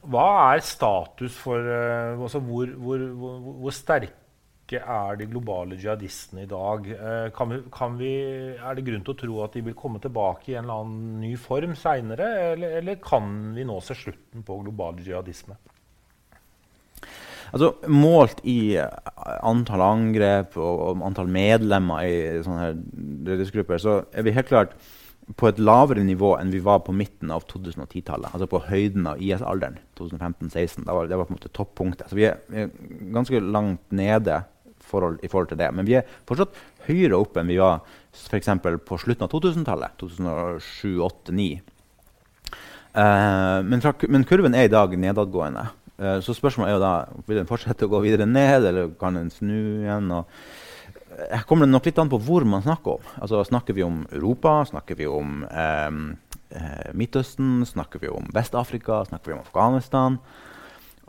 Hva 0.04 0.28
er 0.52 0.62
status 0.62 1.34
for 1.34 1.58
altså 1.58 2.38
hvor, 2.44 2.70
hvor, 2.78 3.02
hvor, 3.18 3.36
hvor, 3.64 3.74
sterke 3.74 4.78
er 4.78 5.18
de 5.18 5.26
globale 5.26 5.80
jihadistene 5.80 6.44
i 6.44 6.50
dag? 6.50 6.90
Kan 7.34 7.50
vi, 7.50 7.62
kan 7.74 7.98
vi, 7.98 8.14
er 8.54 8.76
det 8.76 8.86
grunn 8.86 9.02
til 9.02 9.16
å 9.16 9.22
tro 9.24 9.44
at 9.48 9.58
de 9.58 9.66
vil 9.66 9.80
komme 9.80 9.98
tilbake 10.04 10.52
i 10.52 10.58
en 10.60 10.68
eller 10.68 10.84
annen 10.84 11.22
ny 11.24 11.34
form 11.40 11.74
seinere, 11.74 12.34
eller, 12.52 12.78
eller 12.84 13.02
kan 13.02 13.56
vi 13.56 13.66
nå 13.66 13.82
se 13.82 13.98
slutten 13.98 14.46
på 14.46 14.62
global 14.62 15.02
jihadisme? 15.02 15.58
Altså, 17.54 17.70
målt 17.86 18.40
i 18.50 18.74
eh, 18.82 18.90
antall 19.46 19.82
angrep 19.84 20.56
og, 20.58 20.80
og 20.88 21.04
antall 21.06 21.30
medlemmer 21.30 22.02
i 22.02 22.42
sånne 22.42 22.72
redningsgrupper, 23.28 23.78
så 23.78 24.00
er 24.10 24.26
vi 24.26 24.34
helt 24.34 24.50
klart 24.50 24.74
på 25.38 25.48
et 25.48 25.60
lavere 25.62 26.02
nivå 26.04 26.34
enn 26.36 26.50
vi 26.52 26.60
var 26.64 26.82
på 26.84 26.92
midten 26.96 27.30
av 27.32 27.46
2010-tallet. 27.48 28.32
Altså 28.34 28.48
på 28.50 28.60
høyden 28.66 29.06
av 29.08 29.22
IS-alderen. 29.22 29.78
2015-16. 29.96 30.82
Det 30.84 30.96
var 31.16 31.28
på 31.28 31.30
en 31.30 31.38
måte 31.38 31.52
toppunktet. 31.54 32.10
Så 32.10 32.18
vi 32.18 32.26
er, 32.28 32.42
vi 32.50 32.64
er 32.66 32.74
ganske 33.14 33.40
langt 33.40 33.94
nede 33.94 34.42
forhold, 34.84 35.20
i 35.22 35.30
forhold 35.30 35.52
til 35.52 35.60
det. 35.62 35.70
Men 35.78 35.88
vi 35.88 35.96
er 36.00 36.10
fortsatt 36.28 36.58
høyere 36.88 37.16
oppe 37.16 37.40
enn 37.40 37.52
vi 37.54 37.60
var 37.62 37.80
f.eks. 38.12 38.50
på 38.84 39.00
slutten 39.00 39.24
av 39.24 39.32
2000-tallet. 39.32 39.96
2007, 40.02 40.98
2008, 40.98 41.22
2009. 41.30 41.62
Uh, 42.94 43.58
men, 43.66 43.80
men 44.12 44.28
kurven 44.28 44.54
er 44.54 44.68
i 44.68 44.74
dag 44.74 44.92
nedadgående. 45.00 45.64
Uh, 46.00 46.18
så 46.24 46.34
spørsmålet 46.34 46.72
er 46.72 46.76
jo 46.76 46.82
da 46.82 46.94
vil 47.28 47.40
den 47.40 47.50
fortsette 47.50 47.86
å 47.86 47.92
gå 47.92 48.02
videre 48.04 48.26
ned, 48.26 48.66
eller 48.70 48.94
kan 49.00 49.18
den 49.18 49.30
snu 49.32 49.84
igjen? 49.84 50.10
Og 50.14 50.30
her 51.30 51.44
kommer 51.48 51.68
det 51.68 51.74
nok 51.74 51.86
litt 51.88 52.00
an 52.02 52.10
på 52.10 52.20
hvor 52.26 52.46
man 52.48 52.64
snakker 52.64 52.98
om. 52.98 53.12
Altså, 53.22 53.42
snakker 53.46 53.76
vi 53.76 53.84
om 53.86 54.02
Europa? 54.10 54.56
Snakker 54.70 54.98
vi 54.98 55.06
om 55.10 55.44
um, 55.46 56.02
uh, 56.54 56.90
Midtøsten? 56.96 57.62
Snakker 57.68 58.02
vi 58.02 58.10
om 58.10 58.26
Vest-Afrika? 58.34 59.04
Snakker 59.08 59.32
vi 59.32 59.38
om 59.38 59.44
Afghanistan? 59.44 60.18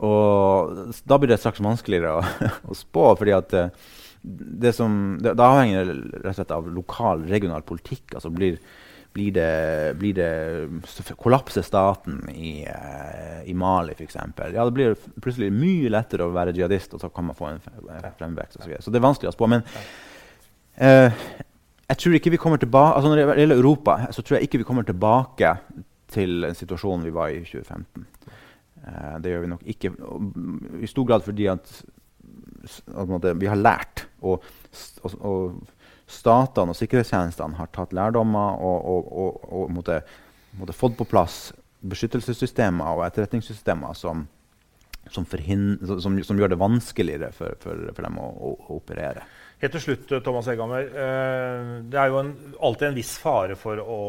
Og 0.06 0.96
da 1.08 1.18
blir 1.18 1.32
det 1.32 1.40
straks 1.40 1.62
vanskeligere 1.64 2.18
å, 2.18 2.48
å 2.70 2.76
spå. 2.76 3.08
fordi 3.18 3.34
at 3.36 3.56
uh, 3.56 3.92
det 4.22 4.72
som, 4.76 5.16
det, 5.22 5.36
det 5.38 5.46
avhenger 5.46 5.90
rett 5.90 6.32
og 6.32 6.38
slett 6.40 6.54
av 6.54 6.68
lokal, 6.70 7.26
regional 7.30 7.66
politikk. 7.66 8.14
altså 8.14 8.32
blir 8.34 8.58
blir 9.16 9.32
det, 9.32 9.94
blir 9.96 10.14
det 10.16 11.14
Kollapser 11.16 11.64
staten 11.64 12.20
i, 12.34 12.66
uh, 12.68 13.40
i 13.48 13.54
Mali, 13.56 13.94
f.eks.? 13.96 14.18
Ja, 14.52 14.64
det 14.64 14.74
blir 14.76 14.96
plutselig 15.24 15.48
mye 15.54 15.90
lettere 15.92 16.26
å 16.26 16.34
være 16.34 16.54
jihadist, 16.56 16.94
og 16.96 17.02
så 17.02 17.10
kan 17.12 17.28
man 17.30 17.38
få 17.38 17.48
en 17.54 17.62
fremvekst. 18.18 18.58
Og 18.58 18.66
Så, 18.66 18.80
så 18.84 18.92
det 18.92 19.00
er 19.00 19.06
vanskelig 19.06 19.32
å 19.32 19.36
spå. 19.36 19.48
Men 19.48 19.64
uh, 19.64 21.24
jeg 21.86 22.00
tror 22.02 22.18
ikke 22.18 22.34
vi 22.34 22.40
kommer 22.42 22.58
tilbake 22.58 22.96
altså 22.98 23.12
Når 23.12 23.20
det 23.20 23.38
gjelder 23.40 23.62
Europa, 23.62 23.98
så 24.10 24.22
tror 24.22 24.36
jeg 24.36 24.48
ikke 24.48 24.60
vi 24.62 24.68
kommer 24.68 24.86
tilbake 24.86 25.52
til 26.12 26.46
en 26.46 26.58
situasjon 26.58 27.06
vi 27.06 27.14
var 27.14 27.32
i 27.32 27.40
2015. 27.46 28.06
Uh, 28.26 28.90
eh, 28.90 29.14
det 29.22 29.32
gjør 29.32 29.46
vi 29.46 29.52
nok 29.54 29.70
ikke. 29.74 29.94
I 30.82 30.90
stor 30.90 31.08
grad 31.08 31.24
fordi 31.24 31.48
at, 31.50 31.72
at 32.92 33.32
vi 33.40 33.48
har 33.48 33.58
lært. 33.58 34.06
og, 34.20 34.44
og, 35.02 35.16
og 35.20 35.75
statene 36.06 36.72
og 36.72 36.78
sikkerhetstjenestene 36.78 37.58
har 37.58 37.70
tatt 37.74 37.94
lærdommer 37.96 38.62
og, 38.62 38.90
og, 38.92 39.12
og, 39.24 39.46
og 39.50 39.70
måtte, 39.74 40.00
måtte 40.58 40.76
fått 40.76 40.96
på 40.98 41.08
plass 41.10 41.50
beskyttelsessystemer 41.86 42.96
og 42.96 43.04
etterretningssystemer 43.06 43.96
som, 43.98 44.24
som, 45.12 45.26
som, 45.26 46.20
som 46.28 46.38
gjør 46.40 46.54
det 46.54 46.60
vanskeligere 46.60 47.32
for, 47.34 47.58
for, 47.62 47.88
for 47.92 48.06
dem 48.06 48.20
å, 48.22 48.28
å, 48.30 48.52
å, 48.54 48.78
operere. 48.78 49.24
Helt 49.62 49.72
til 49.72 49.82
slutt, 49.82 50.10
Thomas 50.24 50.50
Egammer. 50.52 50.90
Eh, 50.90 51.72
det 51.90 52.00
er 52.00 52.12
jo 52.12 52.20
en, 52.20 52.34
alltid 52.68 52.90
en 52.90 52.98
viss 52.98 53.14
fare 53.22 53.56
for 53.58 53.80
å 53.80 54.02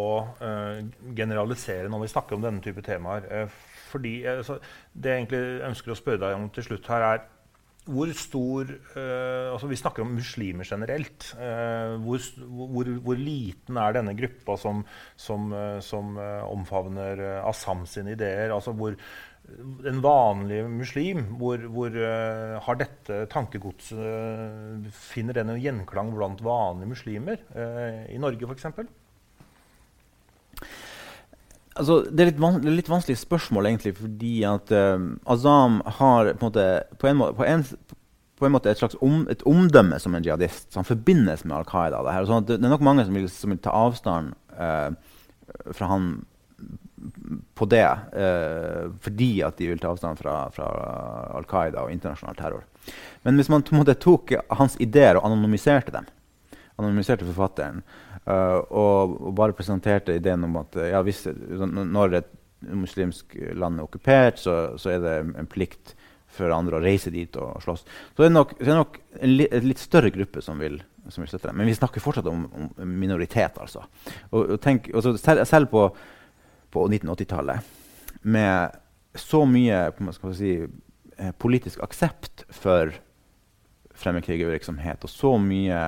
eh, 0.43 0.81
generalisere 1.15 1.89
når 1.91 2.03
vi 2.03 2.11
snakker 2.11 2.37
om 2.37 2.43
denne 2.43 2.63
type 2.63 2.83
temaer. 2.85 3.27
Eh, 3.31 3.63
fordi, 3.87 4.19
altså, 4.27 4.57
det 4.91 5.13
jeg 5.13 5.23
egentlig 5.23 5.43
ønsker 5.69 5.93
å 5.93 5.97
spørre 5.97 6.25
deg 6.25 6.35
om 6.35 6.49
til 6.53 6.67
slutt 6.67 6.89
her, 6.91 7.05
er 7.13 7.25
hvor 7.87 8.11
stor 8.17 8.69
uh, 8.95 9.53
altså 9.53 9.69
Vi 9.71 9.79
snakker 9.79 10.03
om 10.03 10.15
muslimer 10.17 10.67
generelt. 10.67 11.31
Uh, 11.37 11.95
hvor, 12.03 12.21
hvor, 12.47 12.91
hvor, 13.05 13.19
liten 13.19 13.79
er 13.81 13.97
denne 13.97 14.15
gruppa 14.17 14.57
som, 14.59 14.83
som, 15.19 15.49
uh, 15.53 15.79
som 15.83 16.17
omfavner 16.17 17.23
Assam 17.47 17.85
sine 17.89 18.15
ideer? 18.17 18.53
Altså 18.55 18.75
hvor 18.77 18.97
En 19.87 20.01
vanlig 20.03 20.65
muslim, 20.67 21.21
hvor, 21.39 21.93
har 22.65 22.79
dette 22.81 23.21
tankegodset 23.31 24.89
Finner 24.91 25.37
den 25.37 25.53
en 25.53 25.61
gjenklang 25.63 26.11
blant 26.11 26.43
vanlige 26.43 26.91
muslimer 26.91 27.45
i 28.11 28.19
Norge 28.19 28.49
f.eks.? 28.49 28.67
Altså, 31.77 31.99
det, 32.09 32.25
er 32.25 32.31
er 32.33 32.73
litt 32.73 32.89
vanskelig 32.89 33.17
spørsmål, 33.21 33.69
egentlig, 33.69 33.95
fordi 33.97 34.33
at 34.47 34.71
um, 34.73 35.11
Azam 35.29 35.81
har 35.99 36.33
på 36.33 36.47
en 36.47 36.49
måte, 36.49 36.67
på 36.99 37.09
en, 37.09 37.23
på 37.37 37.45
en, 37.45 37.65
på 38.37 38.47
en 38.47 38.55
måte 38.55 38.71
et 38.71 38.79
slags 38.79 38.97
om, 39.01 39.27
et 39.29 39.43
omdømme 39.45 39.99
som 39.99 40.15
en 40.15 40.25
jihadist. 40.25 40.73
han 40.75 40.87
forbindes 40.87 41.45
med 41.45 41.57
Al 41.57 41.67
Qaida. 41.69 42.01
Det, 42.05 42.15
sånn 42.29 42.47
det, 42.47 42.57
er 42.61 42.73
nok 42.73 42.85
mange 42.85 43.05
som 43.05 43.17
vil, 43.17 43.29
som 43.29 43.53
vil 43.53 43.61
ta 43.61 43.75
avstand 43.77 44.33
uh, 44.57 44.89
fra 45.71 45.91
han 45.93 46.09
på 47.57 47.67
det, 47.69 47.87
uh, 48.17 48.89
fordi 49.03 49.31
at 49.45 49.57
de 49.61 49.69
vil 49.71 49.81
ta 49.81 49.93
avstand 49.93 50.19
fra, 50.19 50.39
fra 50.53 50.67
Al 51.37 51.47
Qaida 51.49 51.85
og 51.85 51.93
internasjonal 51.93 52.37
terror. 52.39 52.65
Men 53.25 53.37
hvis 53.37 53.51
man 53.51 53.65
måte 53.75 53.97
tok 53.99 54.33
hans 54.57 54.77
ideer 54.83 55.19
og 55.19 55.27
anonymiserte 55.27 55.93
dem, 55.93 56.07
anonymiserte 56.77 57.25
forfatteren, 57.27 57.81
Uh, 58.27 58.59
og, 58.75 59.13
og, 59.21 59.29
bare 59.37 59.55
presenterte 59.55 60.17
ideen 60.17 60.43
om 60.43 60.57
at 60.59 60.75
ja, 60.89 60.99
hvis, 61.05 61.21
når 61.31 62.17
et 62.19 62.33
muslimsk 62.75 63.37
land 63.55 63.79
er 63.79 63.85
okkupert, 63.85 64.41
så, 64.41 64.55
så, 64.81 64.95
er 64.95 65.03
det 65.03 65.15
en 65.39 65.49
plikt 65.49 65.93
for 66.37 66.51
andre 66.53 66.77
å 66.77 66.83
reise 66.83 67.11
dit 67.13 67.33
og, 67.39 67.61
slåss. 67.63 67.85
Så 67.85 68.23
det 68.23 68.29
er 68.29 68.35
nok, 68.35 68.53
det 68.59 68.71
er 68.71 68.79
nok 68.81 68.99
en, 69.19 69.31
li, 69.31 69.47
en, 69.47 69.67
litt 69.69 69.81
større 69.81 70.11
gruppe 70.13 70.43
som 70.43 70.59
vil, 70.61 70.79
som 71.07 71.23
vil, 71.23 71.31
støtte 71.31 71.51
det. 71.51 71.55
Men 71.59 71.69
vi 71.69 71.77
snakker 71.77 72.03
fortsatt 72.03 72.29
om, 72.31 72.45
om 72.51 72.93
minoritet. 72.99 73.59
altså. 73.61 73.85
Og, 74.31 74.57
og 74.57 74.59
tenk, 74.63 74.91
selv, 75.21 75.45
selv, 75.47 75.71
på, 75.71 75.87
på 76.73 76.85
1980-tallet, 76.89 77.73
med 78.27 78.77
så 79.17 79.43
mye 79.49 79.87
si, 80.35 80.53
eh, 80.61 81.33
politisk 81.39 81.81
aksept 81.85 82.45
for 82.53 82.91
fremmedkrigervirksomhet 83.97 85.05
og 85.05 85.09
så 85.09 85.31
mye 85.41 85.79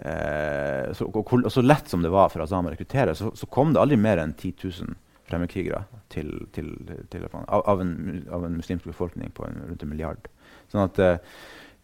eh, 0.00 0.92
så, 0.92 1.08
og, 1.08 1.20
og, 1.32 1.50
så 1.52 1.64
lett 1.64 1.88
som 1.88 2.02
det 2.02 2.12
var 2.12 2.30
for 2.32 2.44
Azam 2.44 2.68
å 2.68 2.72
rekruttere, 2.72 3.14
så, 3.14 3.32
så, 3.36 3.48
kom 3.50 3.74
det 3.74 3.82
aldri 3.82 3.98
mer 4.00 4.22
enn 4.22 4.34
10 4.36 4.54
000 4.64 4.96
fremmedkrigere 5.26 5.82
til, 6.12 6.32
til, 6.54 6.72
til, 7.10 7.26
av, 7.32 7.62
av, 7.66 7.80
en, 7.82 7.94
av, 8.30 8.46
en, 8.46 8.58
muslimsk 8.60 8.86
befolkning 8.86 9.32
på 9.34 9.46
en, 9.46 9.58
rundt 9.66 9.82
en 9.82 9.90
milliard. 9.90 10.28
Sånn 10.70 10.84
at 10.84 11.00
eh, 11.02 11.16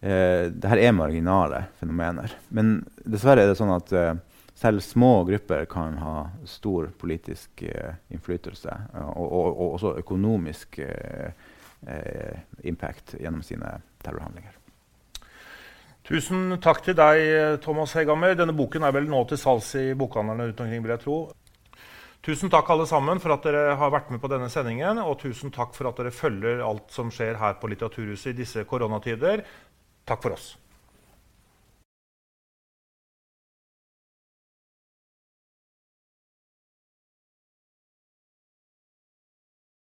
eh, 0.00 0.44
det 0.52 0.70
her 0.70 0.82
er 0.82 0.94
marginale 0.94 1.64
fenomener. 1.80 2.36
Men 2.54 2.76
dessverre 3.02 3.44
er 3.44 3.50
det 3.50 3.58
sånn 3.58 3.74
at 3.74 3.92
eh, 3.98 4.14
selv 4.62 4.84
små 4.86 5.24
grupper 5.26 5.66
kan 5.70 5.98
ha 5.98 6.16
stor 6.46 6.92
politisk 7.00 7.64
eh, 7.66 7.98
innflytelse 8.14 8.76
og, 9.08 9.26
og, 9.26 9.48
og, 9.50 9.66
også 9.74 9.96
økonomisk 10.04 10.78
impact 12.62 13.16
gjennom 13.18 13.42
sine 13.42 13.72
terrorhandlinger. 14.04 14.61
Tusen 16.02 16.56
takk 16.58 16.80
til 16.82 16.96
deg, 16.98 17.60
Thomas 17.62 17.92
Hegammer. 17.94 18.34
Denne 18.34 18.54
boken 18.58 18.82
er 18.82 18.94
vel 18.94 19.06
nå 19.10 19.20
til 19.30 19.38
salgs 19.38 19.68
i 19.78 19.92
bokhandlerne 19.94 20.48
rundt 20.48 20.62
omkring, 20.64 20.82
vil 20.82 20.94
jeg 20.96 21.02
tro. 21.04 21.18
Tusen 22.22 22.50
takk 22.50 22.68
alle 22.70 22.88
sammen 22.90 23.18
for 23.22 23.34
at 23.34 23.46
dere 23.46 23.76
har 23.78 23.90
vært 23.94 24.10
med 24.10 24.20
på 24.22 24.30
denne 24.30 24.48
sendingen. 24.50 24.98
Og 25.02 25.20
tusen 25.22 25.54
takk 25.54 25.76
for 25.78 25.90
at 25.90 25.98
dere 25.98 26.14
følger 26.14 26.62
alt 26.66 26.90
som 26.94 27.10
skjer 27.14 27.38
her 27.38 27.54
på 27.58 27.70
Litteraturhuset 27.70 28.32
i 28.32 28.40
disse 28.42 28.66
koronatider. 28.66 29.44
Takk 30.06 30.26
for 30.26 30.34
oss. 30.34 30.52